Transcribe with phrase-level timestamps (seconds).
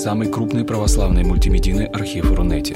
[0.00, 2.74] самый крупный православный мультимедийный архив Рунете.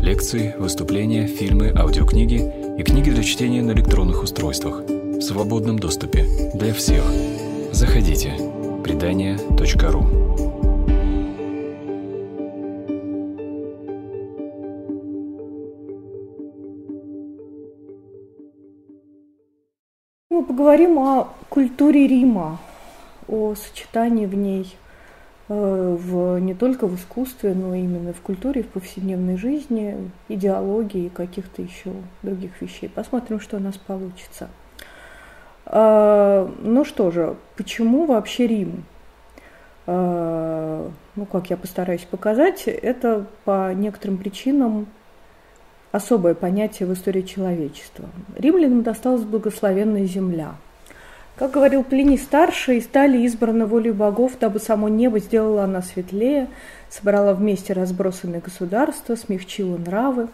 [0.00, 2.40] Лекции, выступления, фильмы, аудиокниги
[2.78, 7.04] и книги для чтения на электронных устройствах в свободном доступе для всех.
[7.70, 8.32] Заходите.
[8.82, 10.06] Предания.ру
[20.30, 22.58] Мы поговорим о культуре Рима,
[23.28, 24.74] о сочетании в ней
[25.48, 31.62] в, не только в искусстве, но именно в культуре, в повседневной жизни, идеологии и каких-то
[31.62, 32.88] еще других вещей.
[32.88, 34.48] Посмотрим, что у нас получится.
[35.66, 38.84] А, ну что же, почему вообще Рим?
[39.86, 44.86] А, ну, как я постараюсь показать, это по некоторым причинам
[45.92, 48.08] особое понятие в истории человечества.
[48.36, 50.56] Римлянам досталась благословенная земля–
[51.36, 56.48] как говорил Плиний Старший, стали избраны волей богов, дабы само небо сделало она светлее,
[56.88, 60.28] собрала вместе разбросанные государства, смягчила нравы.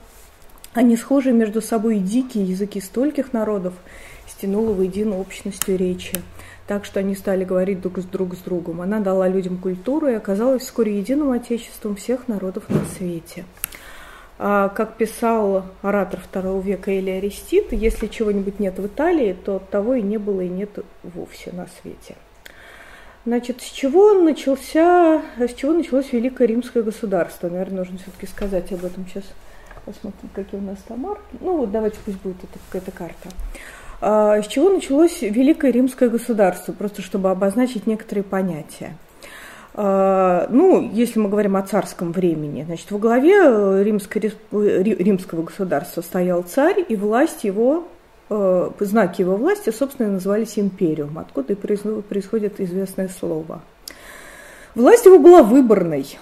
[0.75, 3.75] Они схожие между собой дикие языки стольких народов
[4.29, 6.17] стянула воедино общностью речи,
[6.67, 8.81] так что они стали говорить друг с друг с другом.
[8.81, 13.45] Она дала людям культуру и оказалась вскоре единым отечеством всех народов на свете.
[14.43, 19.93] А, как писал оратор второго века Или Аристид, если чего-нибудь нет в Италии, то того
[19.93, 22.17] и не было и нет вовсе на свете.
[23.27, 27.51] Значит, с чего, начался, с чего началось Великое Римское государство?
[27.51, 29.25] Наверное, нужно все-таки сказать об этом сейчас.
[29.85, 31.37] Посмотрим, какие у нас там марки.
[31.41, 33.29] Ну вот давайте пусть будет это какая-то карта.
[34.01, 36.73] А, с чего началось Великое Римское государство?
[36.73, 38.97] Просто чтобы обозначить некоторые понятия.
[39.75, 46.01] А, ну, если мы говорим о царском времени, значит, во главе э, римской, римского государства
[46.01, 47.87] стоял царь, и власть его,
[48.31, 53.61] э, знаки его власти, собственно, назывались империум, откуда и происходит известное слово.
[54.75, 56.19] Власть его была выборной,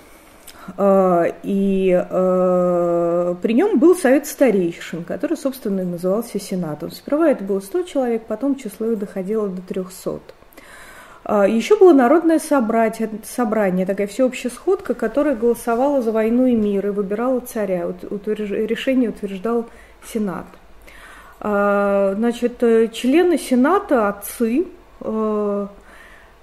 [0.76, 6.90] и э, при нем был совет старейшин, который, собственно, и назывался сенатом.
[6.90, 10.20] Сперва это было 100 человек, потом число их доходило до 300.
[11.28, 16.86] А, Еще было народное собрание, собрание, такая всеобщая сходка, которая голосовала за войну и мир
[16.86, 17.86] и выбирала царя.
[17.86, 18.50] Утверж...
[18.50, 19.66] Решение утверждал
[20.02, 20.46] Сенат.
[21.40, 24.68] А, значит, э, члены Сената, отцы,
[25.02, 25.66] э,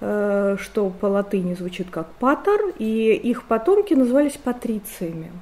[0.00, 5.32] э, что по латыни звучит как патер, и их потомки назывались патрициями.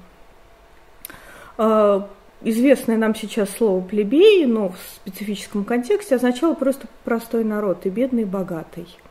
[1.58, 2.08] А,
[2.40, 8.22] известное нам сейчас слово плебей, но в специфическом контексте означало просто простой народ, и бедный,
[8.22, 8.88] и богатый–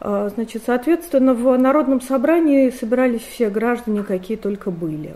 [0.00, 5.14] значит, соответственно, в Народном собрании собирались все граждане, какие только были.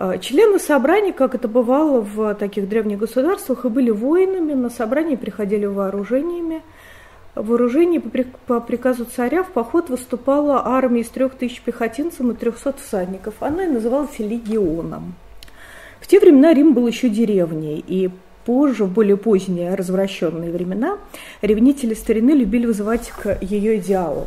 [0.00, 5.16] А, члены собраний, как это бывало в таких древних государствах, и были воинами, на собрании
[5.16, 6.62] приходили вооружениями.
[7.34, 7.98] В вооружении
[8.46, 13.34] по приказу царя в поход выступала армия из трех тысяч пехотинцев и трехсот всадников.
[13.40, 15.14] Она и называлась легионом.
[16.00, 18.10] В те времена Рим был еще деревней, и
[18.48, 20.96] позже, в более поздние развращенные времена,
[21.42, 24.26] ревнители старины любили вызывать к ее идеалу.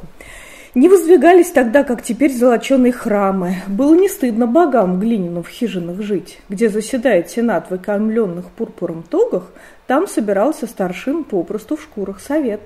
[0.76, 3.56] Не воздвигались тогда, как теперь, золоченые храмы.
[3.66, 6.38] Было не стыдно богам глиняным в хижинах жить.
[6.50, 9.46] Где заседает сенат в окаймленных пурпуром тогах,
[9.88, 12.62] там собирался старшин попросту в шкурах совет.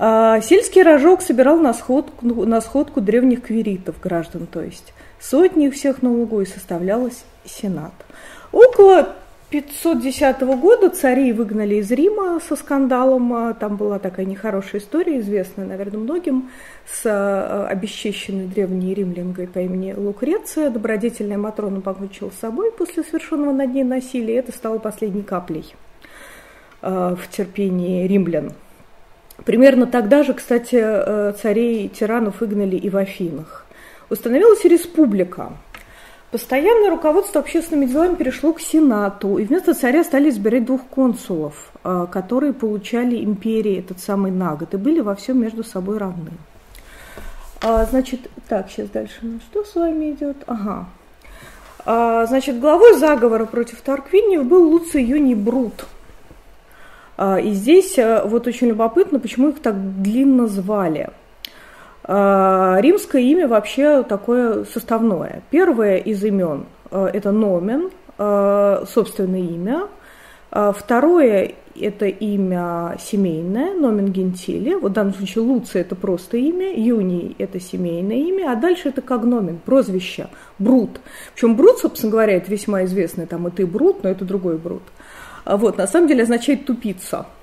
[0.00, 4.94] А сельский рожок собирал на сходку, на сходку древних квиритов, граждан, то есть.
[5.20, 7.92] Сотни всех на лугу и составлялось сенат.
[8.50, 9.14] Около
[9.50, 13.32] 510 года царей выгнали из Рима со скандалом.
[13.34, 16.50] А, там была такая нехорошая история, известная, наверное, многим,
[16.86, 20.70] с а, обесчещенной древней римлянкой по имени Лукреция.
[20.70, 24.36] Добродетельная Матрона покончила с собой после совершенного над ней насилия.
[24.36, 25.74] Это стало последней каплей
[26.80, 28.52] а, в терпении римлян.
[29.44, 30.76] Примерно тогда же, кстати,
[31.40, 33.66] царей тиранов выгнали и в Афинах.
[34.10, 35.52] Установилась республика–
[36.30, 42.06] Постоянное руководство общественными делами перешло к Сенату, и вместо царя стали избирать двух консулов, а,
[42.06, 46.30] которые получали империи этот самый на год и были во всем между собой равны.
[47.62, 49.16] А, значит, так, сейчас дальше.
[49.22, 50.36] Ну, что с вами идет?
[50.46, 50.86] Ага.
[51.84, 55.86] А, значит, главой заговора против Тарквиниев был Луций Юний Брут.
[57.42, 61.19] И здесь вот очень любопытно, почему их так длинно звали– а,
[62.04, 65.42] римское имя вообще такое составное.
[65.50, 69.88] Первое из имен э,– это номен, э, собственное имя.
[70.50, 74.74] Второе– это имя семейное, номен гентили.
[74.74, 79.00] Вот в данном случае Луций– это просто имя, Юний– это семейное имя, а дальше это
[79.00, 80.26] когномен, прозвище,
[80.58, 81.00] Брут.
[81.34, 84.82] Причем Брут, собственно говоря, это весьма известный, там и ты Брут, но это другой Брут.
[85.44, 87.26] Вот, на самом деле означает тупица–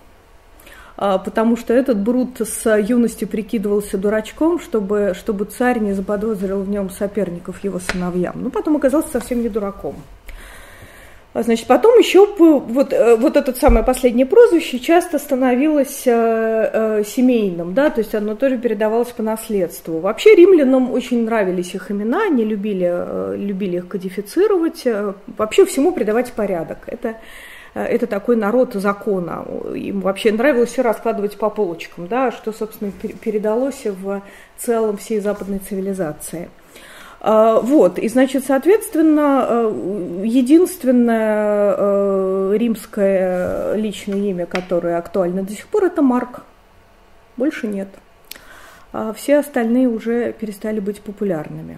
[0.98, 6.90] потому что этот Брут с юности прикидывался дурачком, чтобы, чтобы царь не заподозрил в нем
[6.90, 8.42] соперников его сыновьям.
[8.42, 9.96] Но потом оказался совсем не дураком.
[11.38, 17.04] А, значит, потом еще вот, э, вот это самое последнее прозвище часто становилось э, э,
[17.06, 20.00] семейным, да, то есть оно тоже передавалось по наследству.
[20.00, 25.92] Вообще римлянам очень нравились их имена, они любили, э, любили их кодифицировать, э, вообще всему
[25.92, 26.80] придавать порядок.
[26.88, 27.18] Это,
[27.86, 29.46] это такой народ закона.
[29.76, 34.22] Им вообще нравилось все раскладывать по полочкам, да, что, собственно, передалось в
[34.58, 36.50] целом всей западной цивилизации.
[37.20, 45.68] А, вот, и, значит, соответственно, э, единственное э, римское личное имя, которое актуально до сих
[45.68, 46.42] пор, это Марк.
[47.36, 47.88] Больше нет.
[48.94, 51.78] А все остальные уже перестали быть популярными.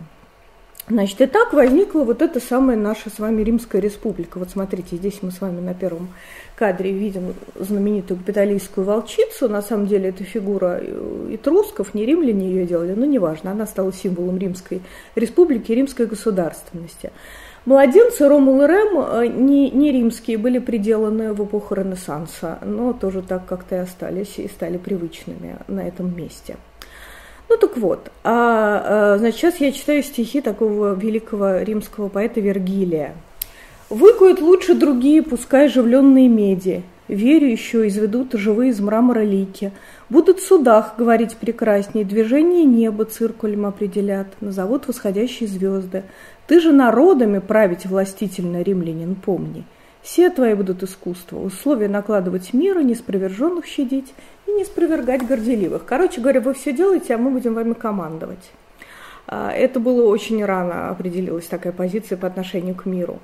[0.90, 4.40] Значит, и так возникла вот эта самая наша с вами Римская республика.
[4.40, 6.10] Вот смотрите, здесь мы с вами на первом
[6.56, 9.48] кадре видим знаменитую капиталистскую волчицу.
[9.48, 10.82] На самом деле это фигура
[11.30, 13.52] этрусков, не римляне ее делали, но неважно.
[13.52, 14.82] Она стала символом Римской
[15.14, 17.12] республики, римской государственности.
[17.66, 23.22] Младенцы Ромул и Рем э, не, не римские, были приделаны в эпоху Ренессанса, но тоже
[23.22, 26.58] так как-то и остались и стали привычными на этом месте–
[27.50, 33.16] ну так вот, а, а, значит, сейчас я читаю стихи такого великого римского поэта Вергилия.
[33.90, 39.72] «Выкуют лучше другие, пускай оживленные меди, верю еще изведут живые из мрамора лики,
[40.10, 46.04] будут в судах говорить прекраснее, движение неба циркулем определят, назовут восходящие звезды.
[46.46, 49.66] Ты же народами править властительно, римлянин, помни».
[50.02, 54.14] Все твои будут искусства, условия накладывать мира, неспроверженных щадить
[54.50, 55.86] и не спровергать горделивых.
[55.86, 58.52] Короче говоря, вы все делаете, а мы будем вами командовать.
[59.28, 63.20] А, это было очень рано, определилась такая позиция по отношению к миру.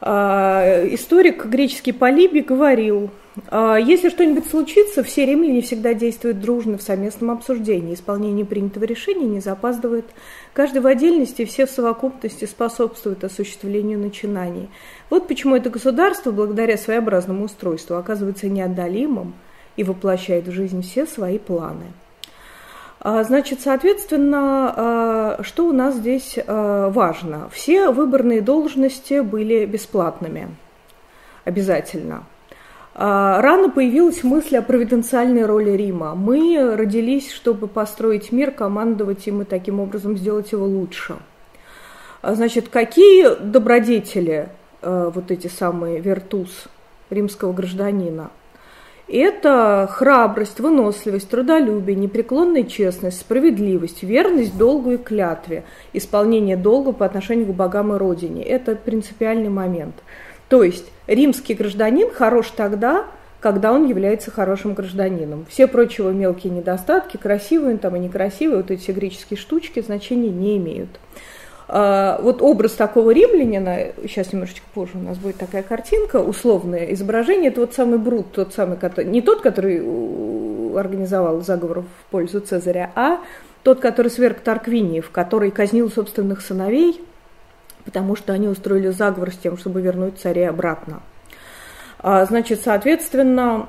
[0.00, 3.10] А, историк греческий Полибий говорил,
[3.48, 7.94] «А, если что-нибудь случится, все римляне всегда действуют дружно в совместном обсуждении.
[7.94, 10.06] Исполнение принятого решения не запаздывает.
[10.52, 14.68] Каждый в отдельности, все в совокупности способствуют осуществлению начинаний.
[15.08, 19.34] Вот почему это государство, благодаря своеобразному устройству, оказывается неотдалимым–
[19.76, 21.92] и воплощает в жизнь все свои планы.
[23.04, 27.48] А, значит, соответственно, а, что у нас здесь а, важно?
[27.50, 30.54] Все выборные должности были бесплатными,
[31.44, 32.24] обязательно.
[32.94, 36.14] Рано появилась мысль о провиденциальной роли Рима.
[36.14, 41.16] Мы родились, чтобы построить мир, командовать им и таким образом сделать его лучше.
[42.22, 44.50] Значит, какие добродетели,
[44.82, 46.68] вот эти самые вертус
[47.08, 48.30] римского гражданина–
[49.08, 57.46] это храбрость, выносливость, трудолюбие, непреклонная честность, справедливость, верность долгу и клятве, исполнение долга по отношению
[57.46, 58.42] к богам и родине.
[58.42, 59.96] Это принципиальный момент.
[60.48, 63.06] То есть римский гражданин хорош тогда,
[63.40, 65.46] когда он является хорошим гражданином.
[65.48, 70.56] Все прочего мелкие недостатки, красивые он там и некрасивые, вот эти греческие штучки значения не
[70.58, 70.90] имеют.
[71.74, 77.50] А, вот образ такого римлянина, сейчас немножечко позже у нас будет такая картинка, условное изображение,
[77.50, 78.76] это вот самый Брут, тот самый,
[79.06, 79.78] не тот, который
[80.78, 83.20] организовал заговор в пользу Цезаря, а
[83.62, 87.00] тот, который сверг Тарквиниев, который казнил собственных сыновей,
[87.86, 91.00] потому что они устроили заговор с тем, чтобы вернуть царя обратно.
[92.00, 93.66] А, значит, соответственно,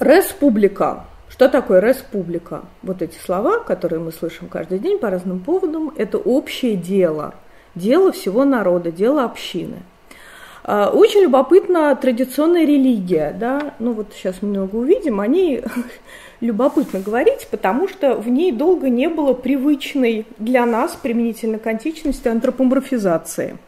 [0.00, 2.66] республика, что такое республика?
[2.82, 7.34] Вот эти слова, которые мы слышим каждый день по разным поводам, это общее дело,
[7.74, 9.76] дело всего народа, дело общины.
[10.62, 15.64] А, очень любопытна традиционная религия, да, ну вот сейчас много увидим, о ней
[16.42, 22.28] любопытно говорить, потому что в ней долго не было привычной для нас применительно к античности
[22.28, 23.56] антропоморфизации–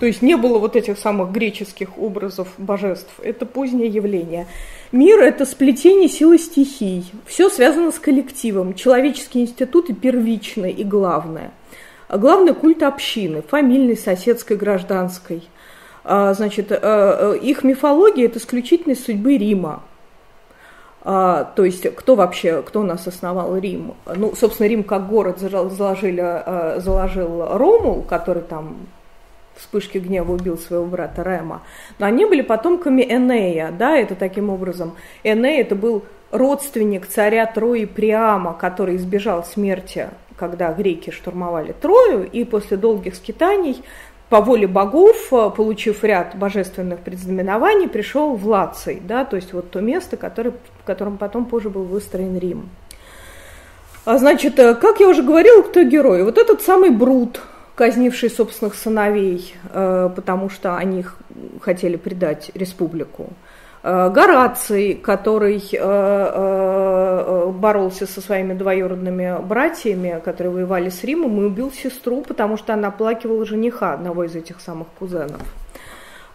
[0.00, 3.12] то есть не было вот этих самых греческих образов божеств.
[3.22, 4.46] Это позднее явление.
[4.90, 7.04] Мир– это сплетение силы стихий.
[7.26, 8.74] Все связано с коллективом.
[8.74, 11.52] Человеческие институты первичные и главное.
[12.08, 15.48] А главное– культ общины, фамильной, соседской, гражданской.
[16.02, 19.82] А, значит, э, э, их мифология– это исключительность судьбы Рима.
[21.02, 23.94] А, то есть кто вообще, кто у нас основал Рим?
[24.06, 28.86] Ну, собственно, Рим как город заложили, э, заложил Ромул, который там
[29.56, 31.62] вспышке гнева убил своего брата Рема,
[31.98, 34.94] но они были потомками Энея, да, это таким образом.
[35.22, 42.44] Эней это был родственник царя Трои Приама, который избежал смерти, когда греки штурмовали Трою, и
[42.44, 43.82] после долгих скитаний
[44.28, 49.80] по воле богов, получив ряд божественных предзнаменований, пришел в Лаций, да, то есть вот то
[49.80, 52.68] место, которое, в котором потом позже был выстроен Рим.
[54.04, 56.24] А значит, э, как я уже говорила, кто герой?
[56.24, 57.40] Вот этот самый Брут,
[57.74, 61.04] казнивший собственных сыновей, э, потому что они
[61.60, 63.30] хотели предать республику.
[63.82, 71.72] Э, Гораций, который э, боролся со своими двоюродными братьями, которые воевали с Римом, и убил
[71.72, 75.42] сестру, потому что она оплакивала жениха одного из этих самых кузенов.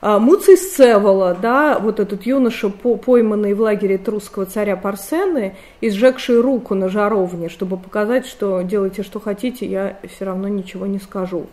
[0.01, 6.73] Муций Сцевола, да, вот этот юноша, пойманный в лагере трусского царя Парсены, и сжегший руку
[6.73, 11.47] на жаровне, чтобы показать, что делайте, что хотите, я все равно ничего не скажу.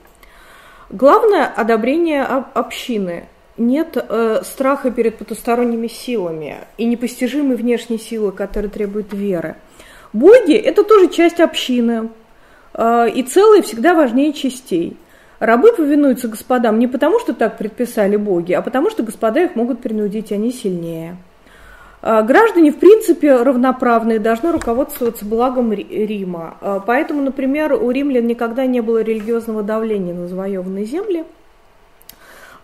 [0.90, 3.24] Главное– одобрение общины–
[3.58, 9.56] нет э, страха перед потусторонними силами и непостижимой внешней силы, которая требует веры.
[10.12, 12.10] Боги– это тоже часть общины,
[12.74, 14.96] э, и целые всегда важнее частей.
[15.38, 19.80] Рабы повинуются господам не потому, что так предписали боги, а потому, что господа их могут
[19.80, 21.16] принудить, они сильнее.
[22.02, 26.56] Э, граждане, в принципе, равноправные, должны руководствоваться благом Рима.
[26.60, 31.24] Э, поэтому, например, у римлян никогда не было религиозного давления на завоеванные земли–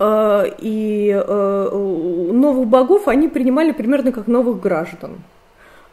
[0.03, 1.13] Э, и
[2.33, 5.23] новых богов они принимали примерно как новых граждан.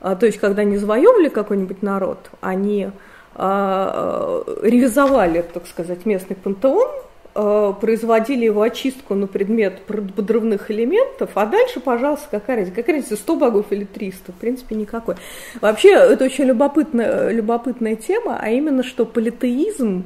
[0.02, 2.92] А, то есть, когда они завоевывали какой-нибудь народ, они а,
[3.36, 6.90] ревизовали, так сказать, местный пантеон,
[7.36, 13.16] а, производили его очистку на предмет подрывных элементов, а дальше, пожалуйста, какая разница, какая разница,
[13.16, 15.16] 100 богов или 300, в принципе, никакой.
[15.62, 20.06] Вообще, это очень любопытная, любопытная тема, а именно, что политеизм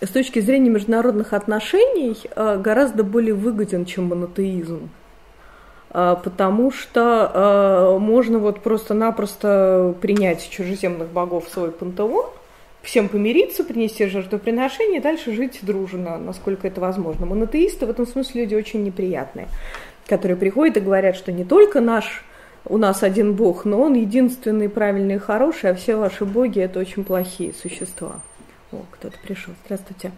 [0.00, 4.88] с точки зрения международных отношений э, гораздо более выгоден, чем монотеизм.
[5.90, 12.26] Э, потому что э, можно вот просто-напросто принять чужеземных богов в свой пантеон,
[12.82, 17.26] всем помириться, принести жертвоприношение и дальше жить дружно, насколько это возможно.
[17.26, 19.48] Монотеисты в этом смысле люди очень неприятные,
[20.06, 22.24] которые приходят и говорят, что не только наш
[22.64, 26.80] у нас один бог, но он единственный правильный и хороший, а все ваши боги это
[26.80, 28.20] очень плохие существа.
[28.72, 29.54] О, кто-то пришел.
[29.64, 30.12] Здравствуйте.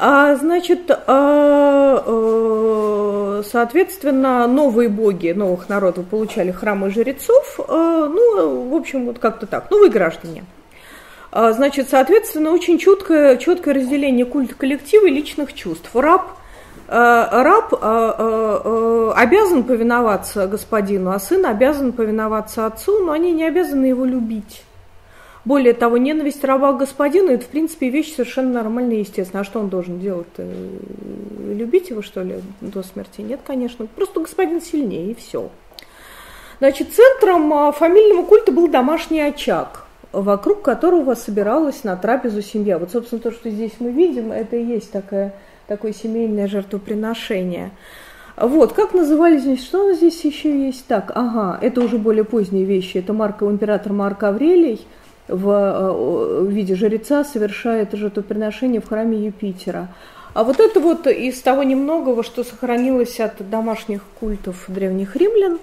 [0.00, 7.58] А, значит, а, а, соответственно, новые боги новых народов получали храмы жрецов.
[7.66, 9.68] А, ну, в общем, вот как-то так.
[9.72, 10.44] Новые граждане.
[11.32, 15.90] А, значит, соответственно, очень четкое, четкое разделение культа коллектива и личных чувств.
[15.94, 16.30] Раб
[16.86, 24.62] раб обязан повиноваться господину, а сын обязан повиноваться отцу, но они не обязаны его любить.
[25.48, 29.40] Более того, ненависть раба к господину– это, в принципе, вещь совершенно нормальная и естественная.
[29.40, 30.26] А что он должен делать?
[30.36, 33.22] Любить его, что ли, до смерти?
[33.22, 33.86] Нет, конечно.
[33.86, 35.48] Просто господин сильнее, и все.
[36.58, 42.78] Значит, центром а, фамильного культа был домашний очаг, вокруг которого собиралась на трапезу семья.
[42.78, 45.32] Вот, собственно, то, что здесь мы видим, это и есть такое,
[45.66, 47.70] такое семейное жертвоприношение.
[48.36, 50.86] Вот, как назывались здесь, что здесь еще есть?
[50.86, 52.98] Так, ага, это уже более поздние вещи.
[52.98, 54.86] Это Марк, император Марк Аврелий–
[55.28, 59.88] в, э, в виде жреца совершает жертвоприношение в храме Юпитера.
[60.34, 65.58] А вот это вот из того немногого, что сохранилось от домашних культов древних римлян,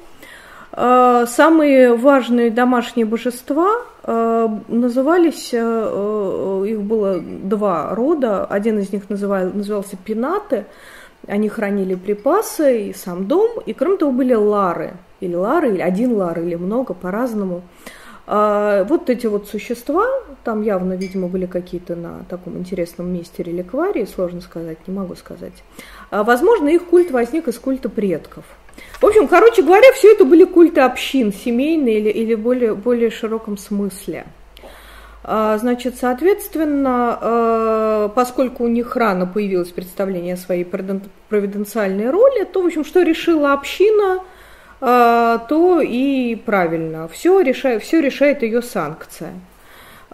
[0.72, 3.72] э, самые важные домашние божества
[4.04, 10.66] э, назывались, их было два рода, один из них называл, назывался пинаты,
[11.28, 16.14] они хранили припасы и сам дом, и кроме того были лары, или лары, или один
[16.14, 17.62] лар, или много, по-разному.
[18.28, 20.08] А вот эти вот существа,
[20.44, 25.54] там явно, видимо, были какие-то на таком интересном месте реликварии, сложно сказать, не могу сказать.
[26.10, 28.44] А, возможно, их культ возник из культа предков.
[29.00, 33.58] В общем, короче говоря, все это были культы общин, семейные или, или более, более широком
[33.58, 34.26] смысле.
[35.24, 42.64] А, значит, соответственно, а, поскольку у них рано появилось представление о своей провиденциальной роли, то,
[42.64, 44.24] в общем, что решила община–
[44.86, 47.08] то и правильно.
[47.08, 49.34] Все решает, все решает ее санкция.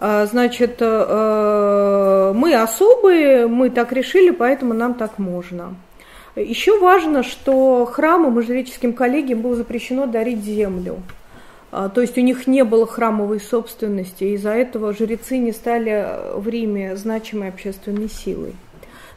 [0.04, 5.76] А, значит, э, мы особые, мы так решили, поэтому нам так можно.
[6.34, 11.02] Еще важно, что храмам и жреческим коллегиям было запрещено дарить землю.
[11.70, 16.48] А, то есть у них не было храмовой собственности, из-за этого жрецы не стали в
[16.48, 18.54] Риме значимой общественной силой.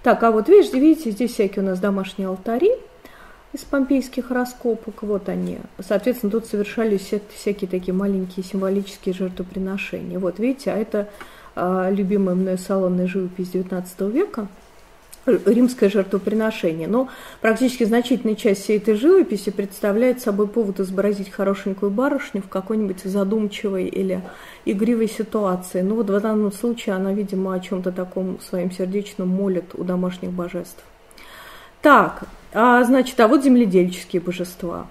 [0.04, 2.72] Так, а вот видите, видите, здесь всякие у нас домашние алтари–
[3.56, 5.60] из помпейских раскопок, вот они.
[5.80, 10.20] Соответственно, тут совершались всякие такие маленькие символические жертвоприношения.
[10.20, 11.10] Вот видите, а это
[11.56, 14.48] а, любимая мной салонная живопись XIX века,
[15.26, 16.88] римское жертвоприношение.
[16.90, 17.10] Но
[17.40, 23.86] практически значительная часть всей этой живописи представляет собой повод изобразить хорошенькую барышню в какой-нибудь задумчивой
[23.86, 24.22] или
[24.66, 25.82] игривой ситуации.
[25.82, 30.32] Ну вот в данном случае она, видимо, о чем-то таком своим сердечном молит у домашних
[30.32, 30.84] божеств.
[31.82, 32.24] Так,
[32.56, 34.88] а, значит, а вот земледельческие божества.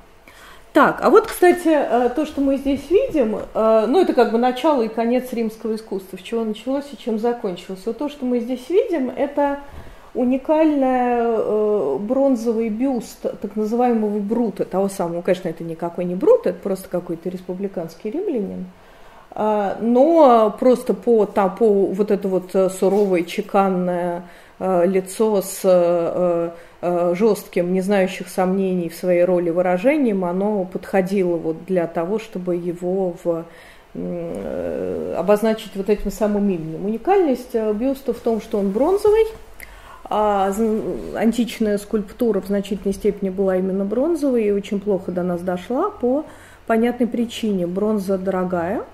[0.74, 4.38] Так, а вот, кстати, э, то, что мы здесь видим, э, ну, это как бы
[4.38, 7.80] начало и конец римского искусства, с чего началось и чем закончилось.
[7.86, 9.60] Вот то, что мы здесь видим, это
[10.14, 16.58] уникальный э, бронзовый бюст так называемого Брута, того самого, конечно, это никакой не Брут, это
[16.60, 18.66] просто какой-то республиканский римлянин,
[19.34, 24.24] э, но просто по, там, по вот это вот суровое, чеканное
[24.60, 31.64] лицо с э, э, жестким, не знающих сомнений в своей роли выражением, оно подходило вот
[31.66, 33.44] для того, чтобы его в
[33.94, 36.84] э, обозначить вот этим самым именем.
[36.84, 39.26] Уникальность бюста в том, что он бронзовый,
[40.04, 40.52] а
[41.16, 46.24] античная скульптура в значительной степени была именно бронзовой и очень плохо до нас дошла по
[46.66, 47.66] понятной причине.
[47.66, 48.84] Бронза дорогая,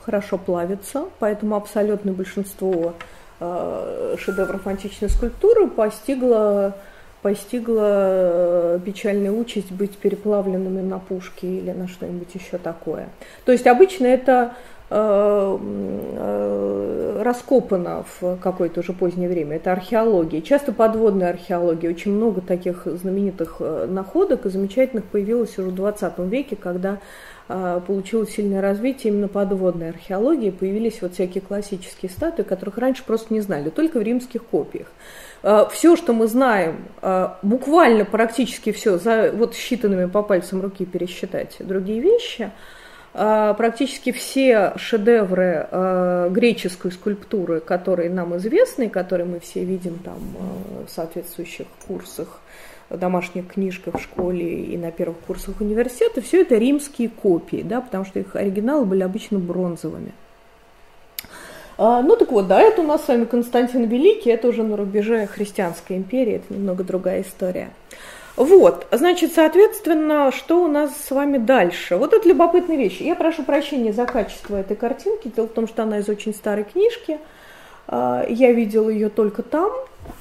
[0.00, 6.76] хорошо плавится, поэтому абсолютное большинство э, шедевров античной скульптуры постигло,
[7.22, 13.08] постигло э, печальная участь быть переплавленными на пушке или на что-нибудь еще такое.
[13.44, 14.54] То есть обычно это
[14.90, 19.56] Э, э, раскопано в какое-то уже позднее время.
[19.56, 21.90] Это археология, часто подводная археология.
[21.90, 26.98] Очень много таких знаменитых э, находок и замечательных появилось уже в 20 веке, когда
[27.46, 33.40] получилось сильное развитие именно подводной археологии, появились вот всякие классические статуи, которых раньше просто не
[33.40, 34.86] знали, только в римских копиях.
[35.70, 36.84] Все, что мы знаем,
[37.42, 42.50] буквально практически все, за вот считанными по пальцам руки пересчитать другие вещи–
[43.14, 50.84] практически все шедевры э, греческой скульптуры, которые нам известны, которые мы все видим там э,
[50.88, 52.40] в соответствующих курсах,
[52.90, 58.04] домашних книжках в школе и на первых курсах университета, все это римские копии, да, потому
[58.04, 60.12] что их оригиналы были обычно бронзовыми.
[61.76, 64.76] А, ну так вот, да, это у нас с вами Константин Великий, это уже на
[64.76, 67.70] рубеже христианской империи, это немного другая история.
[68.36, 71.96] Вот, значит, соответственно, что у нас с вами дальше?
[71.96, 73.00] Вот это любопытная вещь.
[73.00, 75.30] Я прошу прощения за качество этой картинки.
[75.34, 77.20] Дело в том, что она из очень старой книжки.
[77.86, 79.70] А, я видела ее только там.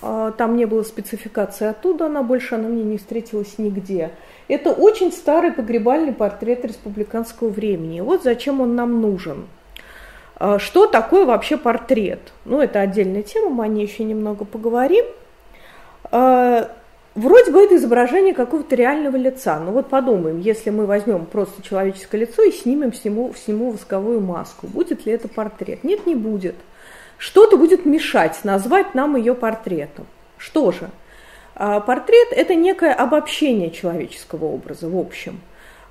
[0.01, 4.11] А, там не было спецификации оттуда, она больше она мне не встретилась нигде.
[4.47, 8.01] Это очень старый погребальный портрет республиканского времени.
[8.01, 9.47] Вот зачем он нам нужен.
[10.35, 12.33] А, что такое вообще портрет?
[12.45, 15.05] Ну, это отдельная тема, мы о ней еще немного поговорим.
[17.15, 19.59] Вроде бы это изображение какого-то реального лица.
[19.59, 23.69] Но вот подумаем, если мы возьмем просто человеческое лицо и снимем с нему, с нему
[23.69, 25.83] восковую маску, будет ли это портрет?
[25.83, 26.55] Нет, не будет.
[27.17, 30.05] Что-то будет мешать назвать нам ее портретом.
[30.37, 30.89] Что же?
[31.55, 35.41] А, портрет– это некое обобщение человеческого образа в общем.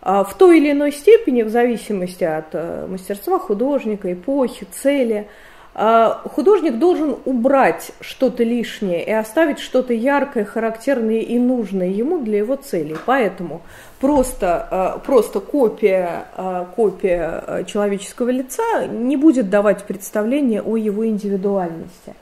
[0.00, 5.28] А, в той или иной степени, в зависимости от э, мастерства художника, эпохи, цели–
[5.74, 12.56] художник должен убрать что-то лишнее и оставить что-то яркое, характерное и нужное ему для его
[12.56, 12.96] целей.
[13.06, 13.62] Поэтому
[13.98, 22.14] просто, а, просто копия, а, копия человеческого лица не будет давать представление о его индивидуальности.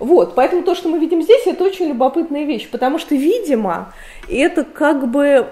[0.00, 3.92] Вот, поэтому то, что мы видим здесь, это очень любопытная вещь, потому что, видимо,
[4.30, 5.46] это как бы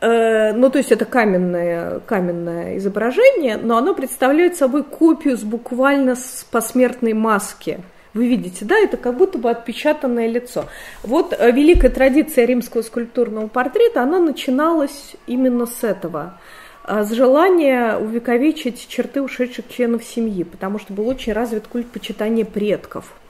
[0.00, 6.46] ну, то есть это каменное, каменное изображение, но оно представляет собой копию с буквально с
[6.50, 7.80] посмертной маски.
[8.12, 10.66] Вы видите, да, это как будто бы отпечатанное лицо.
[11.02, 16.38] Вот э, великая традиция римского скульптурного портрета, она начиналась именно с этого
[16.86, 22.44] э, с желания увековечить черты ушедших членов семьи, потому что был очень развит культ почитания
[22.44, 23.12] предков–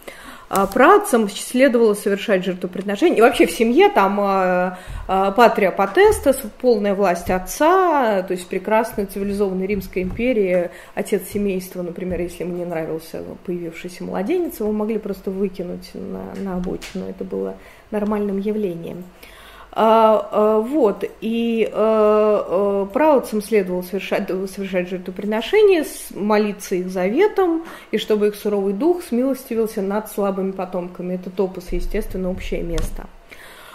[0.48, 3.18] працам следовало совершать жертвоприношение.
[3.18, 4.78] И вообще в семье там а,
[5.08, 12.20] а, патрия потестас, полная власть отца, то есть прекрасная цивилизованная Римская империя, отец семейства, например,
[12.20, 17.08] если ему не нравился появившийся младенец, его могли просто выкинуть на, на обочину.
[17.08, 17.56] Это было
[17.90, 18.98] нормальным явлением.
[18.98, 19.35] А, а,
[19.76, 25.84] вот, и а, праотцам следовало совершать, совершать жертвоприношение,
[26.14, 31.16] молиться их заветом, и чтобы их суровый дух смилостивился над слабыми потомками.
[31.16, 33.06] Это топос, естественно, общее место.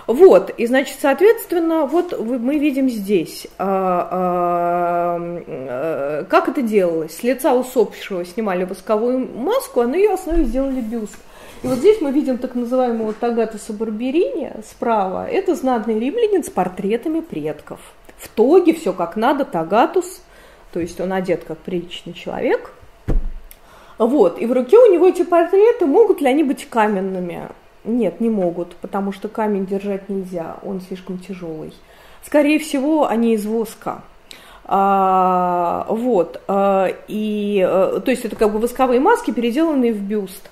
[0.07, 3.69] Вот, и значит, соответственно, вот мы видим здесь, как
[6.49, 7.15] это делалось.
[7.15, 11.19] С лица усопшего снимали восковую маску, а на ее основе сделали бюст.
[11.63, 15.27] И вот здесь мы видим так называемого Тагатуса Барберини справа.
[15.27, 17.79] Это знатный римлянин с портретами предков.
[18.17, 20.21] В тоге все как надо, Тагатус,
[20.73, 22.71] то есть он одет как приличный человек.
[23.99, 27.49] Вот, и в руке у него эти портреты, могут ли они быть каменными?
[27.83, 31.73] Нет, не могут, потому что камень держать нельзя, он слишком тяжелый.
[32.25, 34.01] Скорее всего, они из воска.
[34.65, 40.49] А, вот, а, и, а, то есть это как бы восковые маски, переделанные в бюст.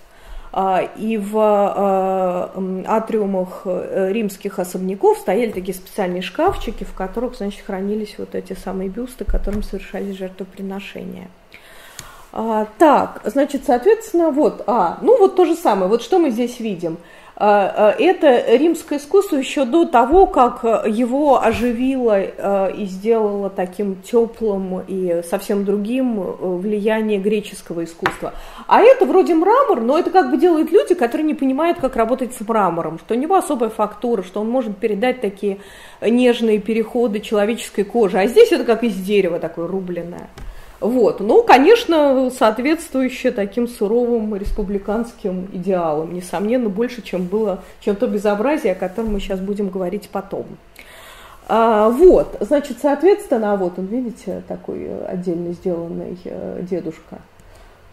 [0.52, 2.52] А, и в а,
[2.88, 8.90] атриумах э, римских особняков стояли такие специальные шкафчики, в которых, значит, хранились вот эти самые
[8.90, 11.28] бюсты, которым совершались жертвоприношения.
[12.32, 16.60] А, так, значит, соответственно, вот, а, ну вот то же самое, вот что мы здесь
[16.60, 16.98] видим.
[17.42, 24.02] А, а, это римское искусство еще до того, как его оживило а, и сделало таким
[24.02, 28.34] теплым и совсем другим влияние греческого искусства.
[28.68, 32.34] А это вроде мрамор, но это как бы делают люди, которые не понимают, как работать
[32.34, 35.60] с мрамором, что у него особая фактура, что он может передать такие
[36.02, 38.20] нежные переходы человеческой кожи.
[38.20, 40.28] А здесь это как из дерева такое рубленое.
[40.80, 41.20] Вот.
[41.20, 48.76] Ну, конечно, соответствующее таким суровым республиканским идеалам, несомненно, больше, чем было, чем то безобразие, о
[48.76, 50.46] котором мы сейчас будем говорить потом.
[51.48, 57.20] А, вот, значит, соответственно, а вот он, видите, такой отдельно сделанный э, дедушка.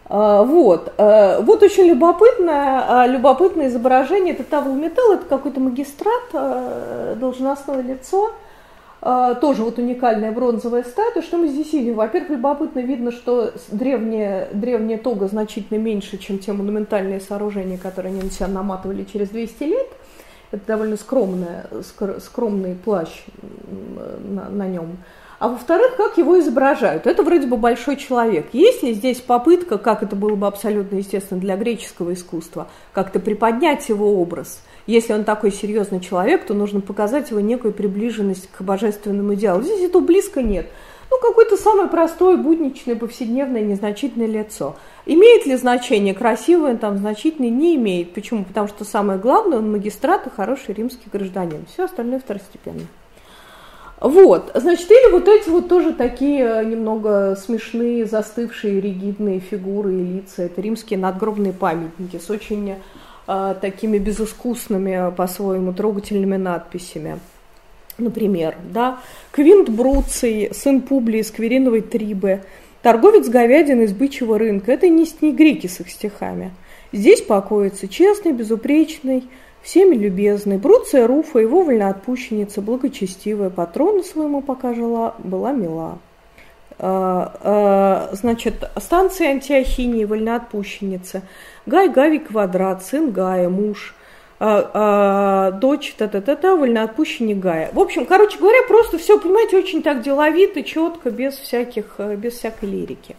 [0.05, 7.19] А, вот, а, вот очень любопытное, а, любопытное изображение, это Тавл Металл, это какой-то магистрат,
[7.19, 8.31] должностное лицо–
[9.01, 11.21] тоже вот уникальная бронзовая статуя.
[11.21, 11.95] Что мы здесь видим?
[11.95, 18.23] Во-первых, любопытно видно, что древняя, древняя тога значительно меньше, чем те монументальные сооружения, которые они
[18.23, 19.87] на себя наматывали через 200 лет.
[20.51, 21.67] Это довольно скромная,
[22.19, 23.09] скромный плащ
[24.23, 24.97] на, на нем.
[25.39, 27.05] А во-вторых, как его изображают?
[27.05, 28.47] Это вроде бы большой человек.
[28.53, 33.87] Есть ли здесь попытка, как это было бы абсолютно естественно для греческого искусства, как-то приподнять
[33.89, 39.35] его образ– если он такой серьезный человек, то нужно показать его некую приближенность к божественному
[39.35, 39.61] идеалу.
[39.61, 40.67] Здесь этого близко нет.
[41.09, 44.75] Ну, какое-то самое простое, будничное, повседневное, незначительное лицо.
[45.05, 47.49] Имеет ли значение, красивое там, значительное?
[47.49, 48.13] Не имеет.
[48.13, 48.43] Почему?
[48.43, 51.65] Потому что самое главное, он магистрат и хороший римский гражданин.
[51.71, 52.87] Все остальное второстепенно.
[53.99, 60.43] Вот, значит, или вот эти вот тоже такие немного смешные, застывшие, ригидные фигуры и лица.
[60.43, 62.77] Это римские надгробные памятники с очень а,
[63.27, 67.19] такими безыскусными, по-своему, трогательными надписями.
[67.97, 68.99] Например, да,
[69.31, 72.41] Квинт Бруций, сын Публии из Квериновой Трибы,
[72.81, 74.71] торговец говядины из бычьего рынка.
[74.71, 76.51] Это не, не греки с их стихами.
[76.93, 79.27] Здесь покоится честный, безупречный,
[79.61, 80.57] всеми любезный.
[80.57, 85.97] Бруция Руфа, его вольноотпущенница, благочестивая, патрона своему пока жила, была мила.
[86.79, 91.23] А, значит, станция Антиохинии, вольноотпущенница–
[91.67, 93.93] Гай Гави Квадрат, сын Гая, муж,
[94.39, 97.69] а, а, дочь, та-та-та-та, вольноотпущенник Гая.
[97.73, 102.69] В общем, короче говоря, просто все, понимаете, очень так деловито, четко, без, всяких, без всякой
[102.69, 103.15] лирики.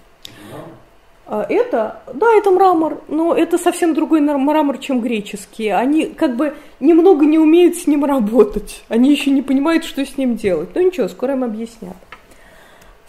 [1.27, 5.77] А это, да, это мрамор, но это совсем другой мрамор, чем греческие.
[5.77, 8.83] Они как бы немного не умеют с ним работать.
[8.89, 10.71] Они еще не понимают, что с ним делать.
[10.75, 11.97] Ну ничего, скоро им объяснят.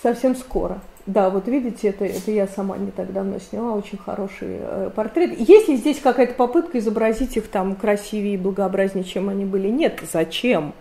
[0.04, 0.82] Совсем скоро.
[1.10, 5.40] Да, вот видите, это, это я сама не так давно сняла, очень хороший э, портрет.
[5.40, 9.70] Есть ли здесь какая-то попытка изобразить их там красивее и благообразнее, чем они были?
[9.70, 10.76] Нет, зачем?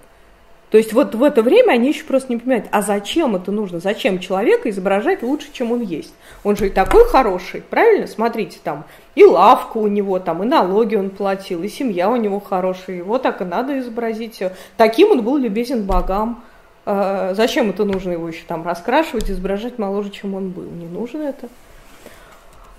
[0.69, 3.81] То есть вот в это время они еще просто не понимают, а зачем это нужно?
[3.81, 6.13] Зачем человека изображать лучше, чем он есть?
[6.45, 8.07] Он же и такой хороший, правильно?
[8.07, 12.39] Смотрите, там и лавка у него, там и налоги он платил, и семья у него
[12.39, 14.43] хорошая, его так и надо изобразить.
[14.77, 16.45] Таким он был любезен богам.
[16.91, 20.63] А, зачем это нужно его еще там раскрашивать, изображать моложе, чем он был?
[20.63, 21.51] Не нужно это.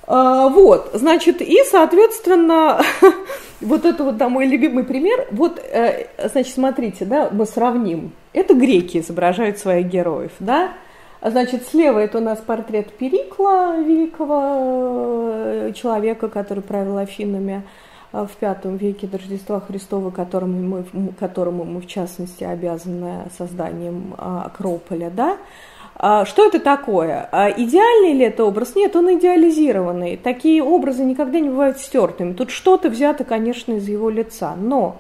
[0.08, 2.82] А, вот, значит, и, соответственно,
[3.62, 5.28] вот это вот, да, мой любимый пример.
[5.30, 8.12] Вот, э, значит, смотрите, да, мы сравним.
[8.34, 10.72] Это греки изображают своих героев, да.
[11.22, 17.62] Значит, слева это у нас портрет Перикла, великого э, человека, который правил Афинами.
[18.12, 24.16] Э, в V веке до Рождества Христова, которому мы, которому мы в частности обязаны созданием
[24.18, 25.38] э, Акрополя, да,
[26.02, 27.28] а что это такое?
[27.32, 28.74] А идеальный ли это образ?
[28.76, 30.16] Нет, он идеализированный.
[30.16, 32.32] Такие образы никогда не бывают стертыми.
[32.32, 34.56] Тут что-то взято, конечно, из его лица.
[34.56, 34.96] Но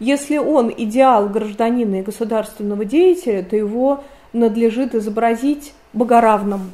[0.00, 6.70] если он идеал гражданина и государственного деятеля, то его надлежит изобразить богоравным,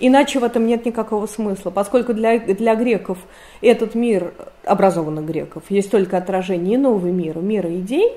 [0.00, 3.18] Иначе в этом нет никакого смысла, поскольку для, для греков
[3.60, 4.32] этот мир,
[4.64, 8.12] образованных греков, есть только отражение нового мира, мира идей,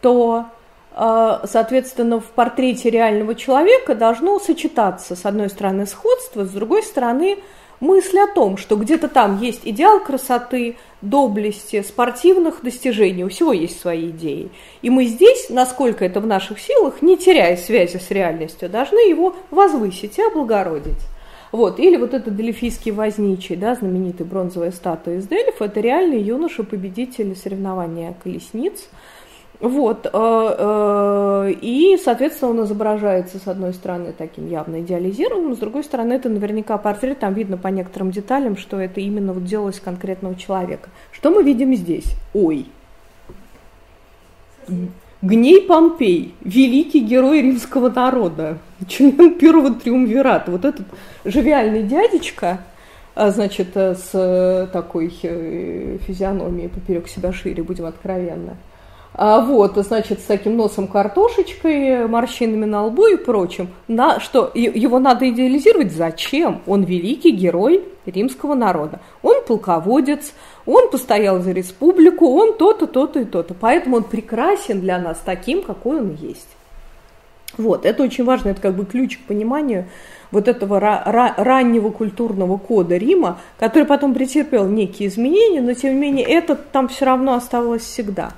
[0.00, 0.46] то,
[0.94, 7.38] э, соответственно, в портрете реального человека должно сочетаться, с одной стороны, сходство, с другой стороны,
[7.82, 13.80] мысль о том, что где-то там есть идеал красоты, доблести, спортивных достижений, у всего есть
[13.80, 14.50] свои идеи.
[14.82, 19.34] И мы здесь, насколько это в наших силах, не теряя связи с реальностью, должны его
[19.50, 21.02] возвысить и облагородить.
[21.50, 21.80] Вот.
[21.80, 28.14] Или вот этот дельфийский возничий, да, знаменитый бронзовая статуя из Дельф, это реальный юноша-победитель соревнования
[28.22, 28.84] колесниц–
[29.62, 35.84] вот, э, э, и, соответственно, он изображается, с одной стороны, таким явно идеализированным, с другой
[35.84, 40.34] стороны, это наверняка портрет, там видно по некоторым деталям, что это именно вот делалось конкретного
[40.34, 40.90] человека.
[41.12, 42.16] Что мы видим здесь?
[42.34, 42.66] Ой.
[45.22, 50.50] Гней Помпей, великий герой римского народа, член первого триумвирата.
[50.50, 50.88] Вот этот
[51.24, 52.58] живиальный дядечка,
[53.14, 58.56] а, значит, э, с такой физиономией поперек себя шире, будем откровенны.
[59.14, 63.68] А вот, значит, с таким носом картошечкой, морщинами на лбу и прочим.
[63.86, 65.92] На, что, его надо идеализировать?
[65.92, 66.62] Зачем?
[66.66, 69.00] Он великий герой римского народа.
[69.22, 70.32] Он полководец,
[70.64, 73.54] он постоял за республику, он то-то, то-то и то-то.
[73.54, 76.48] Поэтому он прекрасен для нас таким, какой он есть.
[77.58, 79.84] Вот, это очень важно, это как бы ключ к пониманию
[80.30, 86.00] вот этого ра- раннего культурного кода Рима, который потом претерпел некие изменения, но тем не
[86.00, 88.32] менее это там все равно оставалось всегда.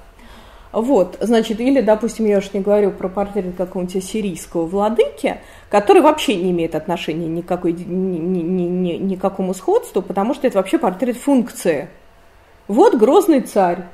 [0.75, 5.37] Вот, значит, или, допустим, я уж не говорю про портрет какого-нибудь сирийского владыки,
[5.71, 10.59] который вообще не имеет отношения никакой, ни, ни, ни, ни, никакому сходству, потому что это
[10.59, 11.89] вообще портрет функции.
[12.67, 13.85] Вот грозный царь,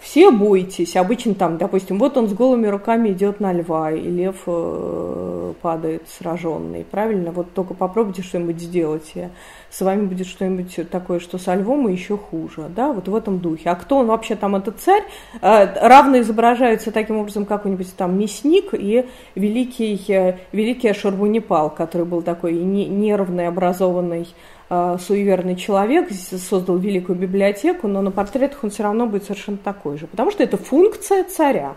[0.00, 0.96] все бойтесь.
[0.96, 6.08] Обычно там, допустим, вот он с голыми руками идет на льва, и лев э, падает
[6.08, 6.84] сраженный.
[6.84, 7.32] Правильно?
[7.32, 9.28] Вот только попробуйте что-нибудь сделать, и
[9.70, 12.70] с вами будет что-нибудь такое, что со львом и еще хуже.
[12.74, 13.70] Да, вот в этом духе.
[13.70, 15.04] А кто он вообще там, этот царь?
[15.42, 22.22] Э, равно изображается таким образом какой-нибудь там мясник и великий, э, великий Ашурбунипал, который был
[22.22, 24.28] такой нервный, образованный
[24.70, 30.06] суеверный человек, создал великую библиотеку, но на портретах он все равно будет совершенно такой же,
[30.06, 31.74] потому что это функция царя.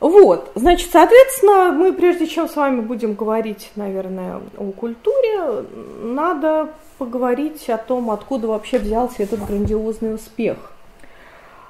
[0.00, 5.64] Вот, значит, соответственно, мы прежде чем с вами будем говорить, наверное, о культуре,
[6.00, 6.68] надо
[6.98, 10.72] поговорить о том, откуда вообще взялся этот грандиозный успех.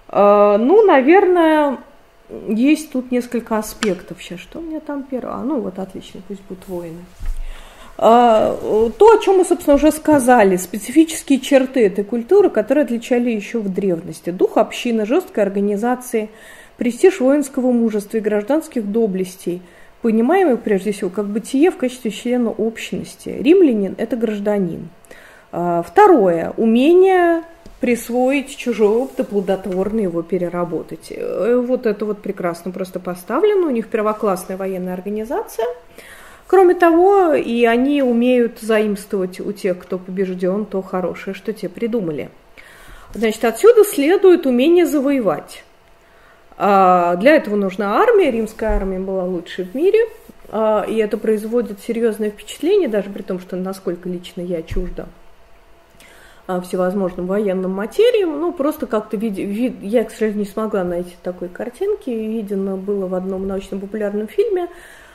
[0.08, 1.78] Э, ну, наверное,
[2.48, 4.22] есть тут несколько аспектов.
[4.22, 5.36] Сейчас, что у меня там первое?
[5.36, 7.04] А, ну вот, отлично, пусть будут воины.
[8.00, 8.56] А,
[8.96, 13.68] то, о чем мы, собственно, уже сказали, специфические черты этой культуры, которые отличали еще в
[13.68, 14.30] древности.
[14.30, 16.30] Дух общины, жесткой организации,
[16.76, 19.62] престиж воинского мужества и гражданских доблестей,
[20.00, 23.30] понимаемый прежде всего как бытие в качестве члена общности.
[23.30, 24.88] Римлянин– это гражданин.
[25.50, 27.42] А, второе– умение
[27.80, 31.10] присвоить чужой опыт и плодотворно его переработать.
[31.10, 33.66] Э, вот это вот прекрасно просто поставлено.
[33.66, 35.66] У них первоклассная военная организация–
[36.48, 42.30] Кроме того, и они умеют заимствовать у тех, кто побежден, то хорошее, что те придумали.
[43.12, 45.62] Значит, отсюда следует умение завоевать.
[46.56, 48.30] А для этого нужна армия.
[48.30, 50.00] Римская армия была лучшей в мире.
[50.50, 55.06] А, и это производит серьезное впечатление, даже при том, что насколько лично я чужда
[56.46, 61.14] а, всевозможным военным материям, ну, просто как-то вид, вид, я, к сожалению, не смогла найти
[61.22, 64.68] такой картинки, видено было в одном научно-популярном фильме,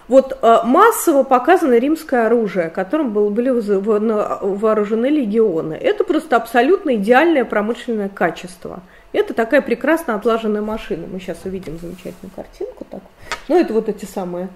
[0.07, 5.73] вот э, массово показано римское оружие, которым был, были вооружены легионы.
[5.73, 8.81] Это просто абсолютно идеальное промышленное качество.
[9.13, 11.07] Это такая прекрасно отлаженная машина.
[11.11, 12.85] Мы сейчас увидим замечательную картинку.
[12.89, 13.01] Так.
[13.47, 14.49] Ну, это вот эти самые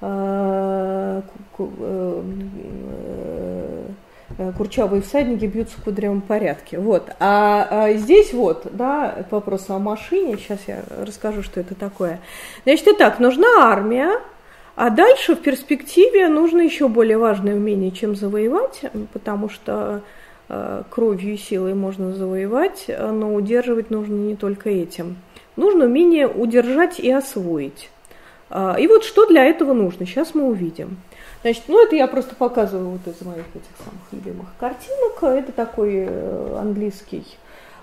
[0.00, 1.22] э,
[1.58, 2.22] э,
[4.56, 6.78] курчавые всадники бьются в кудрявом порядке.
[6.78, 7.10] Вот.
[7.18, 10.36] А, а здесь вот, да, вопрос о машине.
[10.36, 12.20] Сейчас я расскажу, что это такое.
[12.64, 14.20] Значит, итак, нужна армия,
[14.76, 20.02] а дальше в перспективе нужно еще более важное умение, чем завоевать, потому что
[20.48, 25.16] э, кровью и силой можно завоевать, но удерживать нужно не только этим.
[25.56, 27.88] Нужно умение удержать и освоить.
[28.50, 30.98] А, и вот что для этого нужно, сейчас мы увидим.
[31.42, 35.22] Значит, ну это я просто показываю вот из моих этих самых любимых картинок.
[35.22, 37.24] Это такой э, английский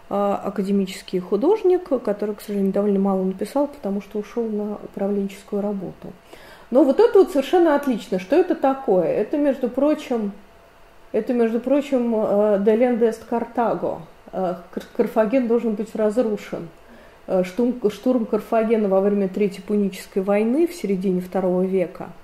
[0.09, 6.13] э, академический художник, который, к сожалению, довольно мало написал, потому что ушел на управленческую работу.
[6.73, 8.17] Но вот это вот совершенно отлично.
[8.17, 9.05] Что это такое?
[9.05, 10.31] Это, между прочим,
[11.11, 14.01] это, между прочим, э, Делен Дест Картаго.
[14.97, 16.69] Карфаген должен быть разрушен.
[17.27, 22.09] Э, штурм, штурм Карфагена во время Третьей Пунической войны в середине второго века–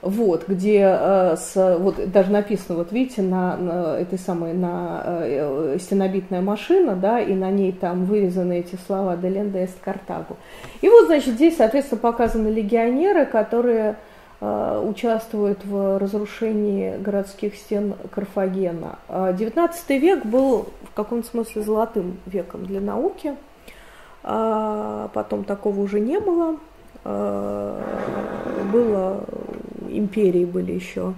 [0.00, 5.76] вот, где э, с, вот даже написано, вот видите, на, на этой самой, на э,
[5.80, 10.36] стенобитная машина, да, и на ней там вырезаны эти слова «Деленда эст Картагу».
[10.82, 13.96] И вот, значит, здесь, соответственно, показаны легионеры, которые
[14.40, 19.00] э, участвуют в разрушении городских стен Карфагена.
[19.08, 23.34] XIX век был в каком-то смысле золотым веком для науки,
[24.22, 26.56] а потом такого уже не было.
[27.04, 27.64] Было
[29.88, 31.14] империи были еще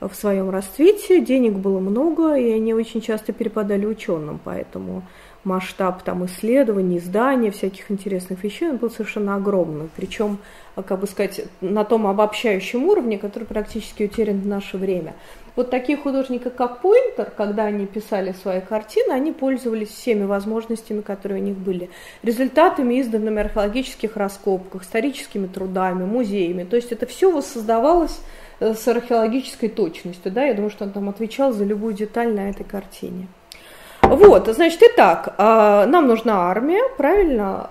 [0.00, 5.02] в своем расцвете, денег было много, и они очень часто перепадали ученым, поэтому
[5.42, 9.88] масштаб там исследований, издания, всяких интересных вещей, он был совершенно огромный.
[9.96, 10.38] Причем,
[10.82, 15.14] как бы сказать, на том обобщающем уровне, который практически утерян в наше время.
[15.56, 21.40] Вот такие художники, как Пойнтер, когда они писали свои картины, они пользовались всеми возможностями, которые
[21.40, 21.88] у них были.
[22.22, 26.64] Результатами, изданными археологических раскопках, историческими трудами, музеями.
[26.64, 28.20] То есть это все воссоздавалось
[28.60, 32.64] с археологической точностью, да, я думаю, что он там отвечал за любую деталь на этой
[32.64, 33.26] картине.
[34.08, 37.68] Вот, значит, итак, нам нужна армия, правильно?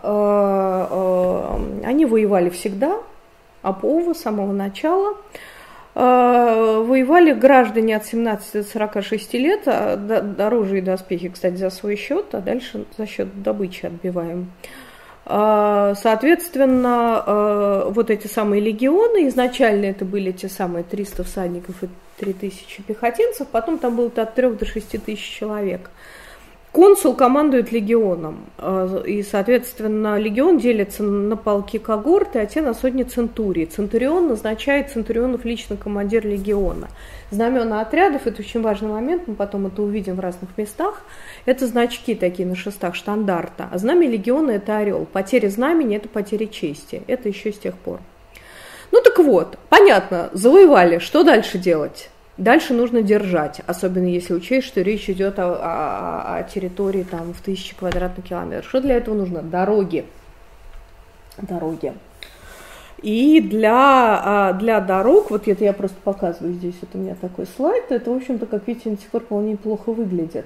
[1.84, 2.98] Они воевали всегда,
[3.62, 5.16] Апова с самого начала.
[5.96, 9.98] Воевали граждане от 17 до 46 лет, а
[10.40, 14.52] оружие и доспехи, кстати, за свой счет, а дальше за счет добычи отбиваем.
[15.26, 23.48] Соответственно, вот эти самые легионы, изначально это были те самые 300 всадников и 3000 пехотинцев,
[23.48, 25.90] потом там было от 3 до 6 тысяч человек–
[26.76, 33.04] Консул командует легионом, а, и, соответственно, легион делится на полки когорты, а те на сотни
[33.04, 33.64] центурии.
[33.64, 36.90] Центурион назначает центурионов лично командир легиона.
[37.32, 41.02] Знамена отрядов– это очень важный момент, мы потом это увидим в разных местах.
[41.46, 45.08] Это значки такие на шестах штандарта, а знамя легиона– это орел.
[45.10, 47.04] Потеря знамени– это потеря чести.
[47.08, 48.02] Это еще с тех пор.
[48.92, 52.10] Ну так вот, понятно, завоевали, что дальше делать?
[52.38, 57.42] Дальше нужно держать, особенно если учесть, что речь идет о, о, о территории там, в
[57.42, 58.68] тысячи квадратных километров.
[58.68, 59.42] Что для этого нужно?
[59.42, 60.06] Дороги.
[61.38, 61.94] Дороги.
[63.02, 67.46] И для, а, для дорог, вот это я просто показываю здесь, вот у меня такой
[67.46, 70.46] слайд, это, в общем-то, как видите, пор вполне плохо выглядит.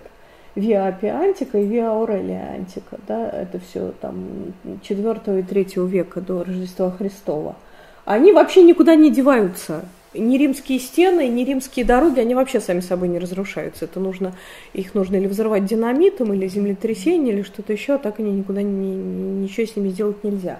[0.55, 6.21] Виа Апия Антика и Виа Аурелия Антика, да, это все там 4 и 3 века
[6.21, 7.55] до Рождества Христова.
[8.03, 9.85] Они вообще никуда не деваются,
[10.19, 13.85] ни римские стены, ни римские дороги, они вообще сами собой не разрушаются.
[13.85, 14.35] Это нужно,
[14.73, 18.95] их нужно или взорвать динамитом, или землетрясение, или что-то еще, а так они никуда не,
[18.95, 20.59] ничего с ними сделать нельзя.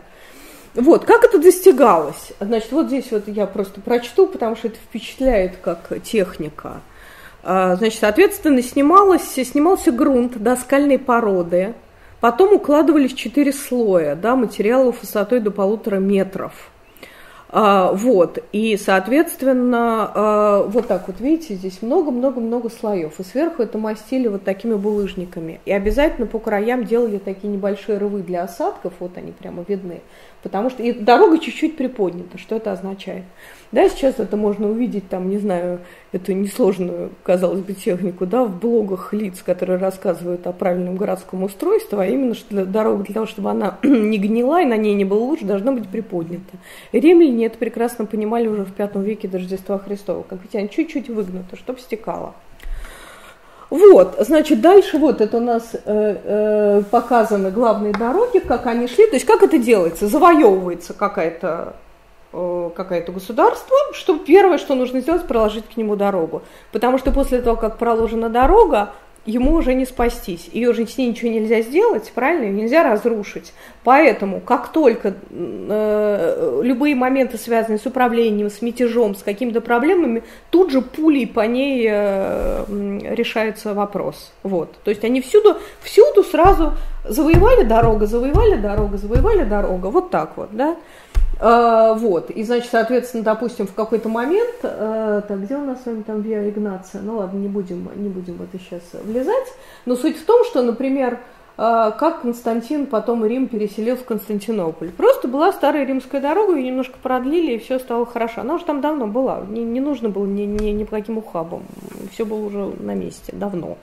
[0.76, 2.32] Вот, как это достигалось?
[2.39, 6.82] Значит, вот здесь вот я просто прочту, потому что это впечатляет как техника.
[7.43, 11.74] А, значит, соответственно, снималось, снимался грунт до скальной породы,
[12.19, 16.54] потом укладывались четыре слоя да, материалов высотой до полутора метров–
[17.52, 23.20] вот, и, соответственно, а, вот так вот, видите, здесь много-много-много слоев.
[23.20, 25.60] И сверху это мастили вот такими булыжниками.
[25.66, 30.02] И обязательно по краям делали такие небольшие рвы для осадков, вот они прямо видны.
[30.44, 32.38] Потому что и дорога чуть-чуть приподнята.
[32.38, 33.24] Что это означает?
[33.71, 35.79] Да, сейчас это можно увидеть, там, не знаю,
[36.12, 41.99] эту несложную, казалось бы, технику, да, в блогах лиц, которые рассказывают о правильном городском устройстве,
[41.99, 45.05] а именно, что для, дорога для того, чтобы она не гнила и на ней не
[45.05, 46.58] было лучше, должна быть приподнята.
[46.91, 50.23] Римляне это прекрасно понимали уже в пятом веке до Рождества Христова.
[50.23, 52.34] Как видите, они чуть-чуть выгнуты, чтобы стекало.
[53.69, 59.05] Вот, значит, дальше вот это у нас э, э, показаны главные дороги, как они шли,
[59.05, 61.75] то есть как это делается, завоевывается какая-то
[62.32, 66.44] какое-то государство, что первое, что нужно сделать, проложить к нему дорогу.
[66.72, 68.94] Потому что после того, как проложена дорога,
[69.26, 70.50] ему уже не спастись.
[70.52, 72.46] Ее же с ней ничего нельзя сделать, правильно?
[72.46, 73.54] Ее нельзя разрушить.
[73.84, 80.72] Поэтому, как только э, любые моменты, связанные с управлением, с мятежом, с какими-то проблемами, тут
[80.72, 82.65] же пулей по ней э,
[83.15, 84.32] решается вопрос.
[84.44, 84.76] Вот.
[84.84, 86.74] То есть они всюду, всюду сразу
[87.10, 89.88] завоевали дорога, завоевали дорога, завоевали дорога.
[89.88, 90.76] Вот так вот, да.
[91.41, 95.86] А, вот, и значит, соответственно, допустим, в какой-то момент, э, так, где у нас с
[95.86, 97.02] вами там Виа Игнация?
[97.02, 99.48] Ну ладно, не будем, не будем в это сейчас влезать.
[99.86, 101.13] Но суть в том, что, например,
[101.58, 104.91] э, как Константин потом Рим переселил в Константинополь.
[104.91, 108.41] Просто была старая римская дорога, ее немножко продлили, и все стало хорошо.
[108.41, 111.63] Она уже там давно была, не, не нужно было ни, ни, ни по каким ухабам.
[112.12, 113.78] Все было уже на месте, давно.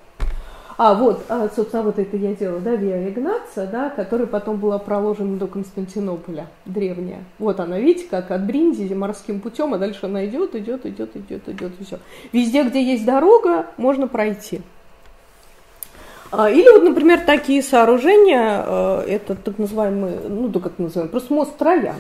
[0.79, 4.79] А, вот, а, собственно, вот это я делала, да, Виа Игнация, да, которая потом была
[4.79, 7.25] проложена до Константинополя, древняя.
[7.39, 11.49] Вот она, видите, как от Бриндизи морским путем, а дальше она идет, идет, идет, идет,
[11.49, 11.99] идет, и все.
[12.33, 14.61] Везде, где есть дорога, можно пройти.
[16.31, 21.33] А, или вот, например, такие сооружения, э, это так называемый, ну, да как называем, просто
[21.33, 21.95] мост Трояна,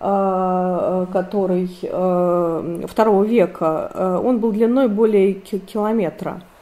[0.00, 6.42] э, который э, второго века, он был длиной более километра–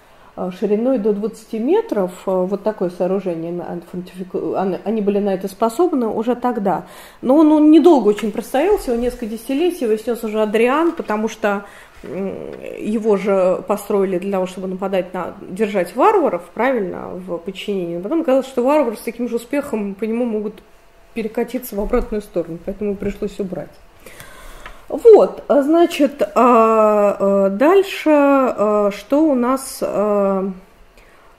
[0.58, 3.52] шириной до 20 метров, э, вот такое сооружение,
[4.84, 6.86] они были на это способны уже тогда.
[7.20, 11.64] Но он, он недолго очень простоял, всего несколько десятилетий, его снес уже Адриан, потому что
[12.02, 18.00] его же построили для того, чтобы нападать на, держать варваров, правильно, в подчинении.
[18.00, 20.62] Потом оказалось, что варвары с таким же успехом по нему могут
[21.14, 23.70] перекатиться в обратную сторону, поэтому пришлось убрать.
[24.92, 29.78] Вот, а, значит, а, а, дальше что у нас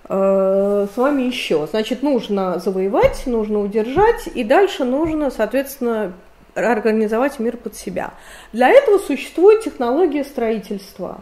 [0.09, 1.67] с вами еще?
[1.69, 6.13] Значит, нужно завоевать, нужно удержать, и дальше нужно, соответственно,
[6.55, 8.11] организовать мир под себя.
[8.51, 11.21] Для этого существует технология строительства,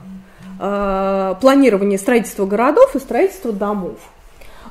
[0.57, 3.99] планирование строительства городов и строительства домов.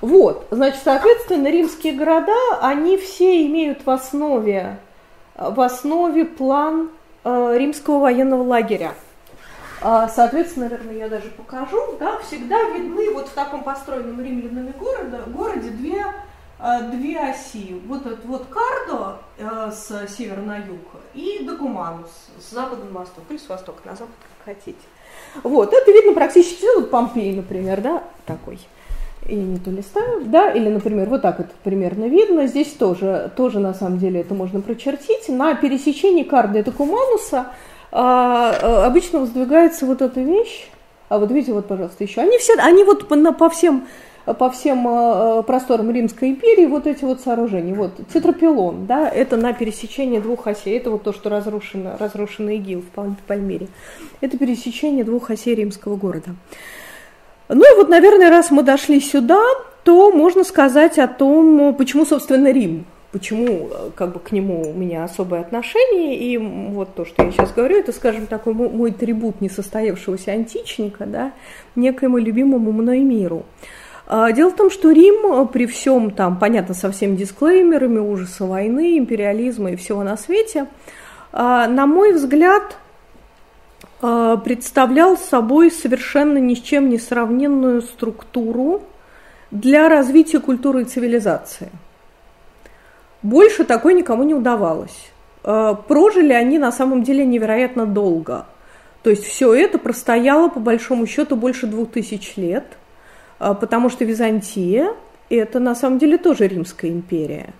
[0.00, 4.78] Вот, значит, соответственно, римские города, они все имеют в основе,
[5.36, 6.90] в основе план
[7.24, 8.94] римского военного лагеря.
[9.82, 15.18] А, соответственно, наверное, я даже покажу, да, всегда видны вот в таком построенном римлянами городе,
[15.26, 16.04] городе две,
[16.58, 17.80] а, две оси.
[17.86, 19.18] Вот этот вот Кардо
[19.72, 20.80] с севера на юг
[21.14, 24.14] и Докуманус с запада на восток, или с востока на запад,
[24.44, 24.78] как хотите.
[25.42, 28.58] Вот, это видно практически все, вот Помпей, например, да, такой
[29.30, 33.60] и не то листаю, да, или, например, вот так это примерно видно, здесь тоже, тоже
[33.60, 37.46] на самом деле это можно прочертить, на пересечении Карда и Докумануса
[37.92, 40.68] а, а, обычно воздвигается вот эта вещь,
[41.08, 43.86] а вот видите, вот, пожалуйста, еще, они все, они вот по, по всем
[44.38, 47.74] по всем э, просторам Римской империи вот эти вот сооружения.
[47.74, 50.76] Вот тетрапилон, да, это на пересечении двух осей.
[50.76, 53.68] Это вот то, что разрушено, разрушенный ИГИЛ в Пальмире.
[54.20, 56.34] Это пересечение двух осей римского города.
[57.52, 59.42] Ну и вот, наверное, раз мы дошли сюда,
[59.84, 64.72] то можно сказать о том, почему, собственно, Рим почему э, как бы к нему у
[64.72, 69.40] меня особое отношение, и вот то, что я сейчас говорю, это, скажем, такой мой, трибут
[69.40, 71.32] несостоявшегося античника, да,
[71.74, 73.44] некоему любимому мной миру.
[74.06, 78.44] А, дело в том, что Рим э, при всем там, понятно, со всеми дисклеймерами, ужаса
[78.44, 80.66] войны, империализма и всего на свете,
[81.32, 82.76] а, на мой взгляд,
[84.00, 88.82] представлял собой совершенно ни с чем не сравненную структуру
[89.50, 91.70] для развития культуры и цивилизации–
[93.22, 95.10] больше такой никому не удавалось.
[95.44, 98.46] Э, прожили они на самом деле невероятно долго.
[99.02, 102.64] То есть все это простояло по большому счету больше двух тысяч лет,
[103.38, 104.94] э, потому что Византия
[105.28, 107.52] это на самом деле тоже Римская империя.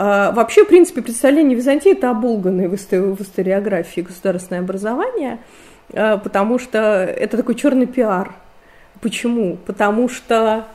[0.00, 5.38] Э, вообще, в принципе, представление Византии это оболганное в историографии государственное образование,
[5.88, 8.34] потому что это такой черный пиар.
[9.02, 9.58] Почему?
[9.66, 10.66] Потому что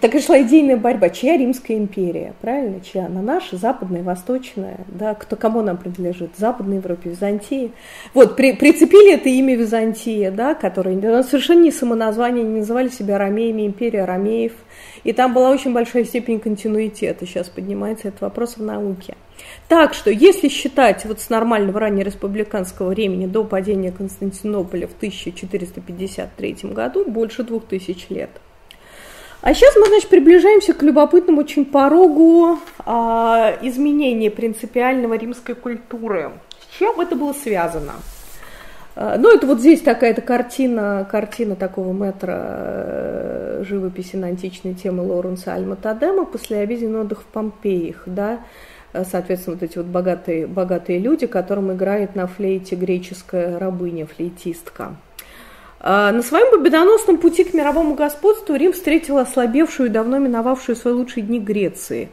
[0.00, 3.06] такая шла идейная борьба, чья Римская империя, правильно, чья?
[3.06, 7.72] Она наша, западная, восточная, да, кто, кому она принадлежит, Западной Европе, Византии.
[8.12, 13.18] Вот, при, прицепили это имя Византия, да, которое да, совершенно не самоназвание, не называли себя
[13.18, 14.52] ромеями, империя ромеев,
[15.02, 19.16] и там была очень большая степень континуитета, сейчас поднимается этот вопрос в науке.
[19.68, 27.04] Так что, если считать вот с нормального раннереспубликанского времени до падения Константинополя в 1453 году,
[27.04, 28.30] больше двух тысяч лет–
[29.44, 36.30] а сейчас мы, значит, приближаемся к любопытному очень порогу а, изменения принципиального римской культуры.
[36.62, 37.92] С чем это было связано?
[38.96, 45.02] А, ну, это вот здесь такая-то картина, картина такого метра э, живописи на античной темы
[45.02, 48.38] Лоренса Альма Тадема после обеденный отдых в Помпеях, да,
[48.94, 54.96] соответственно, вот эти вот богатые, богатые люди, которым играет на флейте греческая рабыня, флейтистка.
[55.86, 60.94] А, на своем победоносном пути к мировому господству Рим встретил ослабевшую и давно миновавшую свои
[60.94, 62.08] лучшие дни Греции.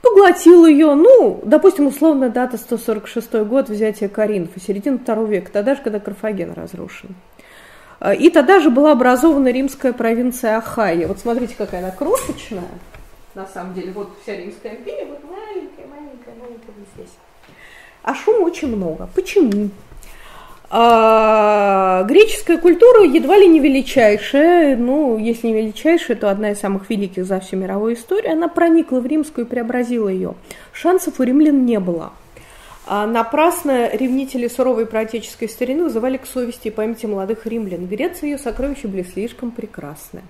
[0.00, 5.82] Поглотил ее, ну, допустим, условная дата 146 год взятия Коринфа, середина второго века, тогда же,
[5.82, 7.14] когда Карфаген разрушен.
[8.00, 11.06] А, и тогда же была образована римская провинция Ахайя.
[11.06, 12.62] Вот смотрите, какая она крошечная,
[13.34, 13.92] на самом деле.
[13.92, 17.12] Вот вся римская империя, вот маленькая, маленькая, маленькая вот здесь.
[18.02, 19.10] А шума очень много.
[19.14, 19.68] Почему?
[20.76, 26.90] А греческая культура едва ли не величайшая, ну, если не величайшая, то одна из самых
[26.90, 28.32] великих за всю мировую историю.
[28.32, 30.34] Она проникла в римскую и преобразила ее.
[30.72, 32.12] Шансов у римлян не было.
[32.88, 37.86] А напрасно ревнители суровой протеческой старины вызывали к совести и памяти молодых римлян.
[37.86, 40.22] Греция ее сокровища были слишком прекрасны.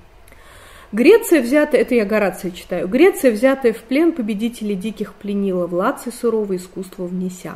[0.93, 6.59] Греция взятая, это я Горация читаю, Греция, взятая в плен победителей диких пленила, владцы суровое
[6.59, 7.55] искусство внеся.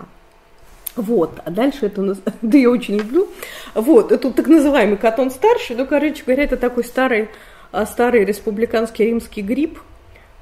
[0.98, 3.28] Вот, а дальше это у нас, да я очень люблю,
[3.74, 7.28] вот, это так называемый Катон старший, ну, короче говоря, это такой старый,
[7.70, 9.78] а, старый республиканский римский гриб,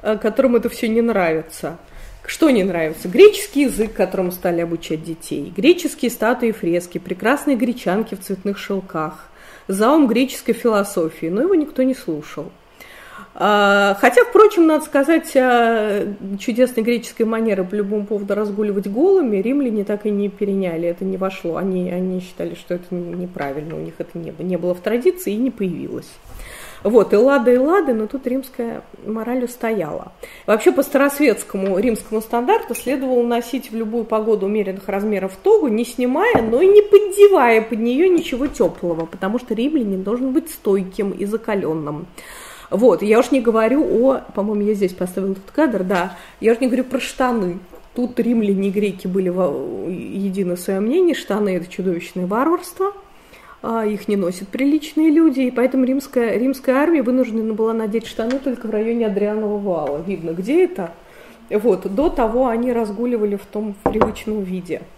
[0.00, 1.76] а, которому это все не нравится.
[2.24, 3.06] Что не нравится?
[3.06, 9.28] Греческий язык, которому стали обучать детей, греческие статуи и фрески, прекрасные гречанки в цветных шелках,
[9.68, 12.50] заум греческой философии, но его никто не слушал.
[13.34, 19.84] А, хотя, впрочем, надо сказать, а, чудесной греческой манеры по любому поводу разгуливать голыми римляне
[19.84, 21.56] так и не переняли, это не вошло.
[21.56, 25.36] Они, они считали, что это неправильно, у них это не, не было в традиции и
[25.36, 26.08] не появилось.
[26.82, 30.12] Вот, и лады, и лады, но тут римская мораль устояла.
[30.46, 36.40] Вообще по старосветскому римскому стандарту следовало носить в любую погоду умеренных размеров тогу, не снимая,
[36.42, 41.24] но и не поддевая под нее ничего теплого, потому что римлянин должен быть стойким и
[41.24, 42.06] закаленным.
[42.70, 46.60] Вот, я уж не говорю о, по-моему, я здесь поставила этот кадр, да, я уж
[46.60, 47.58] не говорю про штаны.
[47.94, 52.92] Тут римляне и греки были едины в своем мнении, штаны– это чудовищное варварство,
[53.62, 58.38] а их не носят приличные люди, и поэтому римская, римская армия вынуждена была надеть штаны
[58.38, 60.02] только в районе Адрианова вала.
[60.06, 60.90] Видно, где это?
[61.48, 64.82] Вот, до того они разгуливали в том привычном виде–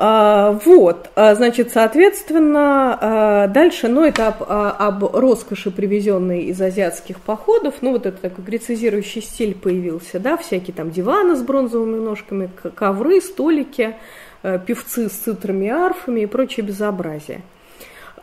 [0.00, 7.74] вот, а, значит, соответственно, а, дальше, ну, это об, об роскоши, привезенной из азиатских походов,
[7.82, 13.20] ну, вот этот такой грецизирующий стиль появился, да, всякие там диваны с бронзовыми ножками, ковры,
[13.20, 13.94] столики,
[14.66, 17.42] певцы с цитрами и арфами и прочее безобразие.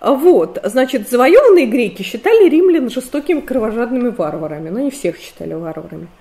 [0.02, 6.18] Вот, значит, завоеванные греки считали римлян жестокими кровожадными варварами, но не всех считали варварами а,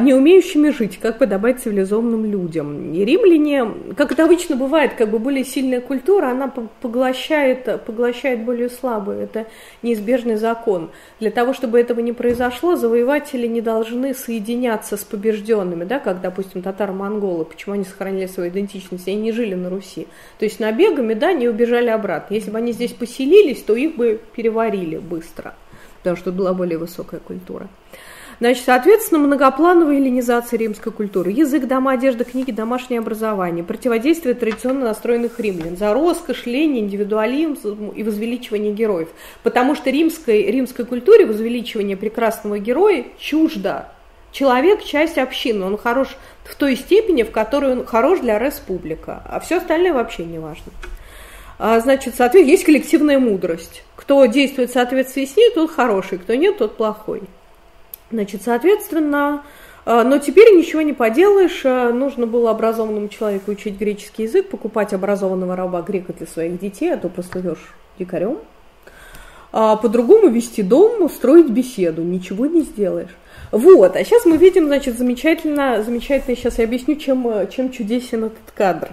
[0.00, 2.92] не умеющими жить, как подобает цивилизованным людям.
[2.92, 3.66] И римляне,
[3.96, 6.46] как это обычно бывает, как бы более сильная культура, она
[6.80, 9.18] поглощает, поглощает более слабую.
[9.18, 9.46] Это
[9.82, 10.90] неизбежный закон.
[11.18, 16.62] Для того, чтобы этого не произошло, завоеватели не должны соединяться с побежденными, да, как, допустим,
[16.62, 20.06] татаро-монголы, почему они сохранили свою идентичность, они не жили на Руси.
[20.38, 22.34] То есть набегами, да, не убежали обратно.
[22.34, 25.54] Если бы они здесь поселились, то их бы переварили быстро,
[25.98, 27.68] потому что была более высокая культура.
[28.44, 31.30] Значит, соответственно, многоплановая эллинизация римской культуры.
[31.30, 33.64] Язык, дома, одежда, книги, домашнее образование.
[33.64, 35.78] Противодействие традиционно настроенных римлян.
[35.78, 39.08] За роскошь, лень, индивидуализм и возвеличивание героев.
[39.42, 43.88] Потому что римской, римской культуре возвеличивание прекрасного героя чуждо.
[44.30, 46.08] Человек– часть общины, он хорош
[46.44, 50.70] в той степени, в которой он хорош для республика, а все остальное вообще не важно.
[51.58, 53.84] А, значит, соответственно, есть коллективная мудрость.
[53.96, 57.22] Кто действует в соответствии с ней, тот хороший, кто нет, тот плохой.
[58.14, 59.42] Значит, соответственно,
[59.86, 64.92] э, но теперь ничего не поделаешь, э, нужно было образованному человеку учить греческий язык, покупать
[64.92, 68.38] образованного раба грека для своих детей, а то прослывешь дикарем.
[69.50, 73.16] А по-другому вести дом, устроить беседу, ничего не сделаешь.
[73.50, 78.26] Вот, а сейчас мы видим, значит, замечательно, замечательно, сейчас я объясню, чем, э, чем чудесен
[78.26, 78.90] этот кадр.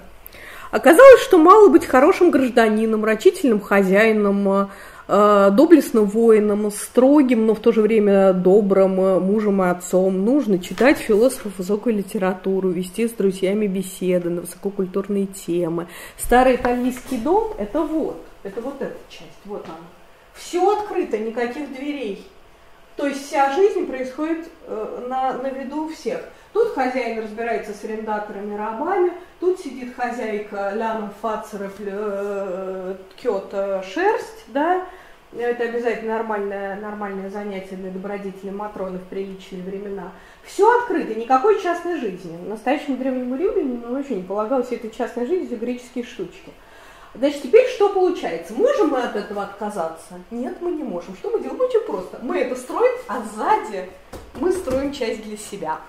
[0.71, 4.69] Оказалось, что мало быть хорошим гражданином, рачительным хозяином,
[5.11, 10.23] доблестным воином, строгим, но в то же время добрым э, мужем и отцом.
[10.23, 15.87] Нужно читать философов высокую литературу, вести с друзьями беседы на высококультурные темы.
[16.17, 19.75] Старый итальянский дом– это вот, это вот эта часть, вот она.
[20.33, 22.25] Все открыто, никаких дверей.
[22.95, 26.21] То есть вся жизнь происходит э, на, на виду у всех.
[26.53, 33.53] Тут хозяин разбирается с арендаторами рабами, тут сидит хозяйка ляном фацеров э, ткет
[33.83, 34.85] шерсть, да,
[35.39, 40.11] это обязательно нормальное, нормальное занятие для добродетелей Матроны в приличные времена.
[40.43, 42.37] Все открыто, никакой частной жизни.
[42.47, 46.51] Настоящему древнему римлянину вообще не полагалось этой частной жизни греческие штучки.
[47.13, 48.53] Значит, теперь что получается?
[48.53, 50.19] Можем мы от этого отказаться?
[50.31, 51.15] Нет, мы не можем.
[51.15, 51.59] Что мы делаем?
[51.59, 52.19] Очень просто.
[52.21, 53.89] Мы это строим, а сзади
[54.39, 55.79] мы строим часть для себя.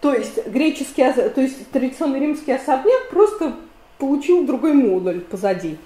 [0.00, 3.54] То есть греческий, то есть традиционный римский особняк просто
[3.98, 5.78] получил другой модуль позади.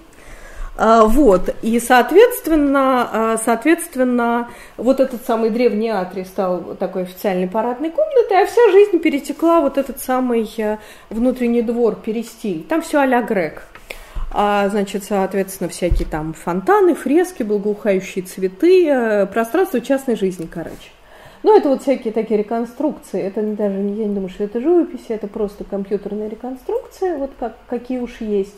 [0.83, 7.91] А, вот, и, соответственно, а, соответственно, вот этот самый древний атрий стал такой официальной парадной
[7.91, 10.79] комнатой, а вся жизнь перетекла вот этот самый э,
[11.11, 12.63] внутренний двор, перестиль.
[12.63, 13.65] Там все а-ля грек.
[14.33, 20.93] А, значит, соответственно, всякие там фонтаны, фрески, благоухающие цветы, э, пространство частной жизни, короче.
[21.43, 23.21] Ну, это вот всякие такие реконструкции.
[23.21, 27.99] Это даже, я не думаю, что это живопись, это просто компьютерная реконструкция, вот как, какие
[27.99, 28.57] уж есть.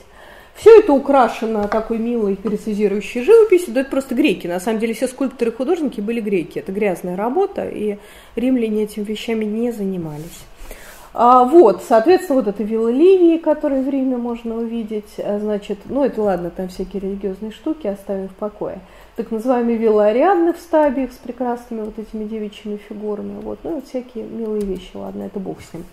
[0.55, 4.47] Все это украшено такой милой прецизирующей живописью, да это просто греки.
[4.47, 6.59] На самом деле все скульпторы и художники были греки.
[6.59, 7.99] Это грязная работа, и
[8.37, 10.45] римляне этими вещами не занимались.
[11.15, 16.05] А, вот, соответственно, вот эта вилла Ливии, которую в Риме можно увидеть, а, значит, ну
[16.05, 18.79] это ладно, там всякие религиозные штуки оставим в покое.
[19.17, 23.87] Так называемые вилла Ариадны в стабиях с прекрасными вот этими девичьими фигурами, вот, ну вот
[23.89, 25.85] всякие милые вещи, ладно, это бог с ним.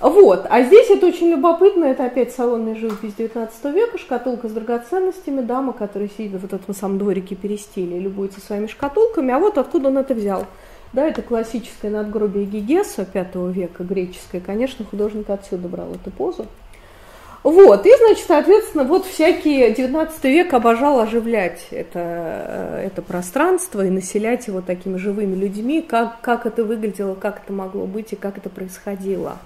[0.00, 0.46] Вот.
[0.48, 5.74] А здесь это очень любопытно, это опять салонная живопись 19 века, шкатулка с драгоценностями, дама,
[5.74, 9.98] которая сидит в этом самом дворике перестили и любуется своими шкатулками, а вот откуда он
[9.98, 10.46] это взял.
[10.94, 14.40] Да, это классическое надгробие Гигеса V века, греческое.
[14.40, 16.46] Конечно, художник отсюда брал эту позу.
[17.42, 23.88] Вот, и, значит, соответственно, вот всякий 19 век обожал оживлять это, э, это пространство и
[23.88, 28.36] населять его такими живыми людьми, как, как это выглядело, как это могло быть и как
[28.36, 29.38] это происходило.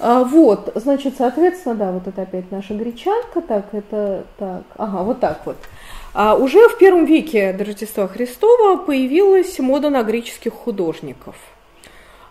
[0.00, 5.18] А, вот, значит, соответственно, да, вот это опять наша гречанка, так, это так, ага, вот
[5.20, 5.56] так вот.
[6.14, 11.34] А уже в первом веке до Рождества Христова появилась мода на греческих художников.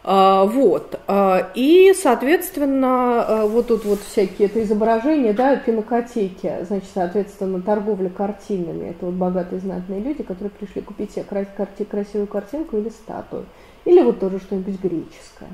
[0.10, 7.62] А, вот, а, и, соответственно, вот тут вот всякие это изображения, да, пинокотеки, значит, соответственно,
[7.62, 8.92] торговля картинами.
[8.92, 13.46] Это вот богатые знатные люди, которые пришли купить себе красивую картинку или статую.
[13.84, 15.50] Или вот тоже что-нибудь греческое.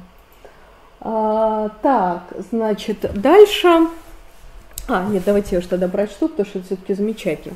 [1.04, 3.68] А, так, значит, дальше...
[4.88, 7.56] А, нет, давайте я уж тогда прочту, потому что это все-таки замечательно.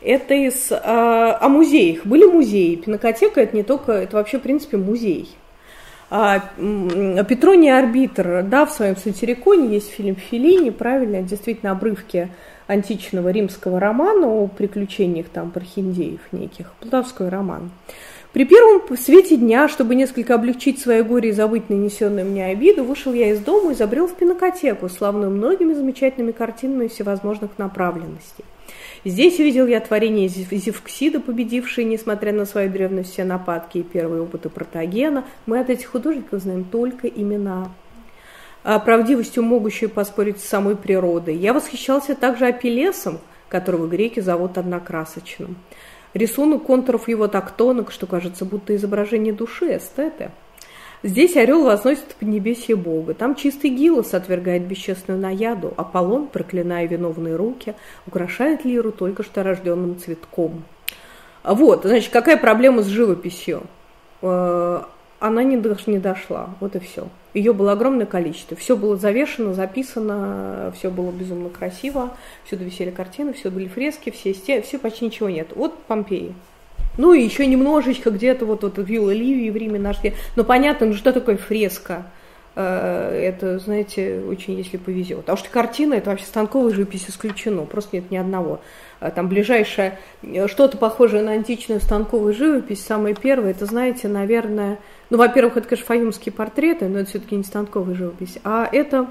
[0.00, 0.70] Это из...
[0.72, 2.04] А, о музеях.
[2.04, 2.74] Были музеи.
[2.76, 3.92] Пинокотека– это не только...
[3.92, 5.36] Это вообще, в принципе, музей.
[6.10, 12.30] А, Петроний арбитр, да, в своем сатириконе есть фильм Филини, правильно, действительно обрывки
[12.66, 17.70] античного римского романа о приключениях там пархиндеев неких, плутовской роман.
[18.38, 23.12] При первом свете дня, чтобы несколько облегчить свое горе и забыть нанесенную мне обиду, вышел
[23.12, 28.44] я из дома и забрел в пинокотеку, славную многими замечательными картинами всевозможных направленностей.
[29.04, 34.50] Здесь увидел я творение Зевксида, победившие, несмотря на свою древность, все нападки и первые опыты
[34.50, 35.24] Протагена.
[35.46, 37.72] Мы от этих художников знаем только имена
[38.62, 41.34] а правдивостью могущие поспорить с самой природой.
[41.34, 43.18] Я восхищался также Апеллесом,
[43.48, 45.56] которого греки зовут однокрасочным.
[46.14, 50.30] Рисунок контуров его так тонок, что кажется, будто изображение души, эстеты.
[51.02, 53.14] Здесь орел возносит в поднебесье Бога.
[53.14, 55.72] Там чистый Гилос отвергает бесчестную наяду.
[55.76, 57.74] Аполлон, проклиная виновные руки,
[58.06, 60.64] украшает лиру только что рожденным цветком.
[61.44, 63.62] Вот, значит, какая проблема с живописью?
[64.22, 64.82] Э,
[65.20, 67.06] она не дошла, вот и все.
[67.38, 68.56] Ее было огромное количество.
[68.56, 74.34] Все было завешено, записано, все было безумно красиво, всюду висели картины, все были фрески, все
[74.34, 75.50] стены, все почти ничего нет.
[75.54, 76.34] Вот Помпеи.
[76.96, 80.14] Ну и еще немножечко где-то вот, вот вилла Ливии в Риме нашли.
[80.34, 82.06] Но понятно, ну что такое фреска?
[82.56, 85.30] Э, это, знаете, очень если повезет.
[85.30, 88.60] А уж картина, это вообще станковая живопись исключено, просто нет ни одного.
[88.98, 94.78] Э, там ближайшее, э, что-то похожее на античную станковую живопись, самое первое, это, знаете, наверное,
[95.10, 99.06] ну, во-первых, это, конечно, фаюмские портреты, но это все-таки не станковая живопись, а это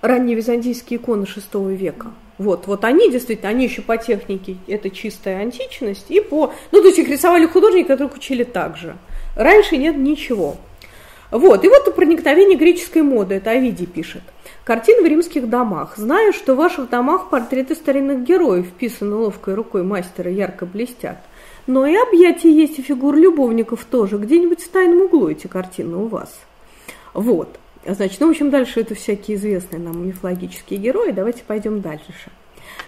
[0.00, 2.12] ранние византийские иконы VI века.
[2.38, 6.88] Вот, вот они действительно, они еще по технике, это чистая античность, и по, ну, то
[6.88, 8.96] есть их рисовали художники, которых учили так же.
[9.36, 10.56] Раньше нет ничего.
[11.30, 14.22] Вот, и вот проникновение греческой моды, это Овидий пишет.
[14.64, 15.94] Картины в римских домах.
[15.96, 21.18] Знаю, что в ваших домах портреты старинных героев, вписаны ловкой рукой мастера, ярко блестят.
[21.66, 24.18] Но и объятия есть, и фигур любовников тоже.
[24.18, 26.38] Где-нибудь в тайном углу эти картины у вас.
[27.14, 27.58] Вот.
[27.86, 31.10] Значит, ну, в общем, дальше это всякие известные нам мифологические герои.
[31.10, 32.12] Давайте пойдем дальше.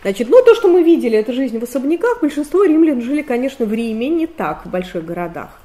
[0.03, 2.21] Значит, ну, то, что мы видели, это жизнь в особняках.
[2.21, 5.59] Большинство римлян жили, конечно, в Риме, не так, в больших городах.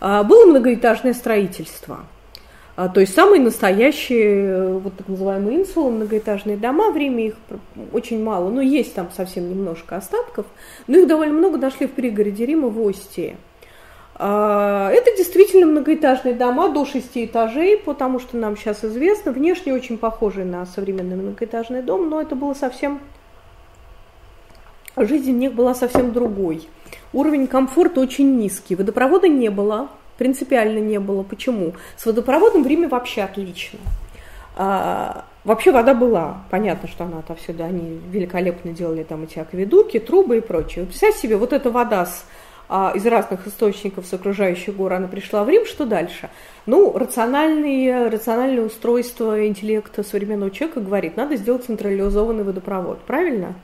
[0.00, 2.06] А, было многоэтажное строительство.
[2.74, 7.34] А, то есть самые настоящие, э, вот так называемые инсулы, многоэтажные дома, в Риме их
[7.92, 10.46] очень мало, но есть там совсем немножко остатков,
[10.86, 13.36] но их довольно много нашли в пригороде Рима в Остии.
[14.14, 19.98] А, это действительно многоэтажные дома до шести этажей, потому что нам сейчас известно, внешне очень
[19.98, 23.00] похожий на современный многоэтажный дом, но это было совсем,
[24.96, 26.68] жизнь в них была совсем другой.
[27.12, 28.76] Уровень комфорта очень низкий.
[28.76, 29.88] Водопровода не было,
[30.18, 31.22] принципиально не было.
[31.22, 31.74] Почему?
[31.96, 33.78] С водопроводом в Риме вообще отлично.
[34.54, 40.38] А, вообще вода была, понятно, что она отовсюду, они великолепно делали там эти акведуки, трубы
[40.38, 40.84] и прочее.
[40.84, 42.26] Представьте себе, вот эта вода с,
[42.68, 46.28] а, из разных источников с окружающих гор, она пришла в Рим, что дальше?
[46.66, 53.54] Ну, рациональные, рациональное устройство интеллекта современного человека говорит, надо сделать централизованный водопровод, правильно?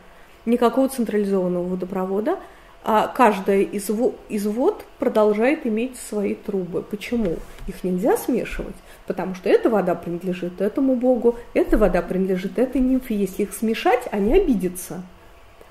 [0.46, 2.38] Никакого централизованного водопровода–
[2.91, 3.91] а каждая из,
[4.30, 6.80] из вод продолжает иметь свои трубы.
[6.80, 7.36] Почему?
[7.66, 8.76] Их нельзя смешивать,
[9.07, 13.14] потому что эта вода принадлежит этому богу, эта вода принадлежит этой нимфе.
[13.14, 15.03] Если их смешать, они обидятся.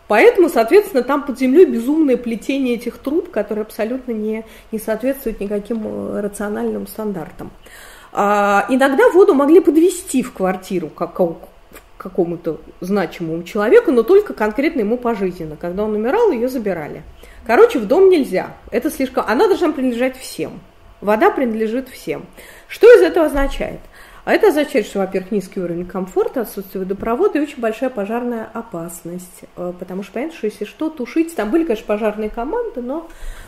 [0.07, 5.88] Поэтому, соответственно, там под землей безумное плетение этих труб, которые абсолютно не, не соответствуют никаким
[5.88, 7.49] э, рациональным стандартам.
[8.13, 11.20] А, иногда воду могли подвести в квартиру, как,
[12.09, 15.55] какому-то значимому человеку, но только конкретно ему пожизненно.
[15.55, 17.03] Когда он умирал, ее забирали.
[17.45, 18.57] Короче, в дом нельзя.
[18.71, 19.25] Это слишком...
[19.27, 20.59] Она должна принадлежать всем.
[21.01, 22.25] Вода принадлежит всем.
[22.67, 23.79] Что из этого означает?
[24.25, 29.43] А это означает, что, во-первых, низкий уровень комфорта, отсутствие водопровода и очень большая пожарная опасность.
[29.55, 31.33] Э, потому что, понятно, что если что, тушить...
[31.33, 33.07] Там были, конечно, пожарные команды, но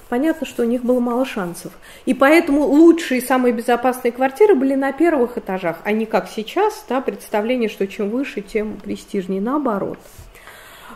[0.10, 1.72] понятно, что у них было мало шансов.
[2.06, 7.00] И поэтому лучшие самые безопасные квартиры были на первых этажах, а не как сейчас, да,
[7.00, 10.00] представление, что чем выше, тем престижнее, наоборот.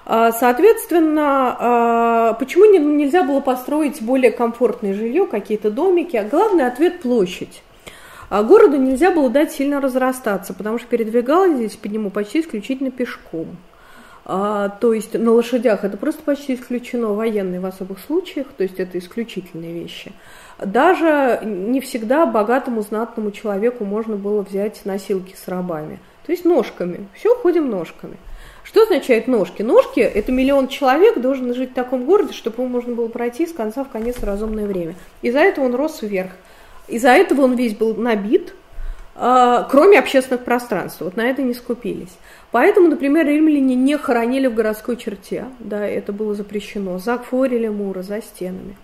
[0.06, 6.28] А, соответственно, а, почему нельзя было построить более комфортное жилье, какие-то домики?
[6.30, 7.64] Главный ответ– площадь.
[8.30, 12.90] А городу нельзя было дать сильно разрастаться, потому что передвигалось здесь по нему почти исключительно
[12.90, 13.58] пешком.
[14.26, 18.80] А, то есть на лошадях это просто почти исключено, военные в особых случаях, то есть
[18.80, 20.14] это исключительные вещи.
[20.64, 27.08] Даже не всегда богатому знатному человеку можно было взять носилки с рабами, то есть ножками.
[27.14, 28.18] Все ходим ножками.
[28.64, 29.62] Что означает ножки?
[29.62, 33.52] Ножки– это миллион человек должен жить в таком городе, чтобы ему можно было пройти с
[33.52, 34.96] конца в конец разумное время.
[35.22, 36.32] Из-за этого он рос вверх.
[36.88, 38.54] Из-за этого он весь был набит,
[39.16, 41.02] кроме общественных пространств.
[41.02, 42.18] Вот на это не скупились.
[42.52, 48.02] Поэтому, например, римляне не хоронили в городской черте, да, это было запрещено, за форели мура,
[48.02, 48.76] за стенами.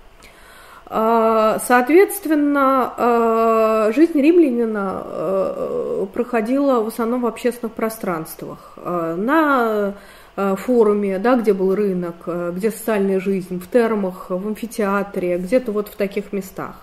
[0.91, 8.73] А, соответственно, а, жизнь римлянина а, проходила в основном в общественных пространствах.
[8.83, 9.93] На
[10.35, 12.15] форуме, да, где был рынок,
[12.53, 16.75] где социальная жизнь, в термах, в амфитеатре, где-то вот в таких местах.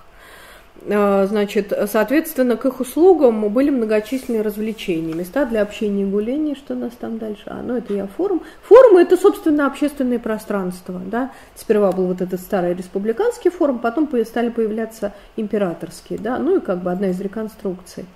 [0.88, 6.74] А, значит, соответственно, к их услугам были многочисленные развлечения, места для общения и гуляния, что
[6.74, 7.42] у нас там дальше?
[7.46, 8.42] А, ну это я форум.
[8.62, 11.32] Форумы– это, собственно, общественное пространство, да.
[11.56, 16.82] Сперва был вот этот старый республиканский форум, потом стали появляться императорские, да, ну и как
[16.82, 18.06] бы одна из реконструкций.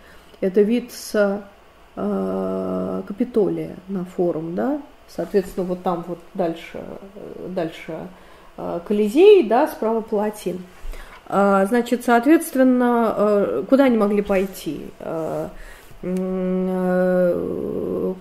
[0.40, 1.42] Это вид с
[1.96, 6.80] э, Капитолия на форум, да, соответственно, вот там вот дальше,
[7.48, 8.06] дальше
[8.56, 10.60] э, Колизей, да, справа Палатин.
[11.32, 14.80] А, значит, соответственно, э, куда они могли пойти?
[14.98, 15.48] Э,
[16.02, 17.34] э,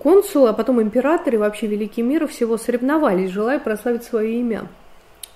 [0.00, 4.68] консулы, а потом императоры, вообще великий мир всего соревновались, желая прославить свое имя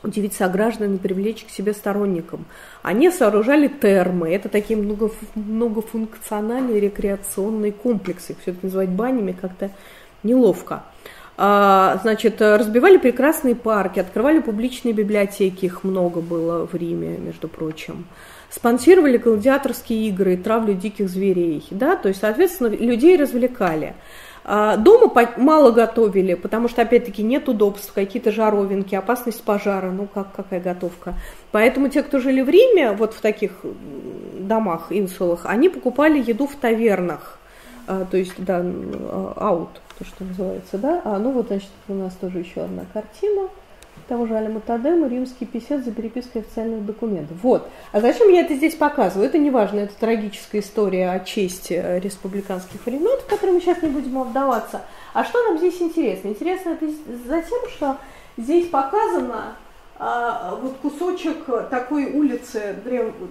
[0.04, 2.44] удивить сограждан и привлечь к себе сторонникам.
[2.82, 4.78] Они сооружали термы, это такие
[5.34, 9.70] многофункциональные рекреационные комплексы, все это называть банями как-то
[10.22, 10.84] неловко.
[11.36, 18.06] А, значит, разбивали прекрасные парки, открывали публичные библиотеки, их много было в Риме, между прочим.
[18.50, 23.94] Спонсировали гладиаторские игры, травлю диких зверей, да, то есть, соответственно, людей развлекали.
[24.44, 30.32] А, дома мало готовили, потому что, опять-таки, нет удобств, какие-то жаровинки, опасность пожара, ну как,
[30.36, 31.14] какая готовка.
[31.50, 33.52] Поэтому те, кто жили в Риме, вот в таких
[34.38, 37.38] домах, инсулах, они покупали еду в тавернах,
[37.86, 38.64] а, то есть, да,
[39.36, 41.02] аут то, что называется, да.
[41.04, 43.48] А, ну вот, значит, у нас тоже еще одна картина
[44.08, 47.36] того же Алима Тадема, римский писец за перепиской официальных документов.
[47.42, 47.68] Вот.
[47.92, 49.28] А зачем я это здесь показываю?
[49.28, 53.88] Это не важно, это трагическая история о чести республиканских времен, в которой мы сейчас не
[53.88, 54.82] будем вдаваться.
[55.12, 56.28] А что нам здесь интересно?
[56.28, 57.96] Интересно это за тем, что
[58.36, 59.56] здесь показано
[59.98, 62.76] а, вот кусочек такой улицы,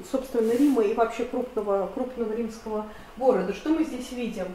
[0.10, 2.86] собственно, Рима и вообще крупного, крупного римского
[3.18, 3.54] города.
[3.54, 4.48] Что мы здесь видим?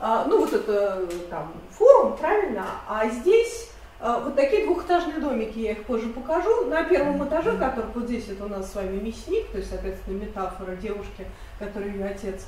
[0.00, 5.72] А, ну вот это там форум, правильно, а здесь а, вот такие двухэтажные домики, я
[5.72, 6.66] их позже покажу.
[6.66, 10.22] На первом этаже, который вот здесь это у нас с вами мясник, то есть, соответственно,
[10.22, 11.26] метафора девушки,
[11.58, 12.46] которую ее отец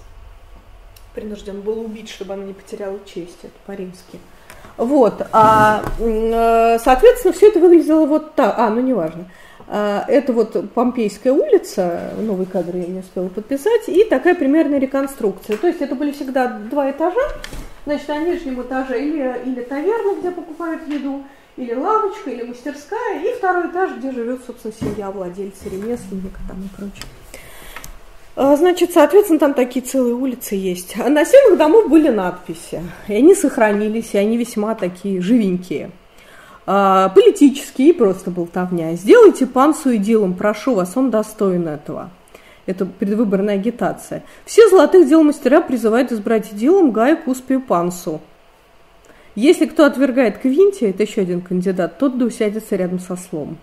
[1.13, 4.21] принужден был убить, чтобы она не потеряла честь, это по-римски.
[4.81, 9.26] Вот, а, э, соответственно, все это выглядело вот так, а, ну неважно.
[9.68, 15.59] А, это вот Помпейская улица, новый кадр я не успела подписать, и такая примерная реконструкция.
[15.59, 17.20] То есть это были всегда два этажа,
[17.85, 21.24] значит, на нижнем этаже или, или таверна, где покупают еду,
[21.59, 26.68] или лавочка, или мастерская, и второй этаж, где живет, собственно, семья владельца, ремесленника там и
[26.74, 27.05] прочее.
[28.37, 30.95] А, значит, соответственно, там такие целые улицы есть.
[30.99, 35.91] А на стенах домов были надписи, и они сохранились, и они весьма такие живенькие.
[36.66, 38.95] А, политические и просто болтовня.
[38.95, 42.11] Сделайте пансу и делом, прошу вас, он достоин этого.
[42.66, 44.22] Это предвыборная агитация.
[44.45, 48.20] Все золотых дел мастера призывают избрать делом Гая Куспию Пансу.
[49.35, 53.59] Если кто отвергает Квинти, это еще один кандидат, тот да усядется рядом со слом.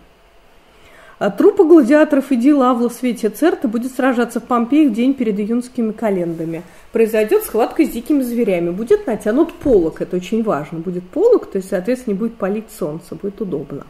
[1.20, 5.40] А трупа гладиаторов и дела в свете Церта будет сражаться в Помпеи в день перед
[5.40, 6.62] июнскими календами.
[6.92, 8.70] Произойдет схватка с дикими зверями.
[8.70, 10.80] Будет натянут полок, это очень важно.
[10.80, 13.88] Будет полок, то есть, соответственно, не будет палить солнце, будет удобно.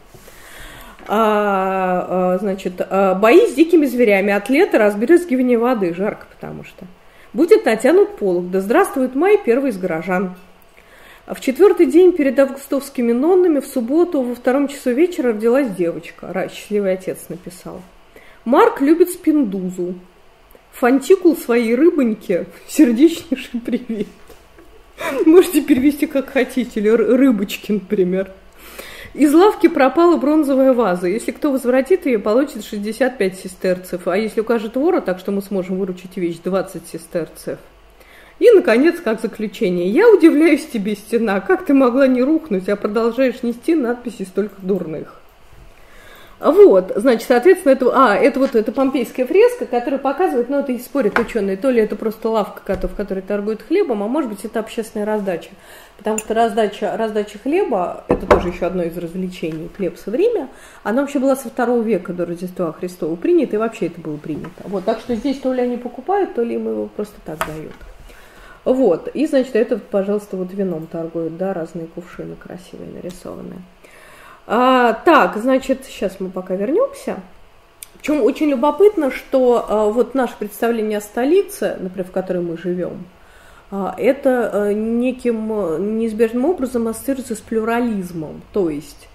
[1.06, 6.86] А, а, значит, а, бои с дикими зверями, атлеты, разбрызгивание воды, жарко потому что.
[7.34, 8.50] Будет натянут полок.
[8.50, 10.34] Да здравствует май, первый из горожан.
[11.28, 16.48] А в четвертый день перед августовскими ноннами в субботу во втором часу вечера родилась девочка.
[16.50, 17.82] Счастливый отец написал.
[18.46, 19.96] Марк любит спиндузу.
[20.72, 24.06] Фантикул своей рыбоньке сердечнейший привет.
[25.26, 28.30] Можете перевести как хотите, или рыбочки, например.
[29.12, 31.08] Из лавки пропала бронзовая ваза.
[31.08, 34.08] Если кто возвратит ее, получит 65 сестерцев.
[34.08, 37.58] А если укажет вора, так что мы сможем выручить вещь, 20 сестерцев.
[38.38, 39.88] И, наконец, как заключение.
[39.88, 45.18] Я удивляюсь тебе, стена, как ты могла не рухнуть, а продолжаешь нести надписи столько дурных.
[46.40, 50.78] Вот, значит, соответственно, это, а, это вот эта помпейская фреска, которая показывает, ну, это и
[50.78, 54.60] спорят ученые, то ли это просто лавка, в которой торгуют хлебом, а может быть, это
[54.60, 55.50] общественная раздача.
[55.96, 60.48] Потому что раздача, раздача хлеба, это тоже еще одно из развлечений, хлеб в время,
[60.84, 64.62] она вообще была со второго века до Рождества Христова принята, и вообще это было принято.
[64.62, 67.72] Вот, так что здесь то ли они покупают, то ли им его просто так дают.
[68.64, 73.60] Вот, и, значит, это, пожалуйста, вот вином торгуют, да, разные кувшины красивые нарисованные.
[74.46, 77.20] А, так, значит, сейчас мы пока вернемся.
[77.96, 83.06] Причем очень любопытно, что а, вот наше представление о столице, например, в которой мы живем,
[83.70, 88.42] а, это а, неким неизбежным образом ассоциируется с плюрализмом.
[88.52, 89.08] То есть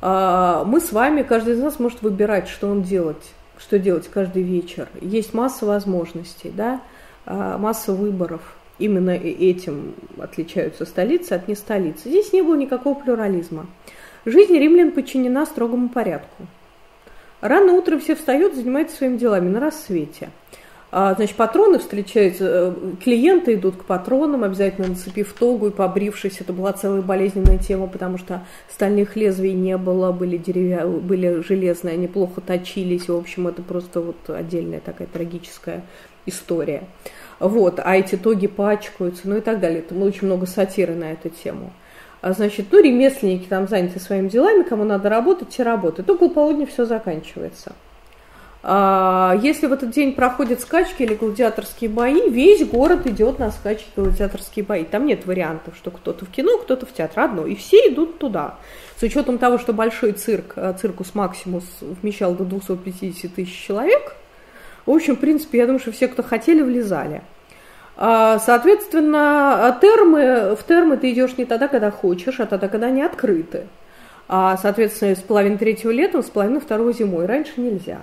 [0.00, 4.42] а, мы с вами, каждый из нас может выбирать, что он делать что делать каждый
[4.42, 4.88] вечер.
[5.00, 6.80] Есть масса возможностей, да,
[7.26, 8.42] а, масса выборов.
[8.78, 12.08] Именно этим отличаются столицы от не столицы.
[12.08, 13.66] Здесь не было никакого плюрализма.
[14.24, 16.46] Жизнь римлян подчинена строгому порядку.
[17.40, 20.30] Рано утром все встают, занимаются своими делами на рассвете.
[20.96, 22.72] А, значит, патроны встречаются, э,
[23.02, 26.40] клиенты идут к патронам, обязательно нацепив тогу и побрившись.
[26.40, 31.94] Это была целая болезненная тема, потому что стальных лезвий не было, были, деревья, были железные,
[31.94, 33.08] они плохо точились.
[33.08, 35.82] В общем, это просто вот отдельная такая трагическая
[36.26, 36.84] история.
[37.40, 39.82] Вот, а эти тоги пачкаются, ну и так далее.
[39.82, 41.72] Там очень много сатиры на эту тему.
[42.22, 46.08] А, значит, ну, ремесленники там заняты своими делами, кому надо работать, те работают.
[46.08, 47.72] Около полудня все заканчивается.
[48.66, 53.90] А, если в этот день проходят скачки или гладиаторские бои, весь город идет на скачки
[53.94, 54.84] гладиаторские бои.
[54.84, 57.44] Там нет вариантов, что кто-то в кино, кто-то в театр, одно.
[57.44, 58.54] И все идут туда.
[58.98, 64.16] С учетом того, что большой цирк, э, циркус Максимус, вмещал до 250 тысяч человек,
[64.86, 67.22] в общем, в принципе, я думаю, что все, кто хотели, влезали.
[67.96, 73.02] А, соответственно, термы, в термы ты идешь не тогда, когда хочешь, а тогда, когда они
[73.02, 73.66] открыты.
[74.28, 77.26] А, соответственно, с половины третьего летом, с половины второго зимой.
[77.26, 78.00] Раньше нельзя.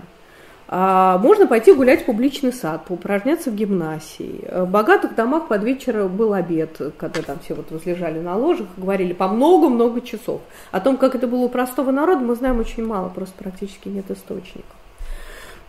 [0.73, 4.45] А, можно пойти гулять в публичный сад, поупражняться в гимнасии.
[4.49, 9.11] В богатых домах под вечер был обед, когда там все вот возлежали на ложах, говорили
[9.11, 10.39] по много-много часов.
[10.71, 14.09] О том, как это было у простого народа, мы знаем очень мало, просто практически нет
[14.09, 14.80] источников.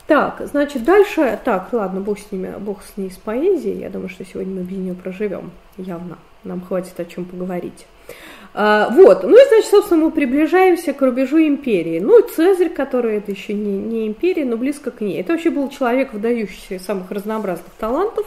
[0.07, 4.09] Так, значит, дальше, так, ладно, бог с ними, бог с ней с поэзией, я думаю,
[4.09, 7.87] что сегодня мы без нее проживем, явно, нам хватит о чем поговорить.
[8.55, 12.01] А, вот, ну и, значит, собственно, мы приближаемся к рубежу империи.
[12.01, 15.21] Ну, Цезарь, который это еще не, не империя, но близко к ней.
[15.21, 18.27] Это вообще был человек, выдающийся самых разнообразных талантов,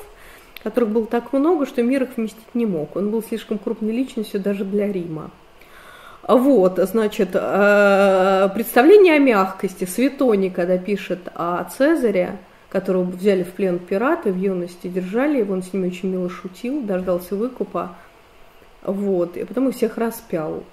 [0.64, 2.96] которых было так много, что мир их вместить не мог.
[2.96, 5.30] Он был слишком крупной личностью даже для Рима.
[6.28, 9.86] Вот, значит, э, представление о мягкости.
[9.86, 12.38] Светоний, когда пишет о Цезаре,
[12.70, 16.82] которого взяли в плен пираты, в юности держали его, он с ними очень мило шутил,
[16.82, 17.96] дождался выкупа,
[18.82, 20.64] вот, и потом их всех распял.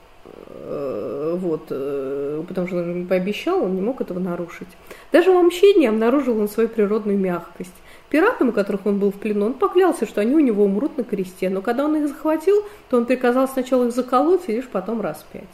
[0.48, 4.68] Э, вот, э, потому что он пообещал, он не мог этого нарушить.
[5.12, 7.74] Даже в мщении обнаружил он свою природную мягкость.
[8.12, 11.02] Пиратам, у которых он был в плену, он поклялся, что они у него умрут на
[11.02, 11.48] кресте.
[11.48, 15.48] Но когда он их захватил, то он приказал сначала их заколоть и лишь потом распять.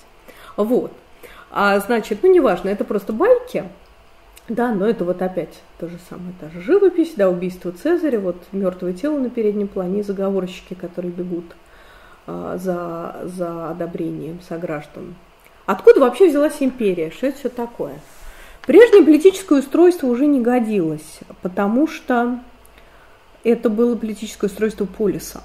[0.57, 0.91] Вот.
[1.53, 3.63] А значит, ну неважно, это просто байки.
[4.49, 8.37] Да, но это вот опять то же самое, та же живопись, да, убийство Цезаря, вот
[8.51, 11.45] мертвое тело на переднем плане, заговорщики, которые бегут
[12.27, 15.15] а, за, за одобрением сограждан.
[15.65, 17.11] Откуда вообще взялась империя?
[17.11, 18.01] Что это все такое?
[18.69, 22.41] Прежнее политическое устройство уже не годилось, потому что
[23.43, 25.41] это было политическое устройство полиса.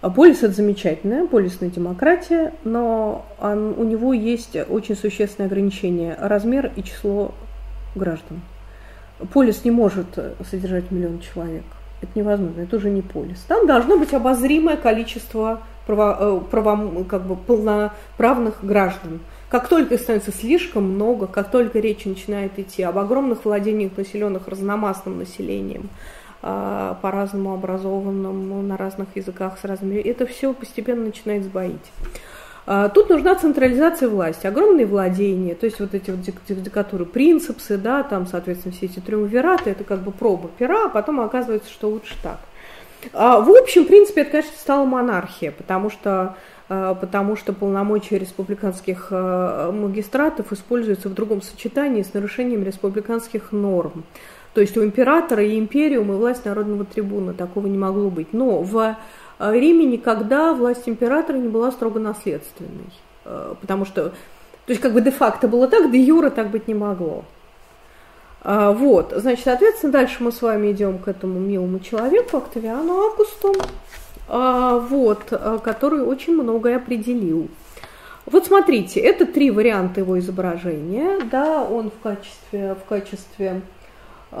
[0.00, 6.72] А полис это замечательное, полисная демократия, но он, у него есть очень существенное ограничение– размер
[6.74, 7.36] и число
[7.94, 8.40] граждан.
[9.32, 10.18] Полис не может
[10.50, 11.62] содержать миллион человек.
[12.02, 13.38] Это невозможно, это уже не полис.
[13.46, 19.20] Там должно быть обозримое количество право, э, право, как бы полноправных граждан.
[19.48, 24.46] Как только их становится слишком много, как только речь начинает идти об огромных владениях, населенных
[24.46, 25.88] разномастным населением,
[26.42, 31.92] а, по-разному образованным, на разных языках с разными, это все постепенно начинает сбоить.
[32.66, 38.02] А, тут нужна централизация власти, огромные владения, то есть вот эти вот диктатуры, принципсы, да,
[38.02, 42.14] там, соответственно, все эти триумвираты, это как бы проба пера, а потом оказывается, что лучше
[42.22, 42.38] так.
[43.14, 46.36] А, в общем, в принципе, это, конечно, стала монархия, потому что
[46.68, 54.04] потому что полномочия республиканских а, магистратов используются в другом сочетании с нарушением республиканских норм.
[54.54, 58.32] То есть у императора и империума и власть народного трибуна такого не могло быть.
[58.32, 58.96] Но в
[59.38, 62.90] Риме никогда власть императора не была строго наследственной.
[63.60, 64.12] Потому что, то
[64.68, 67.24] есть как бы де-факто было так, де юра так быть не могло.
[68.40, 73.54] А, вот, значит, соответственно, дальше мы с вами идем к этому милому человеку, Октавиану Августу,
[74.07, 77.48] а, вот, а, который очень многое определил.
[78.26, 83.62] Вот смотрите, это три варианта его изображения, да, он в качестве, в качестве
[84.32, 84.36] э,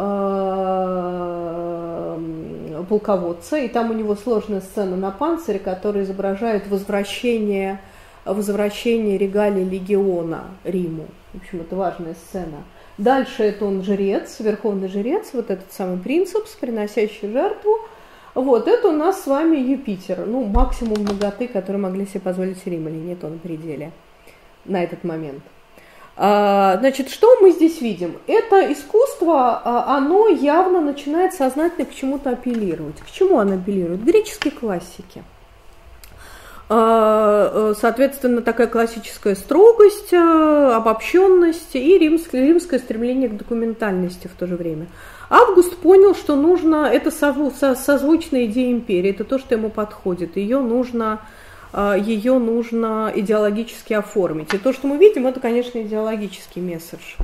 [2.86, 7.80] полководца, и там у него сложная сцена на панцире, которая изображает возвращение,
[8.26, 11.06] возвращение регалий легиона Риму.
[11.32, 12.58] В общем, это важная сцена–
[12.98, 17.78] Дальше это он жрец, верховный жрец, вот этот самый принцип, приносящий жертву.
[18.34, 23.14] Вот, это у нас с вами Юпитер, ну, максимум многоты, который могли себе позволить римляне,
[23.14, 23.92] это на пределе
[24.64, 25.42] на этот момент.
[26.20, 28.18] А, значит, что мы здесь видим?
[28.26, 33.00] Это искусство, а, оно явно начинает сознательно к чему-то апеллировать.
[33.00, 34.00] К чему оно апеллирует?
[34.00, 35.22] К греческой классике.
[36.68, 44.56] А, соответственно, такая классическая строгость, обобщенность и римское, римское стремление к документальности в то же
[44.56, 44.88] время.
[45.30, 51.20] Август понял, что нужно, это созвучная идея империи, это то, что ему подходит, ее нужно,
[51.74, 54.54] ее нужно идеологически оформить.
[54.54, 57.16] И то, что мы видим, это, конечно, идеологический месседж.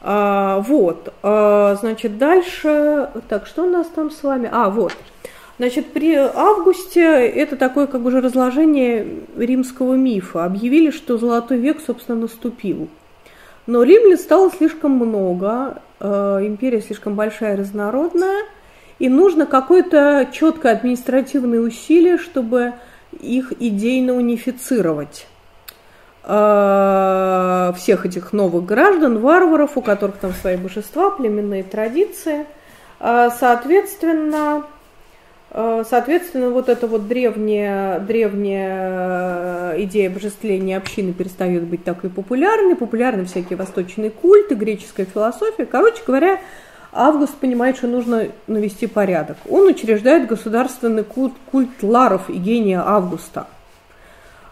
[0.00, 4.48] А, вот, а, значит, дальше, так, что у нас там с вами?
[4.50, 4.94] А, вот,
[5.58, 9.06] значит, при августе это такое как бы уже разложение
[9.36, 10.44] римского мифа.
[10.44, 12.88] Объявили, что золотой век, собственно, наступил.
[13.68, 18.44] Но римлян стало слишком много, э, империя слишком большая и разнородная,
[18.98, 22.72] и нужно какое-то четкое административное усилие, чтобы
[23.12, 25.26] их идейно унифицировать.
[26.24, 32.46] Э, всех этих новых граждан, варваров, у которых там свои божества, племенные традиции.
[33.00, 34.64] Э, соответственно,
[35.50, 43.56] Соответственно, вот эта вот древняя, древняя идея божествления общины перестает быть такой популярной, популярны всякие
[43.56, 45.64] восточные культы, греческая философия.
[45.64, 46.38] Короче говоря,
[46.92, 49.36] Август понимает, что нужно навести порядок.
[49.48, 53.46] Он учреждает государственный культ, культ ларов и гения Августа.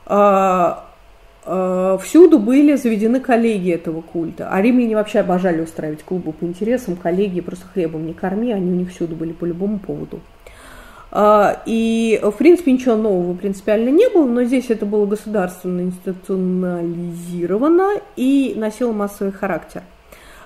[0.09, 4.49] Э, всюду были заведены коллеги этого культа.
[4.51, 8.75] А римляне вообще обожали устраивать клубы по интересам, коллеги просто хлебом не корми, они у
[8.75, 10.21] них всюду были по любому поводу.
[11.17, 18.01] Э, и, в принципе, ничего нового принципиально не было, но здесь это было государственно институционализировано
[18.17, 19.83] и носило массовый характер–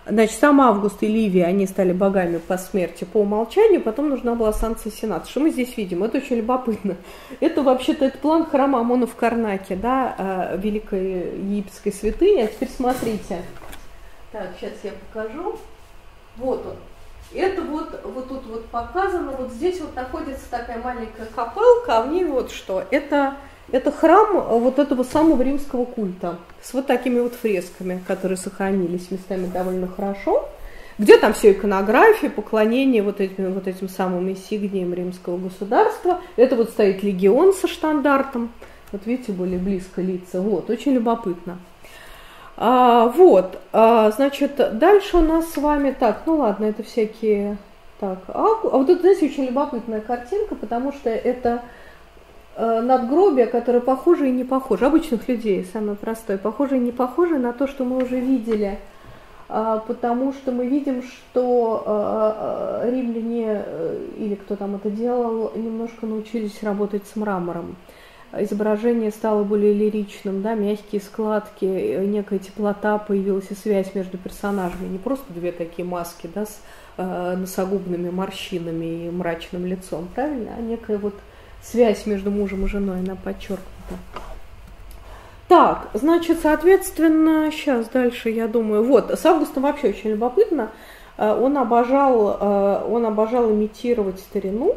[0.06, 4.52] Значит, сам Август и Ливия, они стали богами по смерти по умолчанию, потом нужна была
[4.52, 5.28] санкция Сената.
[5.28, 6.02] Что мы здесь видим?
[6.02, 6.96] Это очень любопытно.
[7.38, 12.40] Это вообще-то это план храма Амона в Карнаке, да, э, великой египетской святыни.
[12.40, 13.42] А теперь смотрите.
[14.32, 15.56] Так, сейчас я покажу.
[16.38, 16.76] Вот он.
[17.32, 22.08] Это вот, вот тут вот показано, вот здесь вот находится такая маленькая капелка, а в
[22.08, 22.84] ней вот что.
[22.90, 23.36] Это
[23.72, 29.10] это храм э, вот этого самого римского культа с вот такими вот фресками, которые сохранились
[29.10, 30.48] местами довольно хорошо,
[30.98, 36.20] где там все иконография, поклонение вот этим, вот этим самым инсигниям римского государства.
[36.36, 38.50] Это вот стоит легион со штандартом.
[38.90, 40.40] Вот видите, были близко лица.
[40.40, 41.58] Вот, очень любопытно.
[42.60, 47.56] А, вот, а, значит, дальше у нас с вами, так, ну ладно, это всякие,
[47.98, 51.62] так, а, а вот это, знаете, очень любопытная картинка, потому что это
[52.62, 57.38] Э, надгробия, которые похожи и не похожи, обычных людей, самое простое, похожи и не похожи
[57.38, 58.78] на то, что мы уже видели,
[59.48, 63.62] а, потому что мы видим, что э, э, римляне
[64.18, 67.76] или кто там это делал, немножко научились работать с мрамором.
[68.32, 74.86] Изображение стало более лиричным, да, мягкие складки, некая теплота появилась и связь между персонажами.
[74.88, 76.60] Не просто две такие маски, да, с
[76.96, 81.14] носогубными морщинами и мрачным лицом, правильно, а некая вот
[81.62, 83.96] связь между мужем и женой, она подчеркнута.
[85.48, 90.70] Так, значит, соответственно, сейчас дальше, я думаю, вот, с Августом вообще очень любопытно,
[91.18, 94.76] э, он обожал, э, он обожал имитировать старину,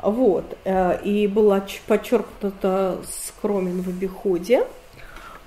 [0.00, 1.54] вот, э, и был
[1.86, 4.64] подчеркнуто скромен в обиходе,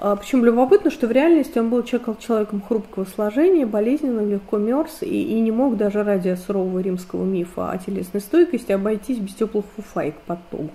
[0.03, 5.05] а, Причем любопытно, что в реальности он был человеком хрупкого сложения, болезненным, легко мерз и,
[5.05, 10.15] и не мог даже ради сурового римского мифа о телесной стойкости обойтись без теплых фуфаек
[10.25, 10.71] под тогу.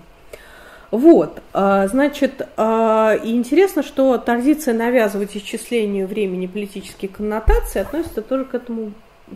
[0.92, 8.44] Вот, а, значит, а, и интересно, что традиция навязывать исчислению времени политические коннотации относится тоже
[8.44, 8.92] к этому,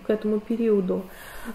[0.06, 1.02] к этому периоду.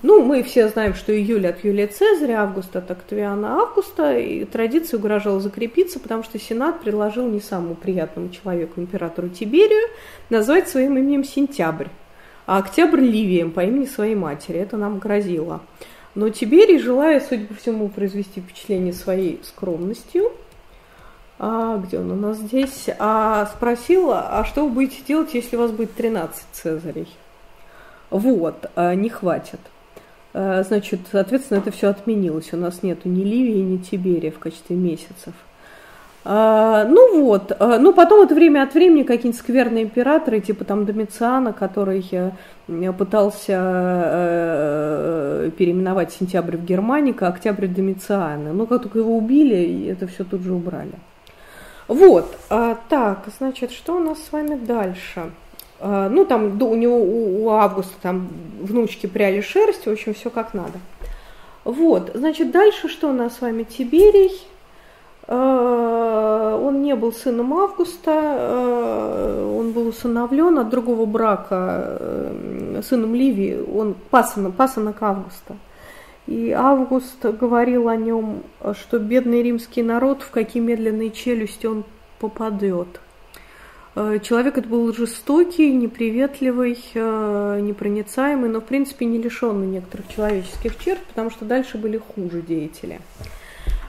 [0.01, 4.97] Ну, мы все знаем, что июль от Юлия Цезаря, август от Октавиана Августа, и традиция
[4.97, 9.87] угрожала закрепиться, потому что Сенат предложил не самому приятному человеку, императору Тиберию,
[10.29, 11.87] назвать своим именем Сентябрь,
[12.45, 14.59] а Октябрь Ливием по имени своей матери.
[14.59, 15.61] Это нам грозило.
[16.15, 20.31] Но Тиберий, желая, судя по всему, произвести впечатление своей скромностью,
[21.37, 25.59] а, где он у нас здесь, а, спросил, а что вы будете делать, если у
[25.59, 27.09] вас будет 13 Цезарей?
[28.09, 29.59] Вот, а, не хватит.
[30.37, 32.51] Э, значит, соответственно, это все отменилось.
[32.51, 35.33] У нас нету ни Ливии, ни Тиберия в качестве месяцев.
[36.25, 40.83] А, ну вот, а, ну потом это время от времени какие-нибудь скверные императоры, типа там
[40.85, 42.31] Домициана, который э,
[42.97, 48.51] пытался э, переименовать сентябрь в Германика, октябрь Домициана.
[48.51, 50.95] Но как только его убили, это все тут же убрали.
[51.87, 55.31] Вот, а, так, значит, что у нас с вами дальше?
[55.87, 58.27] А, ну, там у него, у, у Августа там
[58.59, 60.79] внучки пряли шерсть, в общем, все как надо.
[61.63, 63.61] Вот, значит, дальше что у нас с вами?
[63.61, 64.31] Тиберий,
[65.27, 72.31] а, он не был сыном Августа, а, он был усыновлен от другого брака,
[72.81, 75.55] сыном Ливии, он пасынок, пасынок Августа.
[76.25, 78.41] И Август говорил о нем,
[78.73, 81.83] что бедный римский народ, в какие медленные челюсти он
[82.19, 82.87] попадет.
[83.95, 90.77] Э, человек это был жестокий, неприветливый, э, непроницаемый, но в принципе не лишенный некоторых человеческих
[90.77, 92.99] черт, потому что дальше были хуже деятели.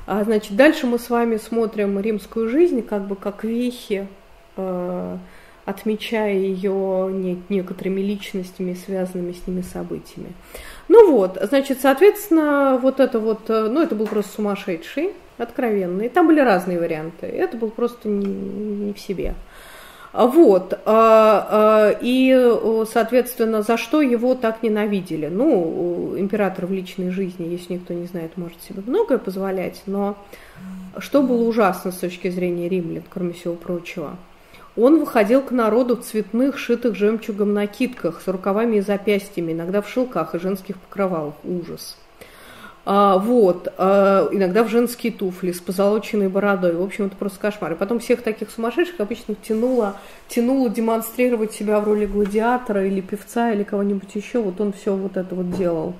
[0.07, 4.07] А, значит, дальше мы с вами смотрим римскую жизнь как бы как вехи,
[4.57, 5.17] э,
[5.65, 10.33] отмечая ее некоторыми личностями, связанными с ними событиями.
[10.87, 16.09] Ну вот, значит, соответственно, вот это вот, ну это был просто сумасшедший, откровенный.
[16.09, 17.27] Там были разные варианты.
[17.27, 19.35] Это был просто не, не в себе.
[20.17, 20.79] Вот.
[20.87, 25.27] А, а, и, соответственно, за что его так ненавидели?
[25.27, 30.17] Ну, император в личной жизни, если никто не знает, может себе многое позволять, но
[30.99, 34.17] что было ужасно с точки зрения римлян, кроме всего прочего?
[34.75, 39.89] Он выходил к народу в цветных, шитых жемчугом накидках с рукавами и запястьями, иногда в
[39.89, 41.35] шелках и женских покрывалах.
[41.45, 41.97] Ужас.
[42.89, 46.76] А, вот, а, иногда в женские туфли с позолоченной бородой.
[46.76, 47.72] В общем, это просто кошмар.
[47.72, 49.97] И потом всех таких сумасшедших обычно тянуло,
[50.28, 54.41] тянуло демонстрировать себя в роли гладиатора или певца или кого-нибудь еще.
[54.41, 55.95] Вот он все вот это вот делал.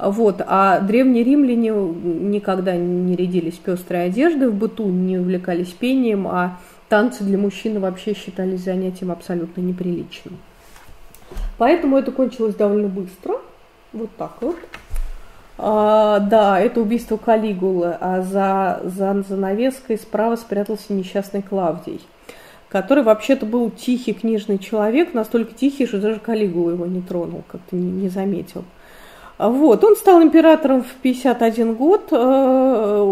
[0.00, 0.42] Вот.
[0.44, 6.58] А древние римляне никогда не рядились пестрой одеждой в быту, не увлекались пением, а
[6.88, 10.38] танцы для мужчины вообще считались занятием абсолютно неприличным.
[11.56, 13.36] Поэтому это кончилось довольно быстро.
[13.92, 14.56] Вот так вот.
[15.58, 22.00] А, да, это убийство Калигулы, а за, за занавеской справа спрятался несчастный Клавдий,
[22.68, 27.74] который вообще-то был тихий книжный человек, настолько тихий, что даже Калигула его не тронул, как-то
[27.74, 28.64] не, не заметил.
[29.38, 33.02] Вот, он стал императором в 51 год, а,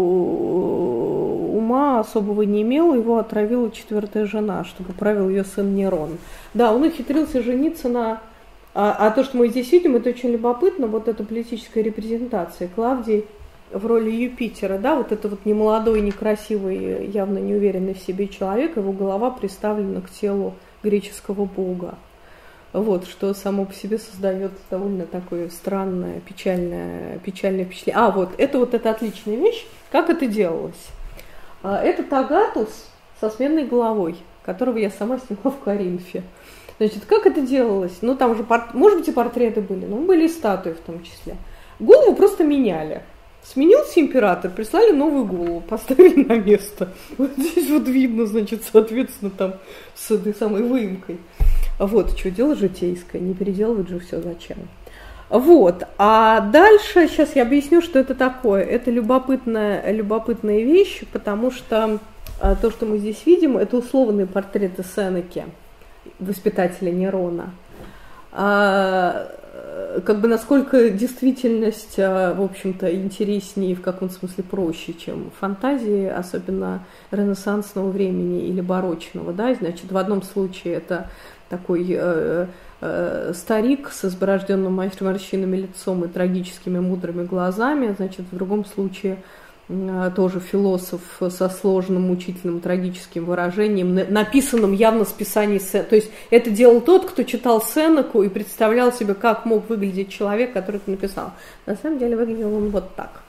[1.65, 6.17] ума особого не имел, его отравила четвертая жена, чтобы правил ее сын Нерон.
[6.53, 8.21] Да, он ухитрился жениться на
[8.75, 12.67] а, а то, что мы здесь видим, это очень любопытно, вот эта политическая репрезентация.
[12.67, 13.25] Клавдий
[13.71, 18.91] в роли Юпитера, да, вот это вот немолодой, некрасивый, явно неуверенный в себе человек, его
[18.91, 21.95] голова приставлена к телу греческого бога.
[22.73, 28.01] Вот, что само по себе создает довольно такое странное, печальное, печальное впечатление.
[28.01, 29.65] А, вот, это вот эта отличная вещь.
[29.89, 30.89] Как это делалось?
[31.63, 32.89] А, это Тагатус
[33.21, 36.23] со сменной головой, которого я сама сняла в Коринфе.
[36.77, 37.97] Значит, как это делалось?
[38.01, 38.73] Ну, там же, порт...
[38.73, 41.37] может быть, и портреты были, но были и статуи в том числе.
[41.79, 43.01] Голову просто меняли.
[43.43, 46.89] Сменился император, прислали новую голову, поставили на место.
[47.17, 49.53] Вот здесь вот видно, значит, соответственно, там
[49.93, 51.19] с этой самой выемкой.
[51.79, 54.57] Вот, что дело житейское, не переделывать же все зачем.
[55.29, 58.63] Вот, а дальше сейчас я объясню, что это такое.
[58.63, 61.99] Это любопытная, любопытная вещь, потому что
[62.41, 65.45] а, то, что мы здесь видим, это условные портреты Сенеки
[66.19, 67.51] воспитателя Нерона.
[68.31, 69.31] А,
[70.05, 76.85] как бы насколько действительность, а, в общем-то, интереснее, в каком смысле проще, чем фантазии, особенно
[77.11, 79.33] ренессансного времени или барочного.
[79.33, 79.53] Да?
[79.53, 81.09] Значит, в одном случае это
[81.49, 82.47] такой э,
[82.81, 89.17] э, старик с изборожденным морщинами лицом и трагическими мудрыми глазами, значит, в другом случае
[90.15, 95.85] тоже философ со сложным, мучительным, трагическим выражением, написанным явно с писаний Сен.
[95.85, 100.53] То есть это делал тот, кто читал Сенеку и представлял себе, как мог выглядеть человек,
[100.53, 101.31] который это написал.
[101.65, 103.21] На самом деле выглядел он вот так.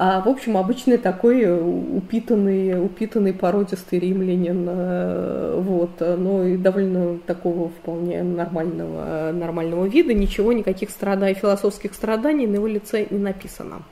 [0.00, 7.68] А, в общем, обычный такой упитанный, упитанный породистый римлянин, э, вот, но и довольно такого
[7.68, 13.82] вполне нормального, нормального вида, ничего, никаких страданий, философских страданий на его лице не написано.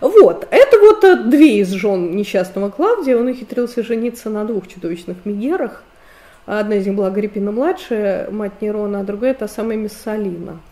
[0.00, 5.24] Вот, это вот э, две из жен несчастного Клавдия, он ухитрился жениться на двух чудовищных
[5.24, 5.82] мегерах,
[6.46, 10.60] одна из них была Агриппина-младшая, мать Нерона, а другая та самая Миссалина–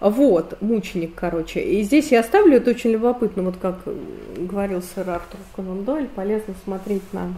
[0.00, 1.60] вот, мученик, короче.
[1.60, 3.76] И здесь я оставлю, это очень любопытно, вот как
[4.36, 7.34] говорил сэр Артур Конан Дойль, полезно смотреть на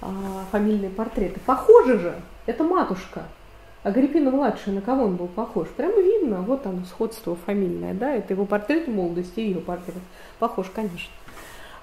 [0.00, 0.08] а,
[0.52, 1.40] фамильные портреты.
[1.44, 2.14] Похоже же,
[2.46, 3.22] это матушка.
[3.82, 5.68] Агриппина младшая, на кого он был похож?
[5.76, 10.02] Прямо видно, вот оно, сходство фамильное, да, это его портрет молодости, ее портрет.
[10.38, 11.10] Похож, конечно.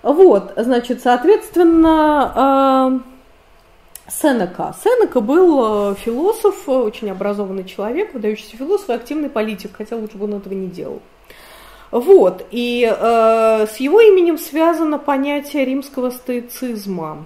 [0.01, 2.99] Вот, значит, соответственно, а,
[4.09, 4.73] Сенека.
[4.81, 10.23] Сенека был э, философ, очень образованный человек, выдающийся философ и активный политик, хотя лучше бы
[10.25, 11.01] он этого не делал.
[11.91, 17.25] Вот, и э, с его именем связано понятие римского стоицизма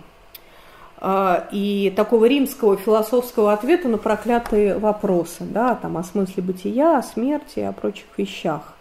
[1.51, 7.59] и такого римского философского ответа на проклятые вопросы, да, там о смысле бытия, о смерти,
[7.59, 8.73] о прочих вещах.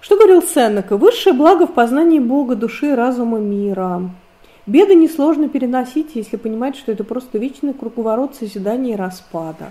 [0.00, 0.96] Что говорил Сенека?
[0.96, 4.10] Высшее благо в познании Бога, души, разума, мира–
[4.68, 9.68] Беды несложно переносить, если понимать, что это просто вечный круговорот созидания и распада.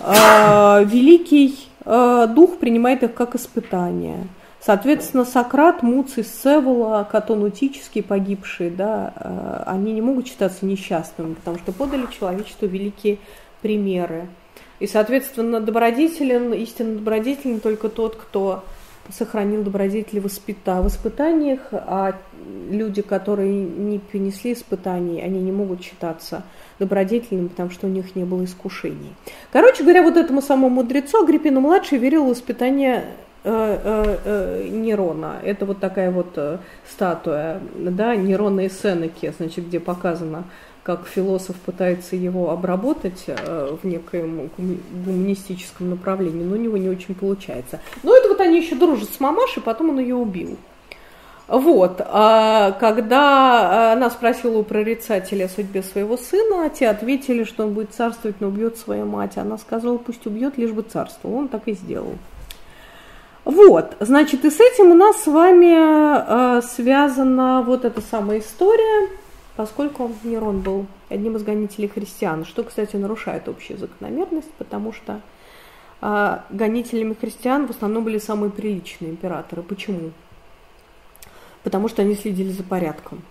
[0.00, 4.26] А, великий а, дух принимает их как испытание.
[4.60, 11.58] Соответственно, Сократ, Муций, Сцевола, Катон Утический, погибшие, да, э, они не могут считаться несчастными, потому
[11.58, 13.18] что подали человечеству великие
[13.62, 14.28] примеры.
[14.78, 18.62] И, соответственно, добродетелен, истинно добродетелен только тот, кто
[19.10, 22.16] сохранил добродетели в испыта, в испытаниях, а
[22.70, 26.42] люди, которые не понесли испытаний, они не могут считаться
[26.78, 29.14] добродетельными, потому что у них не было искушений.
[29.52, 35.36] Короче говоря, вот этому самому мудрецу Агриппина-младший верил в испытание э, Нерона.
[35.42, 36.38] Это вот такая вот
[36.88, 40.44] статуя, да, Нерона и Сенеки, значит, где показано,
[40.82, 47.14] как философ пытается его обработать э, в некоем гуманистическом направлении, но у него не очень
[47.14, 47.80] получается.
[48.02, 50.56] Но это вот они еще дружат с мамашей, потом он ее убил.
[51.48, 57.74] Вот, а когда она спросила у прорицателя о судьбе своего сына, те ответили, что он
[57.74, 59.36] будет царствовать, но убьет свою мать.
[59.36, 61.36] Она сказала, пусть убьет, лишь бы царствовал.
[61.38, 62.14] Он так и сделал.
[63.44, 69.08] Вот, значит, и с этим у нас с вами э, связана вот эта самая история
[69.60, 75.20] поскольку Нерон был одним из гонителей христиан, что, кстати, нарушает общую закономерность, потому что
[76.00, 79.62] э, гонителями христиан в основном были самые приличные императоры.
[79.62, 80.12] Почему?
[81.62, 83.22] Потому что они следили за порядком.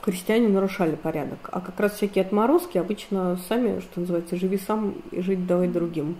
[0.00, 5.20] Христиане нарушали порядок, а как раз всякие отморозки обычно сами, что называется, живи сам и
[5.20, 6.16] жить давай другим.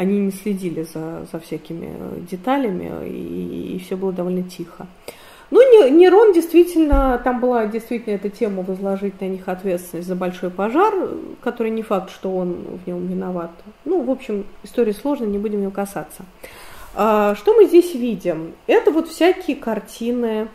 [0.00, 1.94] Они не следили за, за всякими
[2.30, 4.86] деталями, и, и все было довольно тихо.
[5.50, 10.94] Ну, Нерон действительно, там была действительно эта тема возложить на них ответственность за большой пожар,
[11.42, 13.50] который не факт, что он в нем виноват.
[13.84, 16.24] Ну, в общем, история сложная, не будем ее касаться.
[16.94, 18.54] А, что мы здесь видим?
[18.66, 20.48] Это вот всякие картины,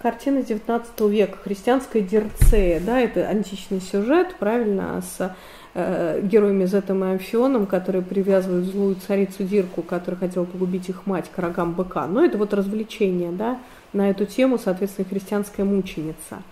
[0.00, 5.34] картины 19 века, христианская дерцея, да, это античный сюжет, правильно, с
[5.78, 11.30] э, героями Зетом и Амфионом, которые привязывают злую царицу Дирку, которая хотела погубить их мать
[11.34, 12.06] к рогам быка.
[12.06, 13.58] Но это вот развлечение, да,
[13.92, 16.42] на эту тему, соответственно, христианская мученица.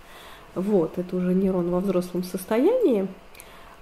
[0.55, 3.09] Вот, это уже Нерон во взрослом состоянии.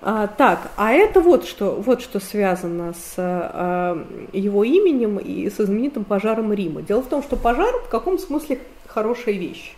[0.06, 5.64] А, так, а это вот что, вот что связано с а, его именем и со
[5.64, 6.82] знаменитым пожаром Рима.
[6.82, 9.74] Дело в том, что пожар в каком смысле хорошая вещь.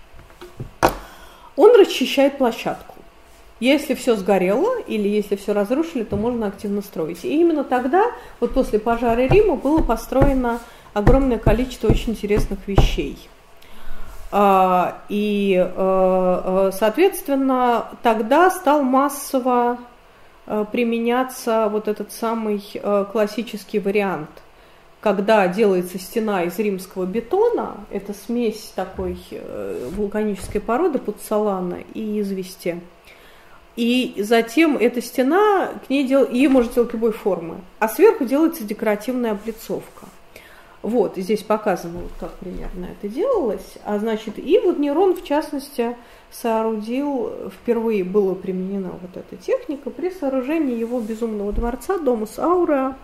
[1.55, 2.96] Он расчищает площадку.
[3.59, 7.25] Если все сгорело или если все разрушили, то можно активно строить.
[7.25, 8.05] И именно тогда,
[8.41, 10.61] вот после пожара Рима, было построено
[10.93, 13.19] огромное количество очень интересных вещей–
[14.33, 19.79] а, и, э, э, соответственно, тогда стал массово
[20.47, 22.63] э, применяться вот этот самый
[23.13, 24.29] классический вариант,
[25.01, 29.17] когда делается стена из римского бетона, это смесь такой
[29.93, 32.81] вулканической породы пуцалана и извести.
[33.77, 38.65] И затем эта стена, к ней дел, ее можно делать любой формы, а сверху делается
[38.65, 40.07] декоративная облицовка.
[40.83, 43.75] Вот, здесь показано, вот как примерно это делалось.
[43.85, 45.97] А значит, и вот Нерон, в частности,
[46.31, 52.97] соорудил, впервые была применена вот эта техника при сооружении его безумного дворца, дома Саура,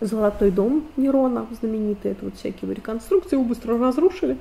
[0.00, 4.38] Золотой дом Нерона, знаменитый, это вот всякие реконструкции, его быстро разрушили,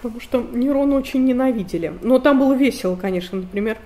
[0.00, 1.92] потому что Нерона очень ненавидели.
[2.00, 3.76] Но там было весело, конечно, например,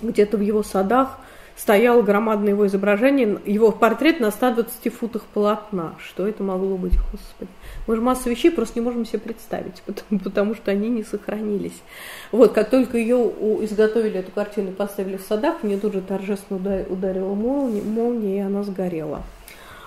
[0.00, 1.18] где-то в его садах
[1.58, 5.94] стояло громадное его изображение, его портрет на 120 футах полотна.
[5.98, 7.50] Что это могло быть, господи?
[7.86, 11.82] Мы же массу вещей просто не можем себе представить, потому, потому что они не сохранились.
[12.30, 13.16] Вот, как только ее
[13.64, 18.62] изготовили, эту картину, поставили в садах, мне тут же торжественно ударила молния, молния и она
[18.62, 19.22] сгорела.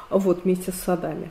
[0.10, 1.30] Вот, вместе с садами.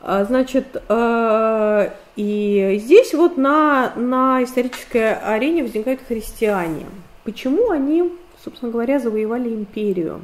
[0.00, 6.86] А, значит, э, и здесь вот на, на исторической арене возникают христиане.
[7.24, 8.12] Почему они
[8.44, 10.20] собственно говоря, завоевали империю.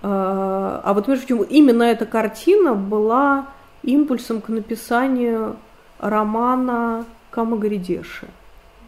[0.00, 3.48] А, а вот между прочим, именно эта картина была
[3.82, 5.56] импульсом к написанию
[5.98, 8.28] романа Камагридеши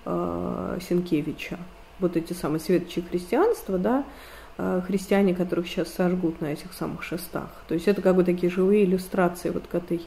[0.05, 1.59] а, Сенкевича.
[1.99, 4.05] Вот эти самые светочи христианства, да,
[4.57, 7.51] а, христиане, которых сейчас сожгут на этих самых шестах.
[7.69, 10.01] То есть это как бы такие живые иллюстрации вот к этой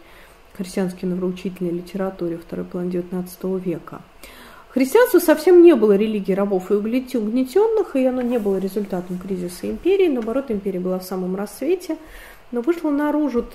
[0.55, 4.01] христианской нравоучительной литературе второй половины XIX века.
[4.73, 10.07] Христианство совсем не было религией рабов и угнетенных, и оно не было результатом кризиса империи.
[10.07, 11.97] Наоборот, империя была в самом рассвете,
[12.51, 13.45] но вышло наружу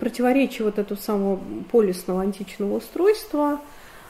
[0.00, 1.38] противоречие вот этого самого
[1.70, 3.60] полисного античного устройства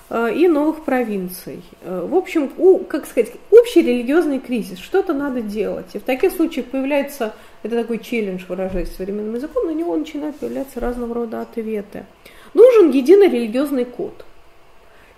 [0.08, 1.64] э, и новых провинций.
[1.82, 2.48] Э, в общем,
[2.84, 5.96] как сказать, общий религиозный кризис, что-то надо делать.
[5.96, 7.34] И в таких случаях появляется,
[7.64, 12.06] это такой челлендж, выражаясь современным языком, на него начинают появляться разного рода ответы.
[12.54, 14.24] Нужен единый религиозный код–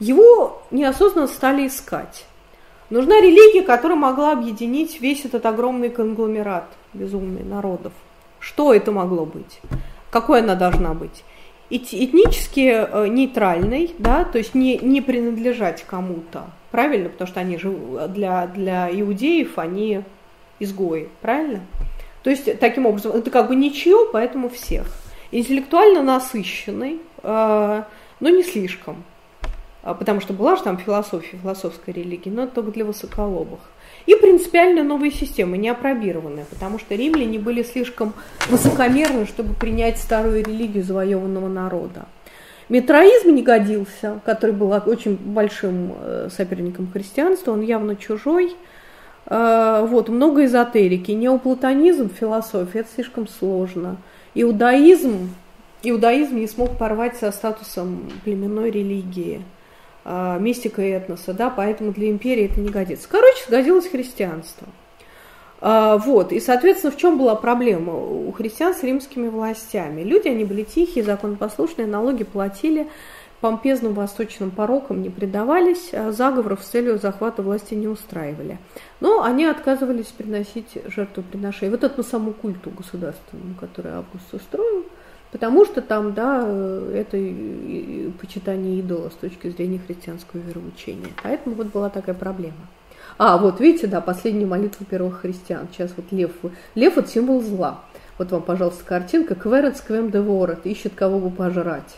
[0.03, 2.27] его неосознанно стали искать.
[2.91, 7.93] Нужна религия, которая могла объединить весь этот огромный конгломерат безумный народов.
[8.39, 9.61] Что это могло быть?
[10.11, 11.23] Какой она должна быть?
[11.74, 17.74] этнически э, нейтральный, да, то есть не, не принадлежать кому-то, правильно, потому что они же
[18.09, 20.03] для, для иудеев они
[20.59, 21.61] изгои, правильно?
[22.23, 24.87] То есть таким образом это как бы ничего, поэтому всех.
[25.31, 27.83] Интеллектуально насыщенный, э,
[28.20, 29.03] но не слишком,
[29.83, 33.61] потому что была же там философия, философская религия, но это только для высоколобых.
[34.07, 38.15] И принципиально новые системы, не опробированные, потому что римляне были слишком
[38.49, 42.07] высокомерны, чтобы принять старую религию завоеванного народа.
[42.69, 48.57] Метроизм не годился, который был очень большим э, соперником христианства, он явно чужой.
[49.27, 51.11] Э, вот, много эзотерики.
[51.11, 53.99] Неоплатонизм, философия, это слишком сложно.
[54.35, 55.35] Иудаизм,
[55.83, 59.43] иудаизм не смог порвать со статусом племенной религии.
[60.05, 63.09] А, мистика этноса, да, поэтому для империи это не годится.
[63.09, 64.66] Короче, сгодилось христианство.
[65.61, 70.03] А, вот, и, соответственно, в чем была проблема у христиан с римскими властями?
[70.03, 72.89] Люди, они были тихие, законопослушные, налоги платили,
[73.41, 78.59] помпезным восточным порокам не предавались, а заговоров с целью захвата власти не устраивали.
[78.99, 81.70] Но они отказывались приносить жертвоприношения.
[81.70, 84.85] Вот этому самому культу государственному, который Август устроил–
[85.33, 86.47] Потому что там, да,
[86.95, 87.17] это
[88.21, 91.09] почитание идола с точки зрения христианского вероучения.
[91.23, 92.69] Поэтому вот была такая проблема.
[93.17, 95.69] А, вот видите, да, последняя молитва первых христиан.
[95.73, 96.33] Сейчас вот лев.
[96.75, 97.81] Лев– это символ зла.
[98.19, 99.35] Вот вам, пожалуйста, картинка.
[99.35, 100.67] Кверет сквем деворот.
[100.67, 101.97] Ищет кого бы пожрать.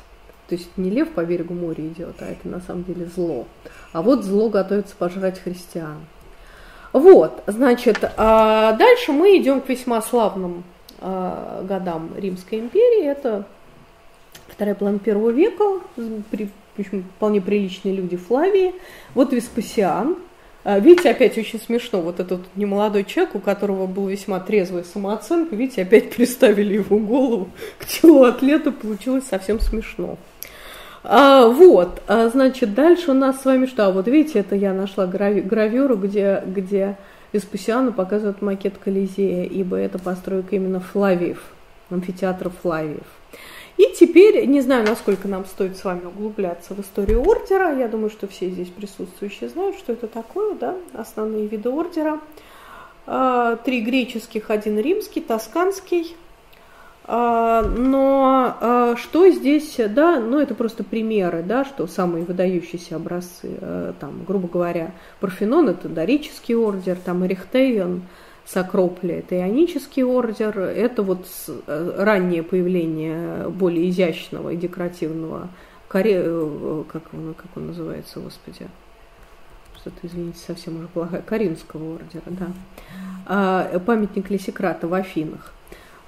[0.48, 3.46] То есть не лев по берегу моря идет, а это на самом деле зло.
[3.92, 6.04] А вот зло готовится пожрать христиан.
[6.92, 13.06] Вот, значит, а дальше мы идем к весьма славным э, годам Римской империи.
[13.06, 13.46] Это
[14.48, 15.80] вторая половина первого века,
[16.30, 18.74] при, причем вполне приличные люди Флавии.
[19.14, 20.16] Вот Веспасиан.
[20.64, 25.54] А, видите, опять очень смешно, вот этот немолодой человек, у которого была весьма трезвая самооценка,
[25.54, 30.16] видите, опять приставили его голову к телу атлета, получилось совсем смешно.
[31.02, 33.86] А, вот, а, значит, дальше у нас с вами что?
[33.86, 36.96] А вот видите, это я нашла грави- гравюру, где, где
[37.34, 41.42] Веспасиану показывают макет Колизея, ибо это постройка именно Флавиев,
[41.90, 43.06] амфитеатра Флавиев.
[43.76, 48.10] И теперь, не знаю, насколько нам стоит с вами углубляться в историю ордера, я думаю,
[48.10, 52.20] что все здесь присутствующие знают, что это такое, да, основные виды ордера.
[53.06, 56.16] А, три греческих, один римский, тосканский,
[57.06, 63.92] но а, что здесь, да, ну это просто примеры, да, что самые выдающиеся образцы, э,
[64.00, 68.02] там, грубо говоря, Парфенон это дорический ордер, там Эрихтейон
[68.46, 71.26] с Акрополя это ионический ордер, это вот
[71.66, 75.48] э, раннее появление более изящного и декоративного,
[75.88, 78.66] коре, э, как он, как он называется, господи,
[79.76, 82.46] что-то, извините, совсем уже плохая, Каринского ордера, да,
[83.26, 85.52] а, памятник Лисикрата в Афинах.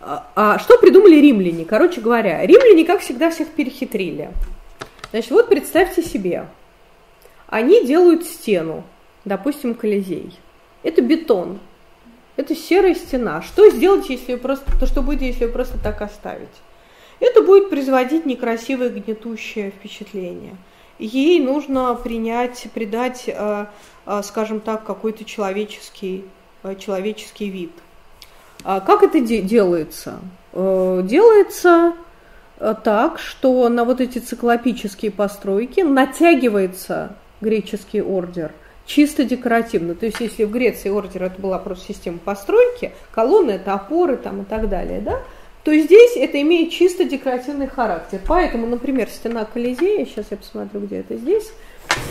[0.09, 1.65] А, а что придумали римляне?
[1.65, 4.31] Короче говоря, римляне, как всегда, всех перехитрили.
[5.11, 6.47] Значит, вот представьте себе,
[7.49, 8.85] они делают стену,
[9.25, 10.39] допустим, Колизей.
[10.85, 11.59] Это бетон,
[12.37, 13.43] это серая стена.
[13.43, 16.49] Что сделать, если ее просто, то что будет, если ее просто так оставить?
[17.19, 20.57] Это будет производить некрасивое гнетущее впечатление.
[21.01, 23.67] Ей нужно принять, придать, э,
[24.07, 26.25] э, скажем так, какой-то человеческий,
[26.63, 27.73] э, человеческий вид.
[28.69, 30.19] А как это де- делается?
[30.53, 31.93] Э, делается
[32.59, 38.51] э, так, что на вот эти циклопические постройки натягивается греческий ордер
[38.85, 39.95] чисто декоративно.
[39.95, 44.43] То есть если в Греции ордер это была просто система постройки, колонны это опоры там
[44.43, 45.21] и так далее, да,
[45.63, 48.21] то здесь это имеет чисто декоративный характер.
[48.27, 51.53] Поэтому, например, стена Колизея, сейчас я посмотрю, где это здесь,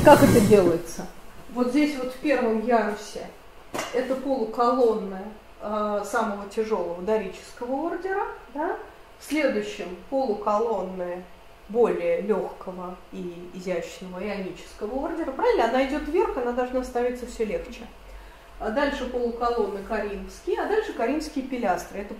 [0.06, 1.06] как это делается.
[1.54, 3.28] Вот здесь вот в первом ярусе
[3.94, 5.26] это полуколонная
[5.62, 8.24] э, самого тяжелого дорического ордера,
[8.54, 8.78] да?
[9.20, 11.24] в следующем полуколонная
[11.70, 15.32] более легкого и изящного ионического ордера.
[15.32, 15.66] Правильно?
[15.66, 17.82] Она идет вверх, она должна ставиться все легче.
[18.58, 22.00] А дальше полуколонны каримские, а дальше каримские пилястры.
[22.00, 22.14] Это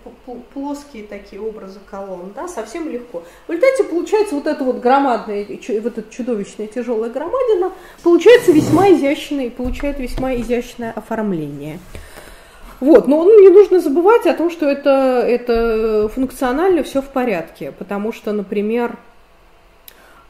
[0.54, 3.24] плоские такие образы колонн, да, совсем легко.
[3.48, 7.72] В результате получается вот эта вот громадная, вот эта чудовищная тяжелая громадина,
[8.04, 11.80] получается весьма изящное, получает весьма изящное оформление.
[12.86, 18.14] Вот, но не нужно забывать о том, что это, это функционально все в порядке, потому
[18.14, 18.96] что, например,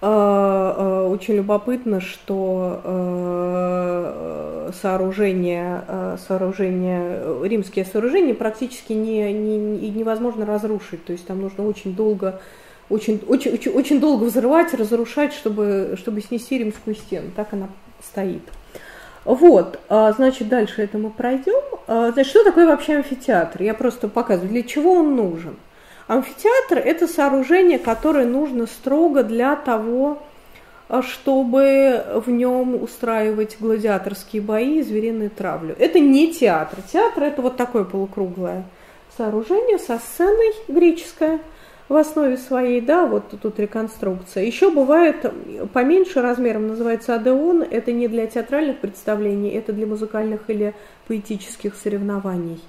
[0.02, 11.04] э, э, очень любопытно, что э, сооружения, сооружения, римские сооружения практически не, не, невозможно разрушить,
[11.04, 12.40] то есть там нужно очень долго
[12.88, 17.32] очень, очень, очень, очень долго взрывать, разрушать, чтобы, чтобы снести римскую стену.
[17.36, 17.68] Так она
[18.02, 18.44] стоит.
[19.26, 21.64] Вот, а, значит, дальше это мы пройдем.
[21.88, 23.64] А, значит, что такое вообще амфитеатр?
[23.64, 25.58] Я просто показываю, для чего он нужен.
[26.08, 30.22] Амфитеатр– это сооружение, которое нужно строго для того,
[30.88, 35.76] а, чтобы в нем устраивать гладиаторские бои и звериную травлю.
[35.80, 36.80] Это не театр.
[36.94, 38.64] Театр– это вот такое полукруглое
[39.18, 41.40] сооружение со сценой греческое
[41.88, 44.44] в основе своей, да, вот тут реконструкция.
[44.44, 45.32] Еще бывает
[45.72, 50.74] поменьше размером, называется адеон, это не для театральных представлений, это для музыкальных или
[51.08, 52.60] поэтических соревнований.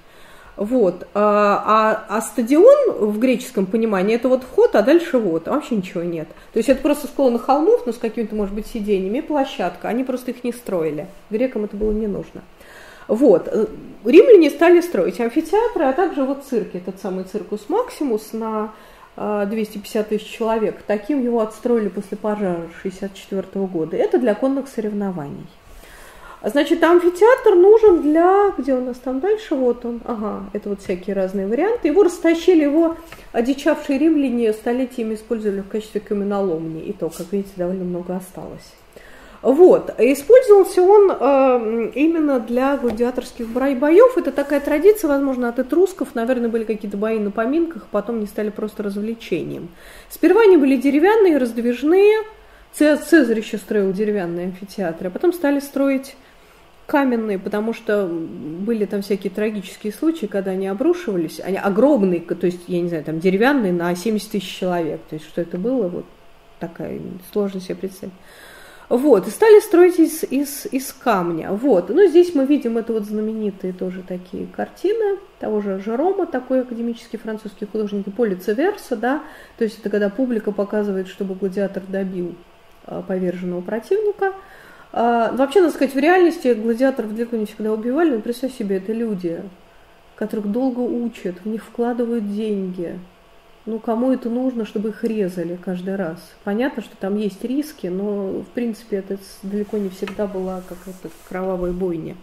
[0.55, 1.07] Вот.
[1.13, 1.63] А,
[2.09, 6.27] а, а стадион в греческом понимании это вот вход, а дальше вот, вообще ничего нет.
[6.51, 9.87] То есть это просто склоны холмов, но с какими-то, может быть, сиденьями, площадка.
[9.87, 11.07] Они просто их не строили.
[11.29, 12.41] Грекам это было не нужно.
[13.07, 13.47] Вот.
[14.03, 18.73] Римляне стали строить амфитеатры, а также вот цирки, этот самый циркус Максимус на
[19.17, 20.83] 250 тысяч человек.
[20.85, 23.97] Таким его отстроили после пожара 1964 года.
[23.97, 25.47] Это для конных соревнований.
[26.43, 28.51] Значит, амфитеатр нужен для...
[28.57, 29.55] Где у нас там дальше?
[29.55, 30.01] Вот он.
[30.05, 31.87] Ага, это вот всякие разные варианты.
[31.87, 32.95] Его растащили, его
[33.31, 36.83] одичавшие римляне столетиями использовали в качестве каменоломни.
[36.83, 38.71] И то, как видите, довольно много осталось.
[39.41, 39.93] Вот.
[39.99, 44.17] Использовался он э, именно для гладиаторских боев.
[44.17, 46.15] Это такая традиция, возможно, от этрусков.
[46.15, 49.69] Наверное, были какие-то бои на поминках, потом они стали просто развлечением.
[50.09, 52.23] Сперва они были деревянные, раздвижные.
[52.73, 56.15] Цезарь еще строил деревянные амфитеатры, а потом стали строить
[56.85, 62.61] каменные, потому что были там всякие трагические случаи, когда они обрушивались, они огромные, то есть,
[62.67, 66.05] я не знаю, там деревянные на 70 тысяч человек, то есть, что это было, вот
[66.59, 66.99] такая
[67.31, 68.13] сложно себе представить.
[68.89, 71.51] Вот, и стали строить из, из, из камня.
[71.51, 76.61] Вот, ну здесь мы видим это вот знаменитые тоже такие картины того же Жерома, такой
[76.61, 79.23] академический французский художник, и Полица Верса, да,
[79.57, 82.35] то есть это когда публика показывает, чтобы гладиатор добил
[82.85, 84.33] а, поверженного противника–
[84.91, 88.93] а, вообще, надо сказать, в реальности гладиаторов далеко не всегда убивали, но представь себе, это
[88.93, 89.41] люди,
[90.15, 92.99] которых долго учат, в них вкладывают деньги.
[93.67, 96.17] Ну, кому это нужно, чтобы их резали каждый раз?
[96.43, 101.71] Понятно, что там есть риски, но, в принципе, это далеко не всегда была какая-то кровавая
[101.71, 102.15] бойня.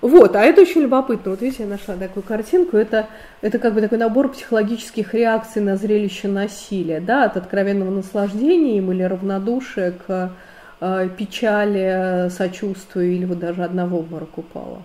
[0.00, 1.32] Вот, а это очень любопытно.
[1.32, 2.76] Вот видите, я нашла такую картинку.
[2.76, 3.08] Это,
[3.40, 8.92] это как бы такой набор психологических реакций на зрелище насилия, да, от откровенного наслаждения им
[8.92, 10.32] или равнодушия к
[10.82, 14.80] Э, печали, сочувствию или вот даже одного обморок упала.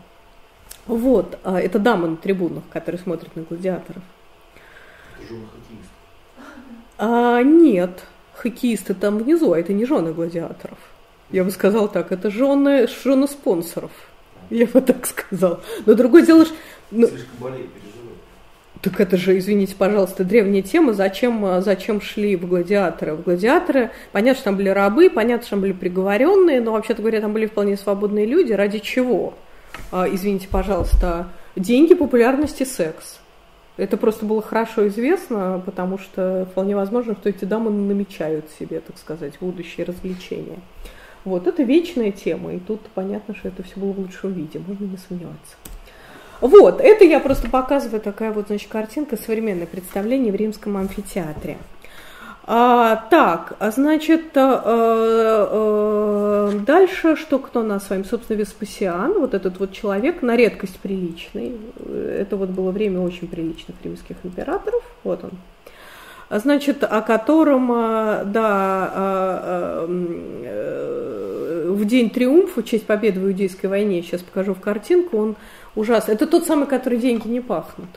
[0.88, 4.03] Вот, а, это дамы на трибунах, которые смотрят на гладиаторов.
[5.27, 5.91] Жены хоккеистов?
[6.97, 10.77] А, нет, хоккеисты там внизу, а это не жены гладиаторов.
[11.31, 13.91] Я бы сказала так, это жены, жены спонсоров.
[14.49, 15.61] Я бы так сказал.
[15.85, 16.55] Но другое дело, что...
[16.91, 17.69] Ну, Слишком болеет,
[18.85, 23.15] так это же, извините, пожалуйста, древняя тема, зачем, зачем шли в гладиаторы?
[23.15, 27.19] В гладиаторы, понятно, что там были рабы, понятно, что там были приговоренные, но, вообще-то говоря,
[27.19, 28.53] там были вполне свободные люди.
[28.53, 29.33] Ради чего?
[29.91, 33.19] А, извините, пожалуйста, деньги, популярность и секс.
[33.77, 38.97] Это просто было хорошо известно, потому что вполне возможно, что эти дамы намечают себе, так
[38.97, 40.60] сказать, будущее развлечения.
[41.26, 44.85] Вот, это вечная тема, и тут понятно, что это все было в лучшем виде, можно
[44.85, 45.56] не сомневаться.
[46.39, 51.57] Вот, это я просто показываю такая вот, значит, картинка, современное представление в римском амфитеатре.
[52.47, 54.61] А, так, а значит, а,
[55.51, 58.03] а, дальше что кто у нас с вами?
[58.03, 61.53] Собственно, Веспасиан, вот этот вот человек, на редкость приличный.
[62.19, 64.84] Это вот было время очень приличных римских императоров.
[65.03, 65.31] Вот он.
[66.30, 67.67] Значит, о котором,
[68.31, 75.35] да, в день триумфа, в честь победы в Иудейской войне, сейчас покажу в картинку, он
[75.76, 76.11] ужасно.
[76.11, 77.89] Это тот самый, который деньги не пахнут.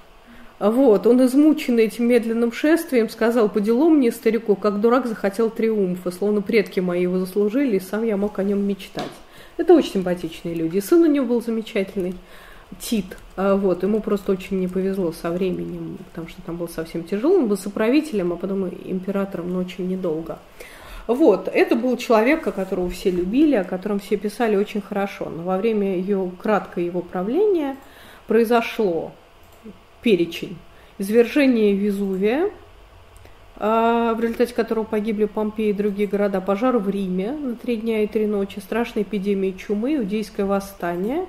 [0.59, 6.11] Вот, он измученный этим медленным шествием сказал, по делу мне, старику, как дурак захотел триумфа,
[6.11, 9.05] словно предки мои его заслужили, и сам я мог о нем мечтать.
[9.57, 10.81] Это очень симпатичные люди.
[10.81, 12.15] Сын у него был замечательный,
[12.81, 13.17] Тит.
[13.37, 17.37] А вот, ему просто очень не повезло со временем, потому что там был совсем тяжело.
[17.37, 20.39] Он был соправителем, а потом императором, но очень недолго.
[21.07, 25.31] Вот, это был человек, которого все любили, о котором все писали очень хорошо.
[25.35, 27.77] Но во время ее краткого его правления
[28.27, 29.13] произошло
[30.03, 30.57] перечень
[30.99, 32.51] извержение Везувия,
[33.57, 38.03] а, в результате которого погибли Помпеи и другие города, пожар в Риме на три дня
[38.03, 41.27] и три ночи, страшная эпидемия чумы, иудейское восстание,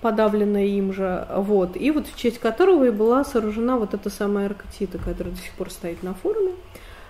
[0.00, 4.46] подавленное им же, вот, и вот в честь которого и была сооружена вот эта самая
[4.46, 6.52] Арктида, которая до сих пор стоит на форуме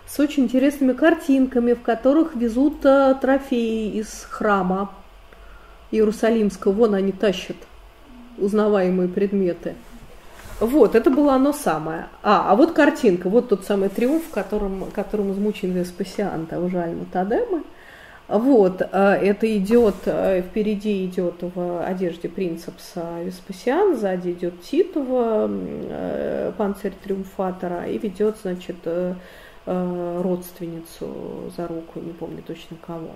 [0.07, 4.93] с очень интересными картинками, в которых везут э, трофеи из храма
[5.91, 6.73] Иерусалимского.
[6.73, 7.57] Вон они тащат
[8.39, 9.75] узнаваемые предметы.
[10.59, 12.07] Вот, это было оно самое.
[12.23, 17.05] А, а вот картинка, вот тот самый триумф, которым, которым измучен Веспасиан, того же Альма
[17.13, 17.63] Тадемы.
[18.29, 25.49] Вот, это идет, впереди идет в одежде принцепса Веспасиан, сзади идет Титова,
[26.57, 28.79] панцирь триумфатора, и ведет, значит,
[29.65, 33.11] родственницу за руку, не помню точно кого.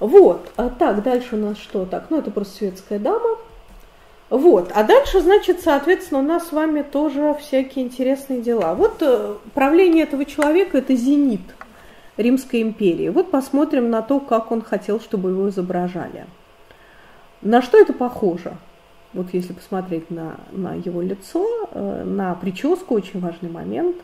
[0.00, 1.84] Вот, а так, дальше у нас что?
[1.84, 3.36] Так, ну это просто светская дама.
[4.30, 8.74] Вот, а дальше, значит, соответственно, у нас с вами тоже всякие интересные дела.
[8.76, 11.40] Вот э, правление этого человека– это зенит
[12.16, 13.08] Римской империи.
[13.08, 16.26] Вот посмотрим на то, как он хотел, чтобы его изображали.
[17.42, 18.52] На что это похоже?
[19.14, 23.96] Вот если посмотреть на, на его лицо, э, на прическу, очень важный момент.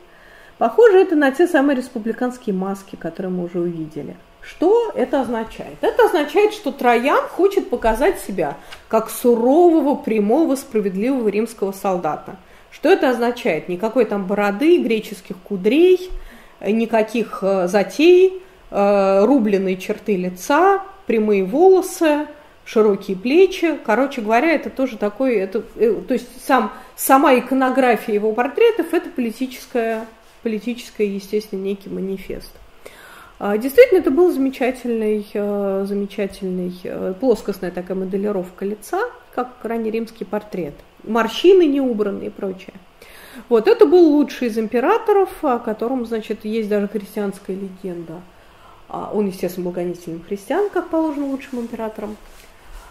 [0.58, 4.16] Похоже это на те самые республиканские маски, которые мы уже увидели–
[4.48, 5.76] что это означает?
[5.80, 8.56] Это означает, что Троян хочет показать себя
[8.88, 12.36] как сурового, прямого, справедливого римского солдата.
[12.70, 13.68] Что это означает?
[13.68, 16.10] Никакой там бороды, греческих кудрей,
[16.60, 22.28] никаких э, затей, э, рубленые черты лица, прямые волосы,
[22.64, 23.78] широкие плечи.
[23.84, 29.10] Короче говоря, это тоже такой, это, э, то есть сам, сама иконография его портретов– это
[29.10, 30.06] политическая,
[30.42, 32.52] политическая, естественно, некий манифест.
[33.38, 39.00] А, действительно, это был замечательный, э, замечательный э, плоскостная такая моделировка лица,
[39.34, 40.74] как раннеримский портрет.
[41.04, 42.74] Морщины не убраны и прочее.
[43.50, 48.22] Вот, это был лучший из императоров, о котором, значит, есть даже христианская легенда.
[48.88, 52.16] А, он, естественно, был гонителем христиан, как положено лучшим императором.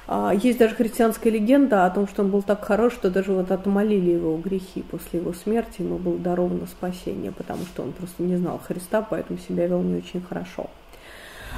[0.08, 3.52] А, есть даже христианская легенда о том, что он был так хорош, что даже вот
[3.52, 8.36] отмолили его грехи после его смерти, ему было даровано спасение, потому что он просто не
[8.36, 10.70] знал Христа, поэтому себя вел не очень хорошо.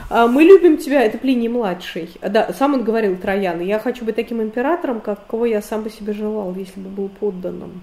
[0.10, 2.10] А, Мы любим тебя, это Плиний младший.
[2.22, 6.14] Да, сам он говорил Троян, я хочу быть таким императором, какого я сам бы себе
[6.14, 7.82] желал, если бы был подданным.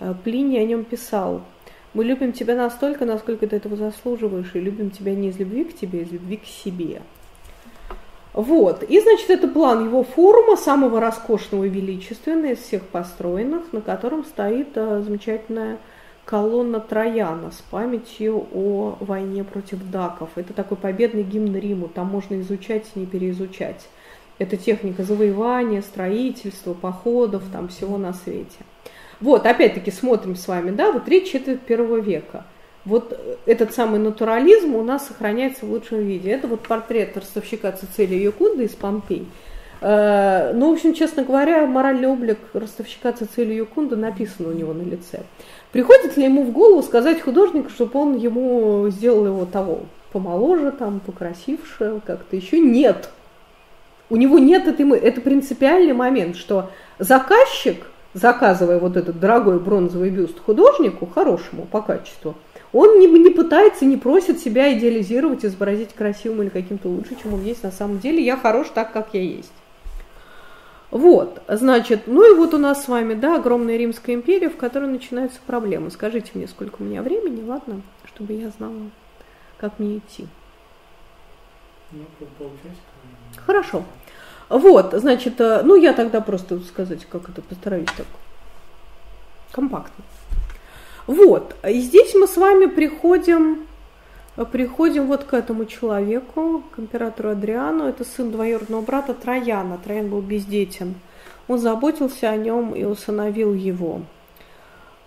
[0.00, 1.42] А, Плиний о нем писал.
[1.92, 5.76] Мы любим тебя настолько, насколько ты этого заслуживаешь, и любим тебя не из любви к
[5.76, 7.02] тебе, а из любви к себе.
[8.34, 8.82] Вот.
[8.82, 14.24] И, значит, это план его форума, самого роскошного и величественного из всех построенных, на котором
[14.24, 15.78] стоит а, замечательная
[16.24, 20.30] колонна Трояна с памятью о войне против даков.
[20.34, 23.86] Это такой победный гимн Риму, там можно изучать и не переизучать.
[24.38, 28.58] Это техника завоевания, строительства, походов, там всего на свете.
[29.20, 32.44] Вот, опять-таки смотрим с вами, да, вот речь четверть первого века–
[32.84, 36.30] вот этот самый натурализм у нас сохраняется в лучшем виде.
[36.30, 39.26] Это вот портрет ростовщика Цицилия Юкунда из Помпей.
[39.80, 44.82] Э, ну, в общем, честно говоря, моральный облик ростовщика Цицилия Юкунда написан у него на
[44.82, 45.20] лице.
[45.72, 49.80] Приходит ли ему в голову сказать художнику, чтобы он ему сделал его того
[50.12, 52.60] помоложе, там, покрасивше, как-то еще?
[52.60, 53.10] Нет.
[54.10, 54.96] У него нет этой мы.
[54.96, 62.36] Это принципиальный момент, что заказчик, заказывая вот этот дорогой бронзовый бюст художнику, хорошему по качеству,
[62.74, 67.44] он не, не пытается, не просит себя идеализировать, изобразить красивым или каким-то лучше, чем он
[67.44, 68.22] есть на самом деле.
[68.22, 69.52] Я хорош так, как я есть.
[70.90, 74.88] Вот, значит, ну и вот у нас с вами, да, огромная Римская империя, в которой
[74.88, 75.90] начинаются проблемы.
[75.90, 77.80] Скажите мне, сколько у меня времени, ладно,
[78.12, 78.90] чтобы я знала,
[79.58, 80.26] как мне идти.
[81.92, 82.04] Ну,
[83.46, 83.84] Хорошо.
[84.48, 88.06] Вот, значит, э, ну я тогда просто сказать, как это постараюсь так
[89.52, 90.04] компактно.
[91.06, 93.66] Вот, и здесь мы с вами приходим,
[94.52, 97.84] приходим вот к этому человеку, к императору Адриану.
[97.84, 99.78] Это сын двоюродного брата Трояна.
[99.78, 100.94] Троян был бездетен.
[101.46, 104.00] Он заботился о нем и усыновил его.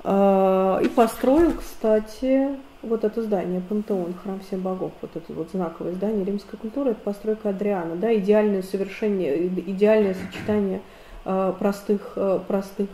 [0.03, 2.49] А, и построил, кстати,
[2.83, 7.01] вот это здание, Пантеон, храм всех богов, вот это вот знаковое здание римской культуры, это
[7.01, 10.81] постройка Адриана, да, идеальное совершение, идеальное сочетание
[11.25, 12.89] а, простых, а, простых,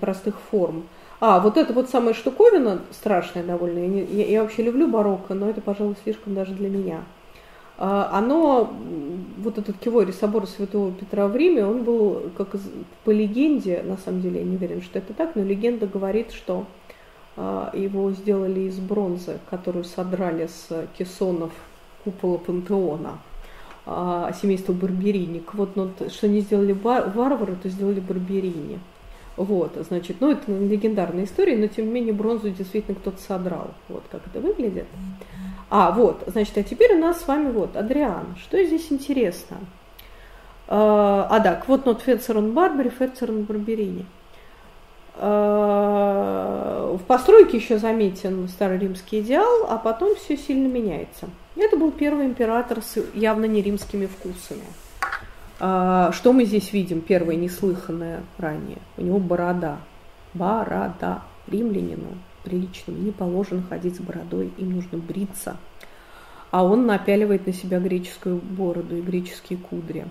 [0.00, 0.84] простых форм.
[1.24, 3.78] А, вот это вот самая штуковина страшная довольно.
[3.78, 7.04] Я, не, я, я вообще люблю барокко, но это, пожалуй, слишком даже для меня.
[7.78, 8.72] А, оно,
[9.38, 12.48] вот этот Киворий собор Святого Петра в Риме, он был, как
[13.04, 16.66] по легенде, на самом деле я не уверен, что это так, но легенда говорит, что
[17.36, 21.52] а, его сделали из бронзы, которую содрали с кессонов
[22.02, 23.20] купола Пантеона
[23.86, 24.72] а, семейства.
[25.52, 28.80] Вот, но что не сделали варвары, то сделали Барберини.
[29.36, 33.70] Вот, значит, ну это легендарная история, но тем не менее бронзу действительно кто-то содрал.
[33.88, 34.86] Вот как это выглядит.
[35.70, 38.36] А, вот, значит, а теперь у нас с вами вот Адриан.
[38.38, 39.58] Что здесь интересно?
[40.68, 44.04] А, а да, вот нот Фецерон Барбери, Фецерон Барберини.
[45.16, 51.30] А, в постройке еще заметен старый римский идеал, а потом все сильно меняется.
[51.56, 54.64] Это был первый император с явно не римскими вкусами.
[55.64, 57.00] А, что мы здесь видим?
[57.00, 58.78] Первое, неслыханное ранее.
[58.96, 59.78] У него борода.
[60.34, 61.22] Борода.
[61.46, 65.56] Римлянину приличному не положено ходить с бородой, им нужно бриться.
[66.50, 70.04] а он напяливает на себя греческую бороду и греческие кудри.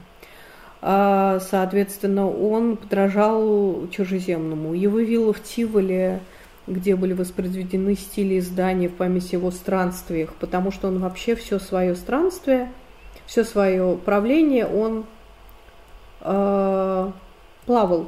[0.81, 4.73] А, соответственно, он подражал чужеземному.
[4.73, 6.21] Его вилла в Тиволе,
[6.65, 11.93] где были воспроизведены стили издания в память его странствиях, потому что он вообще все свое
[11.93, 12.71] странствие,
[13.25, 15.05] все свое правление, он
[16.21, 17.11] э,
[17.65, 18.07] плавал.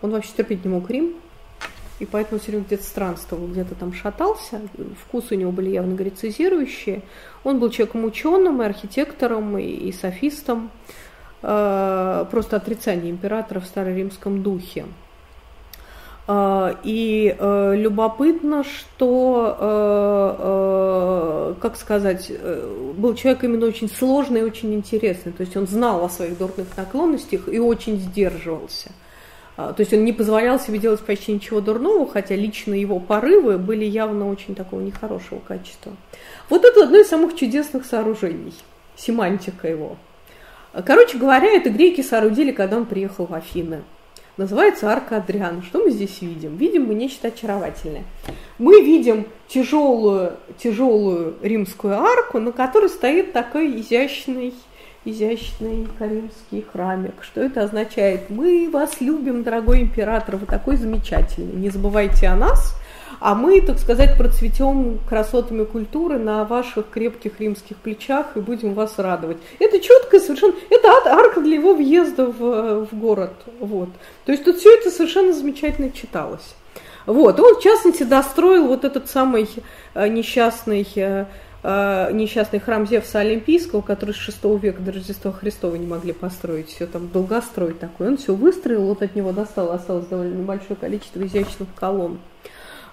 [0.00, 1.14] Он вообще терпеть не мог Рим,
[2.00, 4.60] и поэтому все время где-то странствовал, где-то там шатался.
[5.06, 7.02] Вкусы у него были явно грецизирующие.
[7.44, 10.70] Он был человеком ученым, и архитектором, и, и софистом.
[11.42, 14.86] Э, просто отрицание императора в староримском духе.
[16.28, 19.56] Э, и э, любопытно, что,
[21.60, 22.32] как сказать,
[22.96, 25.32] был человек именно очень сложный и очень интересный.
[25.32, 28.90] То есть он знал о своих дурных наклонностях и очень сдерживался.
[29.56, 33.84] То есть он не позволял себе делать почти ничего дурного, хотя лично его порывы были
[33.84, 35.92] явно очень такого нехорошего качества.
[36.48, 38.54] Вот это одно из самых чудесных сооружений,
[38.96, 39.98] семантика его–
[40.86, 43.82] Короче говоря, это греки соорудили, когда он приехал в Афины.
[44.38, 45.62] Называется арка Адриана.
[45.62, 46.56] Что мы здесь видим?
[46.56, 48.04] Видим мы нечто очаровательное.
[48.58, 54.54] Мы видим тяжелую, тяжелую римскую арку, на которой стоит такой изящный,
[55.04, 57.14] изящный каримский храмик.
[57.20, 58.30] Что это означает?
[58.30, 61.52] Мы вас любим, дорогой император, вы такой замечательный.
[61.54, 62.74] Не забывайте о нас,
[63.22, 68.98] а мы, так сказать, процветем красотами культуры на ваших крепких римских плечах и будем вас
[68.98, 69.36] радовать.
[69.60, 73.32] Это четко совершенно, это арка для его въезда в, в город.
[73.60, 73.90] Вот.
[74.24, 76.54] То есть тут все это совершенно замечательно читалось.
[77.06, 77.38] Вот.
[77.38, 79.48] Он, в частности, достроил вот этот самый
[79.94, 81.26] э, несчастный э,
[81.62, 86.70] э, несчастный храм Зевса Олимпийского, который с 6 века до Рождества Христова не могли построить,
[86.70, 88.08] все там долгострой такой.
[88.08, 92.18] Он все выстроил, вот от него достало, осталось довольно небольшое количество изящных колонн.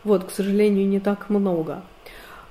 [0.03, 1.83] Вот, к сожалению, не так много.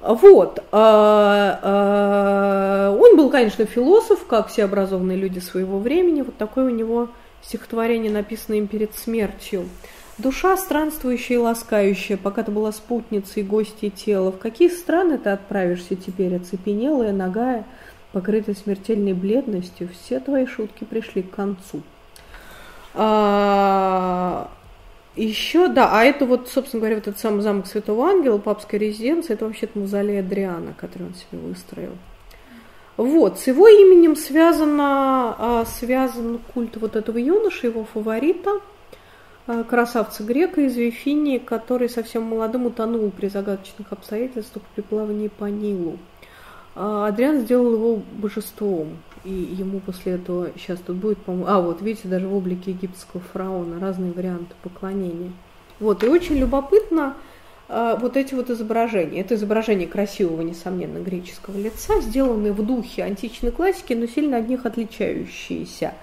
[0.01, 0.63] Вот.
[0.71, 6.23] А, а, он был, конечно, философ, как все образованные люди своего времени.
[6.23, 7.09] Вот такое у него
[7.43, 9.69] стихотворение, написанное им перед смертью.
[10.19, 15.95] Душа странствующая и ласкающая, пока ты была спутницей, гостьей тела, в какие страны ты отправишься
[15.95, 17.65] теперь, оцепенелая, ногая,
[18.11, 21.83] покрытая смертельной бледностью, все твои шутки пришли к концу.
[22.95, 24.51] А,
[25.25, 29.35] еще, да, а это вот, собственно говоря, вот этот самый замок Святого Ангела, папская резиденция,
[29.35, 31.93] это вообще-то мавзолей Адриана, который он себе выстроил.
[32.97, 38.61] Вот, с его именем связано, а, связан культ вот этого юноши, его фаворита,
[39.47, 45.45] а, красавца грека из Вифинии, который совсем молодым утонул при загадочных обстоятельствах при плавании по
[45.45, 45.99] Нилу.
[46.75, 51.83] А, Адриан сделал его божеством, и ему после этого сейчас тут будет, по-моему, а вот
[51.83, 55.33] видите, даже в облике египетского фараона разные варианты поклонения.
[55.81, 57.15] Вот, и очень любопытно
[57.69, 59.21] э, вот эти вот изображения.
[59.21, 64.67] Это изображение красивого, несомненно, греческого лица, сделанные в духе античной классики, но сильно от них
[64.67, 65.95] отличающиеся.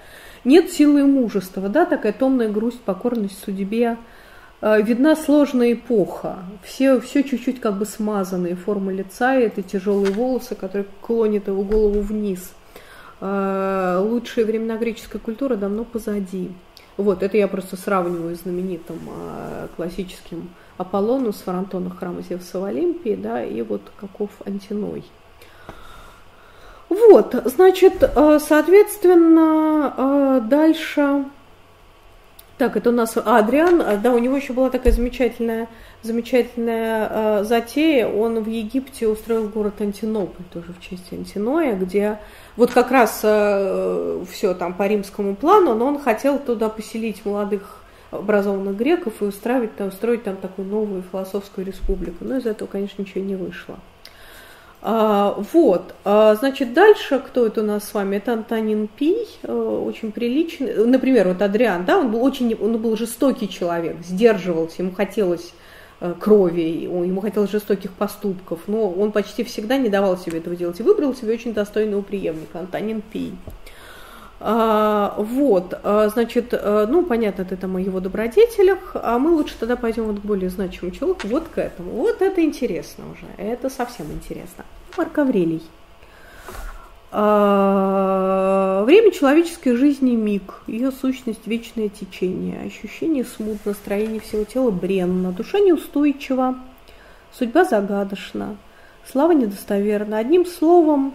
[0.44, 3.98] Нет силы и мужества, да, такая томная грусть, покорность судьбе,
[4.60, 6.38] Э, видна сложная эпоха.
[6.62, 11.62] Все, все чуть-чуть как бы смазанные формы лица, и это тяжелые волосы, которые клонят его
[11.62, 12.52] голову вниз.
[13.20, 16.50] Э, лучшие времена греческой культуры давно позади.
[16.96, 22.64] Вот, это я просто сравниваю с знаменитым э, классическим Аполлону с фронтона храма Зевса в
[22.64, 25.04] Олимпии, да, и вот каков Антиной.
[26.88, 31.24] Вот, значит, соответственно, дальше
[32.58, 35.68] так, это у нас Адриан, а, да, у него еще была такая замечательная,
[36.02, 38.08] замечательная э, затея.
[38.08, 42.18] Он в Египте устроил город Антинополь, тоже в честь Антиноя, где
[42.56, 47.82] вот как раз э, все там по римскому плану, но он хотел туда поселить молодых
[48.10, 52.24] образованных греков и устраивать там, устроить там такую новую философскую республику.
[52.24, 53.78] Но из этого, конечно, ничего не вышло.
[54.88, 58.18] А, вот, а, значит, дальше кто это у нас с вами?
[58.18, 60.86] Это Антонин Пий, э, очень приличный.
[60.86, 65.54] Например, вот Адриан, да, он был очень, он был жестокий человек, сдерживался, ему хотелось
[65.98, 70.78] э, крови, ему хотелось жестоких поступков, но он почти всегда не давал себе этого делать
[70.78, 73.34] и выбрал себе очень достойного преемника, Антонин Пий.
[74.38, 79.54] А, вот, а, значит, а, ну, понятно, это там о его добродетелях, а мы лучше
[79.58, 81.90] тогда пойдем вот к более значимому человеку, вот к этому.
[81.92, 84.64] Вот это интересно уже, это совсем интересно.
[84.96, 85.62] Марк Аврелий.
[87.12, 95.60] Время человеческой жизни– миг, ее сущность– вечное течение, ощущение смут, настроение всего тела бренно, душа
[95.60, 96.56] неустойчива,
[97.32, 98.56] судьба загадочна,
[99.10, 100.18] слава недостоверна.
[100.18, 101.14] Одним словом,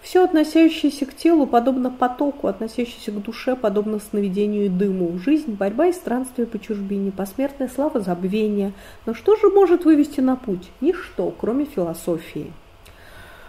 [0.00, 5.18] все, относящееся к телу, подобно потоку, относящееся к душе, подобно сновидению и дыму.
[5.18, 8.72] Жизнь, борьба и странствие по чужбине, посмертная слава забвения.
[9.06, 10.70] Но что же может вывести на путь?
[10.80, 12.52] Ничто, кроме философии.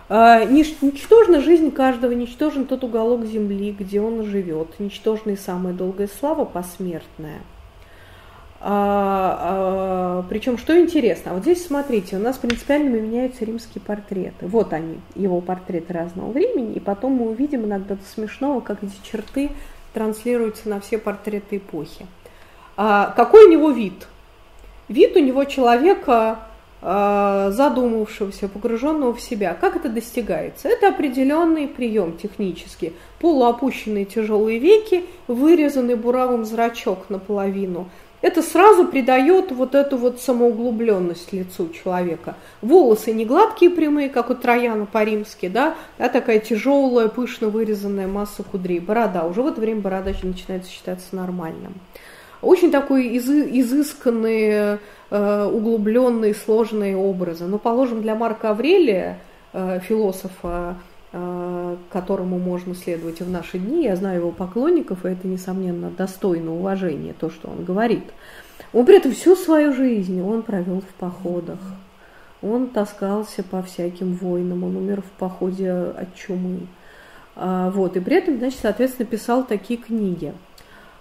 [0.09, 6.09] А, ничтожна жизнь каждого, ничтожен тот уголок земли, где он живет, ничтожна и самая долгая
[6.19, 7.41] слава посмертная.
[8.61, 14.47] А, а, причем, что интересно, вот здесь смотрите, у нас принципиально меняются римские портреты.
[14.47, 19.51] Вот они, его портреты разного времени, и потом мы увидим иногда смешного, как эти черты
[19.93, 22.05] транслируются на все портреты эпохи.
[22.75, 24.07] А, какой у него вид?
[24.89, 26.39] Вид у него человека
[26.81, 29.53] а, задумавшегося, погруженного в себя.
[29.53, 30.67] Как это достигается?
[30.67, 32.91] Это определенный прием технический.
[33.19, 37.89] Полуопущенные тяжелые веки, вырезанный буравым зрачок наполовину–
[38.21, 42.35] это сразу придает вот эту вот самоуглубленность лицу человека.
[42.61, 48.43] Волосы не гладкие прямые, как у Трояна по-римски, да, а такая тяжелая, пышно вырезанная масса
[48.43, 48.79] кудрей.
[48.79, 51.73] Борода, уже в это время борода начинает считаться нормальным.
[52.41, 54.79] Очень такой изысканные,
[55.09, 57.45] э, углубленные, сложные образы.
[57.45, 59.19] Но, положим, для Марка Аврелия,
[59.51, 60.77] э, философа,
[61.11, 63.83] которому можно следовать в наши дни.
[63.83, 68.03] Я знаю его поклонников, и это, несомненно, достойно уважения, то, что он говорит.
[68.73, 71.59] Он при этом всю свою жизнь он провел в походах.
[72.41, 76.67] Он таскался по всяким войнам, он умер в походе от чумы.
[77.35, 80.33] А, вот, и при этом, значит, соответственно, писал такие книги.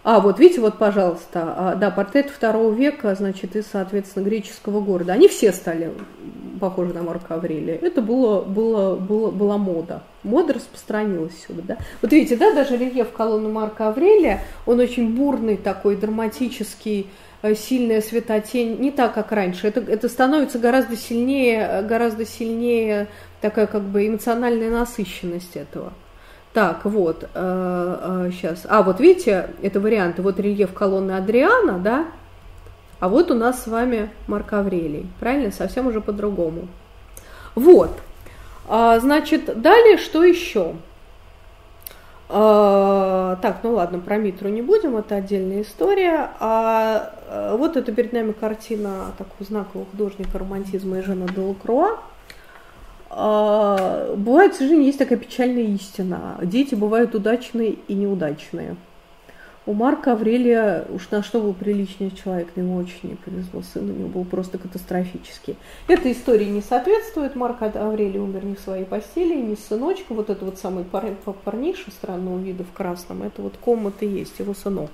[0.04, 5.12] А, вот видите, вот, пожалуйста, а, да, портрет второго века, значит, из, соответственно, греческого города.
[5.12, 5.92] Они все стали
[6.58, 7.76] похожи на Марка Аврелия.
[7.76, 10.02] Это было, было, было, была мода.
[10.22, 11.76] Мода распространилась сюда, да.
[12.02, 17.08] Вот видите, да, даже рельеф колонны Марка Аврелия, он очень бурный такой, драматический,
[17.42, 19.68] э, сильная светотень, не так, как раньше.
[19.68, 23.08] Это, это становится гораздо сильнее, гораздо сильнее
[23.40, 25.92] такая как бы эмоциональная насыщенность этого.
[26.52, 28.66] Так, вот, э, э, сейчас.
[28.68, 30.22] А, вот видите, это варианты.
[30.22, 32.06] Вот рельеф колонны Адриана, да?
[33.00, 35.06] А вот у нас с вами Марк Аврелий.
[35.20, 35.52] Правильно?
[35.52, 36.68] Совсем уже по-другому.
[37.54, 37.90] Вот.
[38.66, 40.74] А, значит, далее что еще?
[42.30, 46.30] А, так, ну ладно, про Митру не будем, это отдельная история.
[46.40, 51.98] А, а вот это перед нами картина такого знакового художника романтизма Эжена Делакруа.
[53.10, 56.38] А, бывает, к сожалению, есть такая печальная истина.
[56.42, 58.76] Дети бывают удачные и неудачные.
[59.68, 63.92] У Марка Аврелия, уж на что был приличный человек, ему очень не повезло, сын у
[63.92, 65.56] него был просто катастрофический.
[65.88, 70.30] Эта история не соответствует, Марк Аврелий умер не в своей постели, не с сыночком, вот
[70.30, 71.14] этот вот самый пар,
[71.44, 74.90] парниша странного вида в красном, это вот комат и есть его сынок.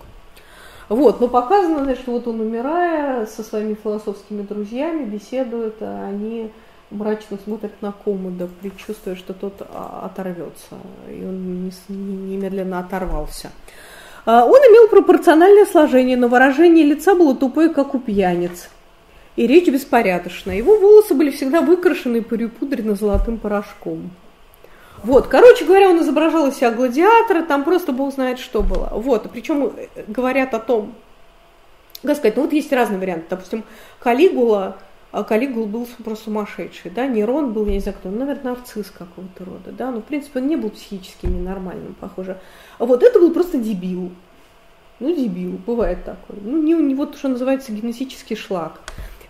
[0.89, 6.51] Вот, но показано, значит, вот он умирая со своими философскими друзьями, беседует, а они
[6.91, 10.77] мрачно смотрит на комода, предчувствуя, что тот а, оторвется.
[11.09, 13.51] И он немедленно оторвался.
[14.27, 18.69] А, он имел пропорциональное сложение, но выражение лица было тупое, как у пьяниц.
[19.37, 20.57] И речь беспорядочная.
[20.57, 24.11] Его волосы были всегда выкрашены и перепудрены золотым порошком.
[25.03, 28.89] Вот, короче говоря, он изображал из себя гладиатора, там просто бог знает, что было.
[28.93, 30.95] Вот, причем э, говорят о том,
[32.03, 33.27] как сказать, ну вот есть разные варианты.
[33.31, 33.65] Допустим,
[33.99, 34.79] Калигула
[35.23, 39.45] Калигул был просто сумасшедший, да, Нерон был, я не знаю кто, ну, наверное, нарцисс какого-то
[39.45, 42.41] рода, да, но, в принципе, он не был психически ненормальным, похоже.
[42.79, 44.11] А вот это был просто дебил.
[45.01, 46.37] Ну, дебил, бывает такой.
[46.43, 48.81] Ну, не, не вот что называется генетический шлак.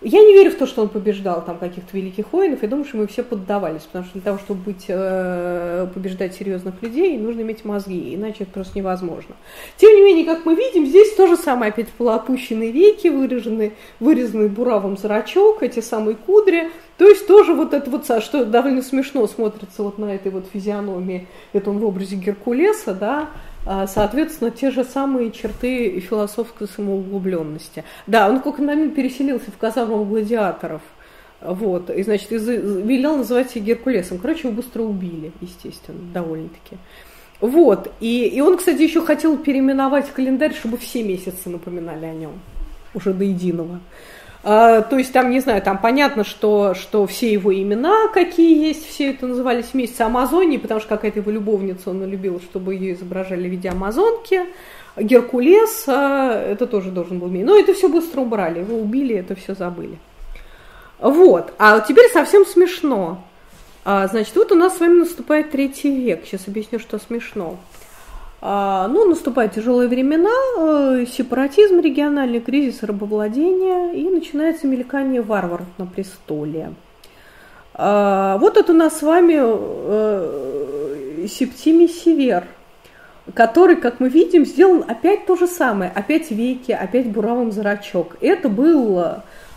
[0.07, 2.61] Я не верю в то, что он побеждал там каких-то великих воинов.
[2.61, 6.79] Я думаю, что мы все поддавались, потому что для того, чтобы быть, э, побеждать серьезных
[6.83, 9.33] людей, нужно иметь мозги, иначе это просто невозможно.
[9.77, 14.47] Тем не менее, как мы видим, здесь то же самое, опять полуопущенные веки, выраженный, вырезанный
[14.47, 16.69] буравом зрачок, эти самые кудри.
[16.99, 21.27] То есть тоже вот это вот, что довольно смешно смотрится вот на этой вот физиономии,
[21.51, 23.29] это он в образе Геркулеса, да,
[23.65, 27.83] соответственно, те же самые черты философской самоуглубленности.
[28.07, 30.81] Да, он как момент переселился в казарму гладиаторов,
[31.41, 34.17] вот, и, значит, из, велел называть себя Геркулесом.
[34.17, 36.77] Короче, его быстро убили, естественно, довольно-таки.
[37.41, 42.39] Вот, и, и он, кстати, еще хотел переименовать календарь, чтобы все месяцы напоминали о нем,
[42.93, 43.79] уже до единого.
[44.47, 48.87] А, то есть там, не знаю, там понятно, что, что все его имена, какие есть,
[48.87, 53.47] все это назывались вместе Амазонии, потому что какая-то его любовница, он любил, чтобы ее изображали
[53.47, 54.43] в виде Амазонки.
[54.97, 57.43] Геркулес, а, это тоже должен был иметь.
[57.43, 59.97] Но это все быстро убрали, его убили, это все забыли.
[60.99, 63.23] Вот, а теперь совсем смешно.
[63.83, 66.21] А, значит, вот у нас с вами наступает третий век.
[66.23, 67.57] Сейчас объясню, что смешно.
[68.47, 75.87] А, ну, наступают тяжелые времена, э, сепаратизм региональный, кризис рабовладения, и начинается мелькание варваров на
[75.87, 76.75] престоле.
[77.73, 82.43] А, вот это у нас с вами э, Септимий Север,
[83.33, 88.15] который, как мы видим, сделан опять то же самое, опять веки, опять буравым зрачок.
[88.21, 89.03] Это был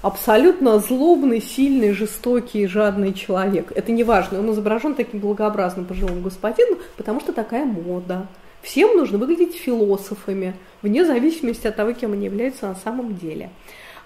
[0.01, 3.71] абсолютно злобный, сильный, жестокий, жадный человек.
[3.75, 8.27] Это не важно, он изображен таким благообразным пожилым господином, потому что такая мода.
[8.63, 13.51] Всем нужно выглядеть философами, вне зависимости от того, кем они являются на самом деле.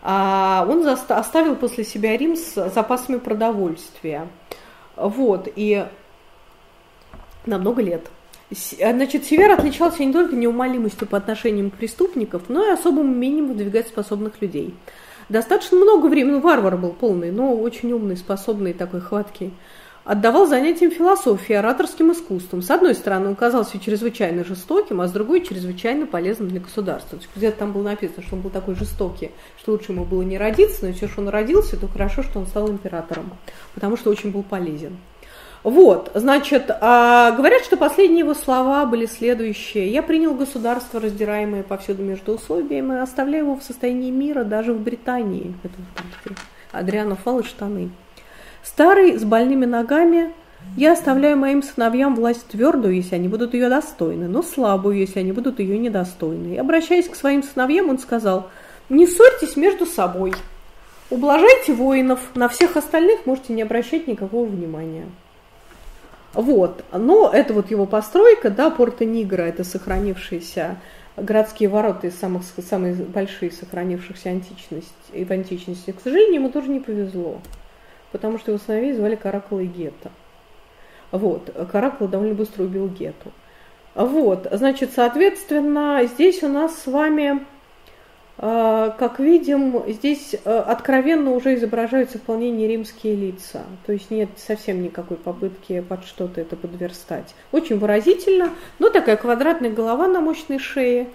[0.03, 4.29] А он оставил после себя Рим с запасами продовольствия.
[4.97, 5.87] Вот, и
[7.47, 8.11] на много лет.
[8.51, 13.89] Значит, Север отличался не только неумолимостью по отношению к преступников, но и особым умением выдвигать
[13.89, 14.74] способных людей.
[15.29, 19.55] Достаточно много времени, ну, варвар был полный, но очень умный, способный, такой хваткий
[20.05, 22.62] отдавал занятиям философии, ораторским искусством.
[22.62, 27.19] С одной стороны, он казался чрезвычайно жестоким, а с другой чрезвычайно полезным для государства.
[27.37, 30.87] Где-то там было написано, что он был такой жестокий, что лучше ему было не родиться,
[30.87, 33.33] но все, что он родился, то хорошо, что он стал императором,
[33.74, 34.99] потому что очень был полезен.
[35.62, 39.93] Вот, значит, а, говорят, что последние его слова были следующие.
[39.93, 44.81] «Я принял государство, раздираемое повсюду между условиями, и оставляю его в состоянии мира даже в
[44.81, 45.55] Британии».
[45.62, 45.74] Это
[46.73, 47.91] Адриано Фал и штаны.
[48.62, 50.32] Старый, с больными ногами,
[50.76, 55.32] я оставляю моим сыновьям власть твердую, если они будут ее достойны, но слабую, если они
[55.32, 56.55] будут ее недостойны.
[56.55, 58.48] И обращаясь к своим сыновьям, он сказал,
[58.89, 60.32] не ссорьтесь между собой,
[61.10, 65.06] ублажайте воинов, на всех остальных можете не обращать никакого внимания.
[66.32, 70.76] Вот, но это вот его постройка, да, Порто Нигра, это сохранившиеся
[71.18, 75.90] городские ворота из самых, самые большие сохранившихся античности, и в античности.
[75.90, 77.39] К сожалению, ему тоже не повезло
[78.12, 80.10] потому что его сыновей звали Каракула и Гетто.
[81.10, 83.32] Вот, Каракула довольно быстро убил Гету.
[83.94, 87.44] Вот, значит, соответственно, здесь у нас с вами,
[88.39, 93.64] э, как видим, здесь э, откровенно уже изображаются вполне не римские лица.
[93.84, 97.34] То есть нет совсем никакой попытки под что-то это подверстать.
[97.52, 98.48] Очень выразительно,
[98.78, 101.09] но такая квадратная голова на мощной шее,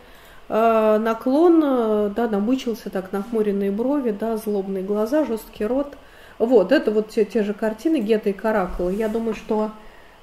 [0.47, 5.97] э, наклон, да, намучился так, нахмуренные брови, да, злобные глаза, жесткий рот–
[6.39, 8.89] вот, это вот те, те же картины Гетта и Каракула.
[8.89, 9.71] Я думаю, что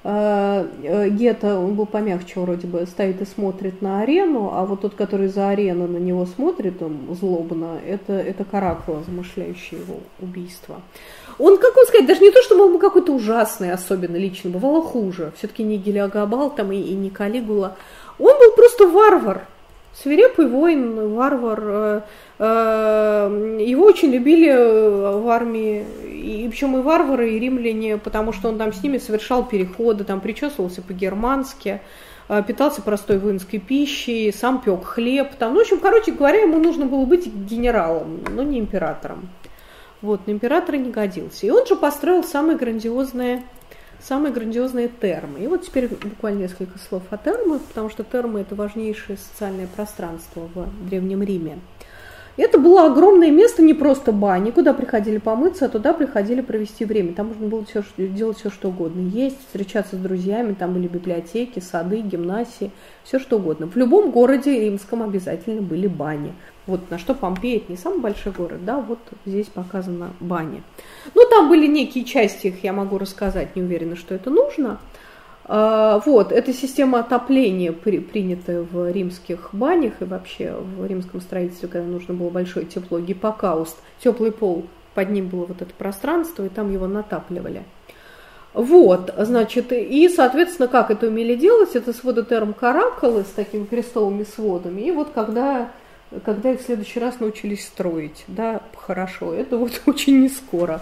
[0.05, 4.83] э, э, Гетта, он был помягче вроде бы, стоит и смотрит на арену, а вот
[4.83, 10.81] тот, который за арену на него смотрит, он злобно, это, это Каракула, замышляющий его убийство.
[11.39, 14.83] Он, как он сказать, даже не то, что был бы какой-то ужасный особенно лично, бывало
[14.83, 15.33] хуже.
[15.37, 17.77] Все-таки не Гелиагабал там и, и не Калигула.
[18.21, 19.49] Он был просто варвар,
[19.95, 22.01] свирепый воин, варвар, э,
[22.37, 28.49] Э, его очень любили э, в армии, и причем и варвары, и римляне, потому что
[28.49, 31.81] он там с ними совершал переходы, там причесывался по-германски,
[32.47, 35.35] питался простой воинской пищей, сам пек хлеб.
[35.39, 39.29] Там, ну, в общем, короче говоря, ему нужно было быть генералом, но не императором.
[40.01, 41.47] Вот, на императора не годился.
[41.47, 43.43] И он же построил самые грандиозные,
[44.07, 45.41] самые грандиозные термы.
[45.41, 50.49] И вот теперь буквально несколько слов о термах, потому что термы– это важнейшее социальное пространство
[50.55, 51.59] в Древнем Риме.
[52.37, 57.15] Это было огромное место, не просто бани, куда приходили помыться, а туда приходили провести время.
[57.15, 59.09] Там можно было все, делать все, что угодно.
[59.09, 62.73] Есть, встречаться с друзьями, там были библиотеки, сады, гимнасии,
[63.05, 63.69] все что угодно.
[63.69, 66.33] В любом городе римском обязательно были бани.
[66.67, 70.63] Вот на что Помпея, это не самый большой город, да, вот здесь показана баня.
[71.15, 74.81] Ну, там были некие части, их я могу рассказать, не уверена, что это нужно.
[75.47, 81.69] А, вот, это система отопления, при, принятая в римских банях и вообще в римском строительстве,
[81.69, 84.65] когда нужно было большое тепло, гиппокауст, теплый пол,
[84.95, 87.65] под ним было вот это пространство, и там его натапливали.
[88.55, 94.23] Вот, значит, и, соответственно, как это умели делать, это своды терм каракалы с такими крестовыми
[94.23, 95.73] сводами, и вот когда,
[96.25, 100.81] когда их в следующий раз научились строить, да, хорошо, это вот очень не скоро.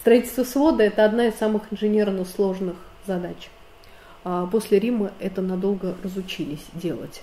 [0.00, 2.76] Строительство свода– это одна из самых инженерно сложных
[3.06, 3.48] задач.
[4.24, 7.22] А, после Рима это надолго разучились делать.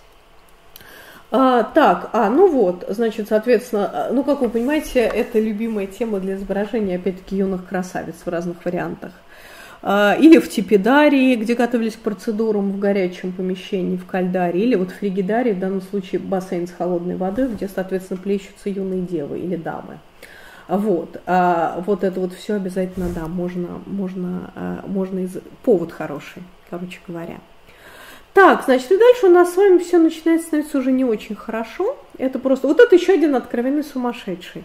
[1.32, 6.20] А, так, а, ну вот, значит, соответственно, а, ну, как вы понимаете, это любимая тема
[6.20, 9.14] для изображения, опять-таки, юных красавиц в разных вариантах.
[9.82, 14.92] А, или в Типидарии, где готовились к процедурам в горячем помещении, в Кальдаре, или вот
[14.92, 19.56] в Фригидарии, в данном случае бассейн с холодной водой, где, соответственно, плещутся юные девы или
[19.56, 20.00] дамы.
[20.68, 25.38] Вот, а вот это вот все обязательно, да, можно, можно, а, можно из...
[25.64, 27.40] повод хороший короче говоря.
[28.34, 31.98] Так, значит, и дальше у нас с вами все начинает становиться уже не очень хорошо.
[32.18, 32.68] Это просто...
[32.68, 34.64] Вот это еще один откровенный сумасшедший.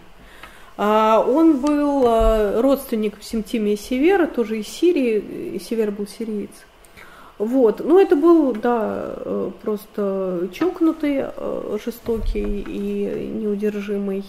[0.77, 5.59] А, он был а, родственником Симтимия Севера, тоже из Сирии.
[5.59, 6.51] Север был сириец.
[7.37, 14.25] Вот, ну это был, да, э, просто чокнутый, э, жестокий и неудержимый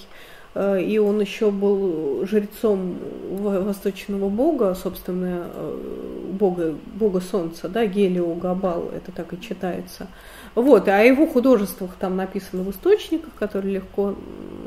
[0.59, 2.97] и он еще был жрецом
[3.31, 10.09] восточного бога, собственно, э, бога, бога солнца, да, Гелио Габал, это так и читается.
[10.57, 14.17] Вот, а о его художествах там написано в источниках, которые легко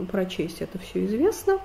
[0.10, 1.60] прочесть, это все известно.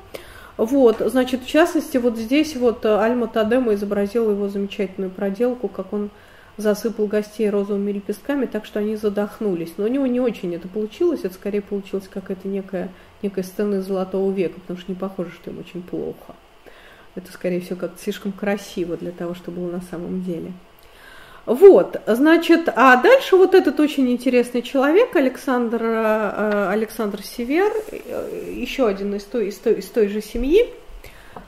[0.57, 6.11] Вот, значит, в частности, вот здесь вот Альма Тадема изобразила его замечательную проделку, как он
[6.57, 9.74] засыпал гостей розовыми лепестками, так что они задохнулись.
[9.77, 12.91] Но у него не очень это получилось, это скорее получилось какая-то некая,
[13.23, 16.35] некая сцена из Золотого века, потому что не похоже, что им очень плохо.
[17.15, 20.53] Это, скорее всего, как-то слишком красиво для того, чтобы было на самом деле.
[21.47, 28.89] Вот, значит, а дальше вот этот очень интересный человек, Александр, э, Александр Север, э, еще
[28.89, 30.66] один из той, из той, из той же семьи,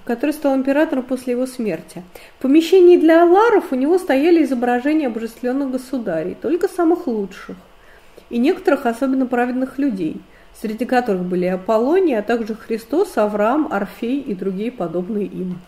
[0.05, 2.03] который стал императором после его смерти.
[2.39, 7.57] В помещении для аларов у него стояли изображения обожествленных государей, только самых лучших,
[8.31, 10.21] и некоторых особенно праведных людей,
[10.61, 15.59] среди которых были Аполлоний, а также Христос, Авраам, Орфей и другие подобные им.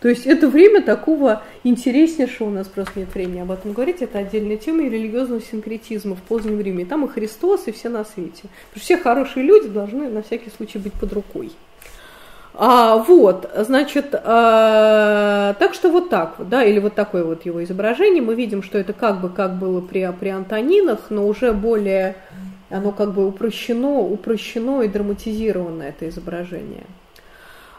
[0.00, 4.18] То есть это время такого интереснейшего, у нас просто нет времени об этом говорить, это
[4.18, 6.84] отдельная тема и религиозного синкретизма в позднем Риме.
[6.84, 8.42] И там и Христос, и все на свете.
[8.42, 11.50] Потому что все хорошие люди должны на всякий случай быть под рукой.
[12.60, 18.20] А, вот, значит, а, так что вот так да, или вот такое вот его изображение.
[18.20, 22.16] Мы видим, что это как бы как было при, при Антонинах, но уже более,
[22.68, 26.84] оно как бы упрощено, упрощено и драматизировано, это изображение.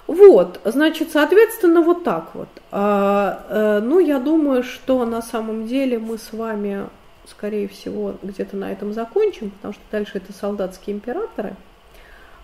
[0.08, 2.48] Вот, значит, соответственно, вот так вот.
[2.72, 6.86] А, а, ну, я думаю, что на самом деле мы с вами,
[7.28, 11.58] скорее всего, где-то на этом закончим, потому что дальше это солдатские императоры.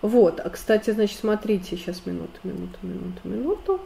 [0.01, 3.81] Вот, а, кстати, значит, смотрите, сейчас минуту, минуту, минуту, минуту.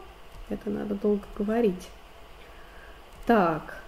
[0.48, 1.88] Это надо долго говорить.
[3.26, 3.80] Так.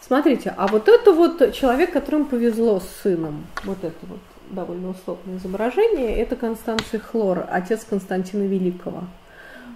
[0.00, 4.18] Смотрите, а вот это вот человек, которому повезло с сыном, вот это вот
[4.50, 9.04] довольно условное изображение, это Констанций Хлор, отец Константина Великого.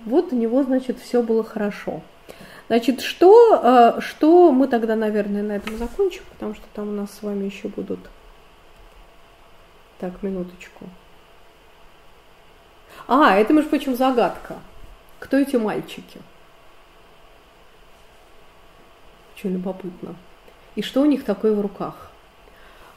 [0.04, 2.02] Вот у него, значит, все было хорошо.
[2.68, 3.60] Значит, что,
[3.96, 7.44] э, что мы тогда, наверное, на этом закончим, потому что там у нас с вами
[7.44, 8.00] еще будут...
[10.04, 10.84] Так, минуточку.
[13.08, 14.58] А, это, между прочим, загадка.
[15.18, 16.20] Кто эти мальчики?
[19.34, 20.14] Очень любопытно.
[20.74, 22.10] И что у них такое в руках?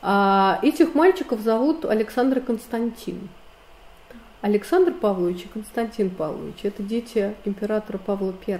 [0.01, 3.29] А этих мальчиков зовут Александр и Константин.
[4.41, 8.59] Александр Павлович и Константин Павлович– это дети императора Павла I.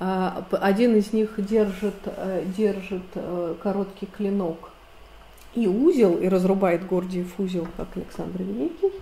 [0.00, 4.72] А, один из них держит, э, держит э, короткий клинок
[5.56, 8.92] и узел, и разрубает Гордиев узел, как Александр Великий,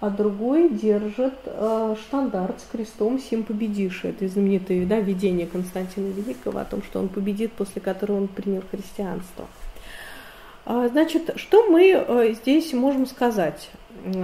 [0.00, 4.04] а другой держит э, штандарт с крестом «Сим победишь».
[4.04, 8.62] Это знаменитое да, видение Константина Великого о том, что он победит, после которого он принял
[8.70, 9.46] христианство–
[10.66, 13.70] а, значит, что мы э, здесь можем сказать?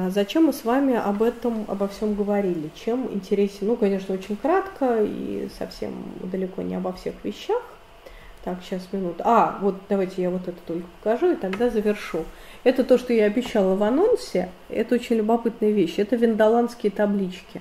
[0.09, 2.71] Зачем мы с вами об этом, обо всем говорили?
[2.85, 3.67] Чем интересен?
[3.67, 5.93] Ну, конечно, очень кратко и совсем
[6.23, 7.63] далеко не обо всех вещах.
[8.45, 9.23] Так, сейчас минуту.
[9.25, 12.25] А, вот давайте я вот это только покажу и тогда завершу.
[12.65, 14.49] Это то, что я обещала в анонсе.
[14.71, 15.99] Это очень любопытная вещь.
[15.99, 17.61] Это виндаландские таблички.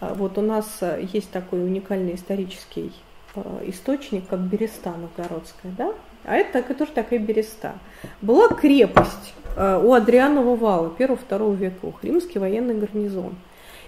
[0.00, 2.92] А, вот у нас э, есть такой уникальный исторический
[3.34, 5.92] э, источник, как Береста Новгородская, да?
[6.24, 7.74] А это так, тоже такая береста.
[8.20, 13.34] Была крепость э, у Адрианова вала первого-второго веков, римский военный гарнизон.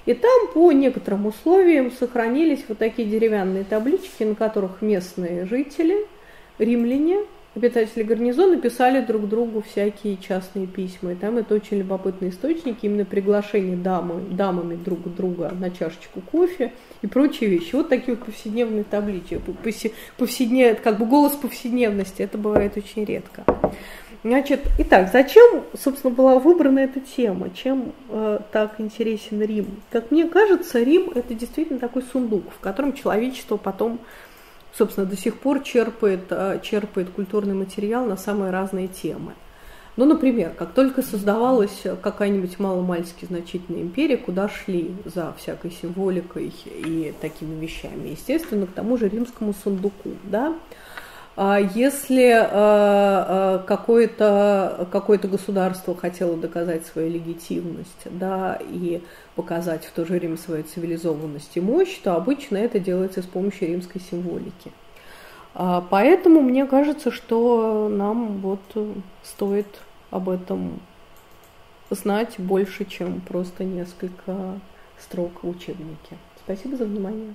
[0.06, 6.06] И там по некоторым условиям сохранились вот такие деревянные таблички, на которых местные жители,
[6.58, 7.20] римляне,
[7.54, 11.12] обитатели гарнизона писали друг другу всякие частные письма.
[11.12, 16.72] И там это очень любопытный источник, именно приглашение дамы, дамами друг друга на чашечку кофе
[17.02, 17.74] и прочие вещи.
[17.74, 19.40] Вот такие вот повседневные таблички.
[20.18, 22.22] Повседнев, как бы голос повседневности.
[22.22, 23.44] Это бывает очень редко.
[24.24, 27.50] Значит, итак, зачем, собственно, была выбрана эта тема?
[27.50, 29.82] Чем э, так интересен Рим?
[29.90, 34.00] Как мне кажется, Рим– это действительно такой сундук, в котором человечество потом
[34.76, 39.32] собственно, до сих пор черпает, а, черпает культурный материал на самые разные темы.
[39.96, 47.14] Ну, например, как только создавалась какая-нибудь маломальски значительная империя, куда шли за всякой символикой и
[47.20, 48.08] такими вещами?
[48.08, 50.54] Естественно, к тому же римскому сундуку, да,
[51.36, 59.02] если а, а, какое-то какое государство хотело доказать свою легитимность да, и
[59.34, 63.68] показать в то же время свою цивилизованность и мощь, то обычно это делается с помощью
[63.68, 64.70] римской символики.
[65.54, 68.60] Поэтому мне кажется, что нам вот
[69.22, 69.68] стоит
[70.10, 70.80] об этом
[71.90, 74.60] знать больше, чем просто несколько
[74.98, 76.16] строк в учебнике.
[76.44, 77.34] Спасибо за внимание.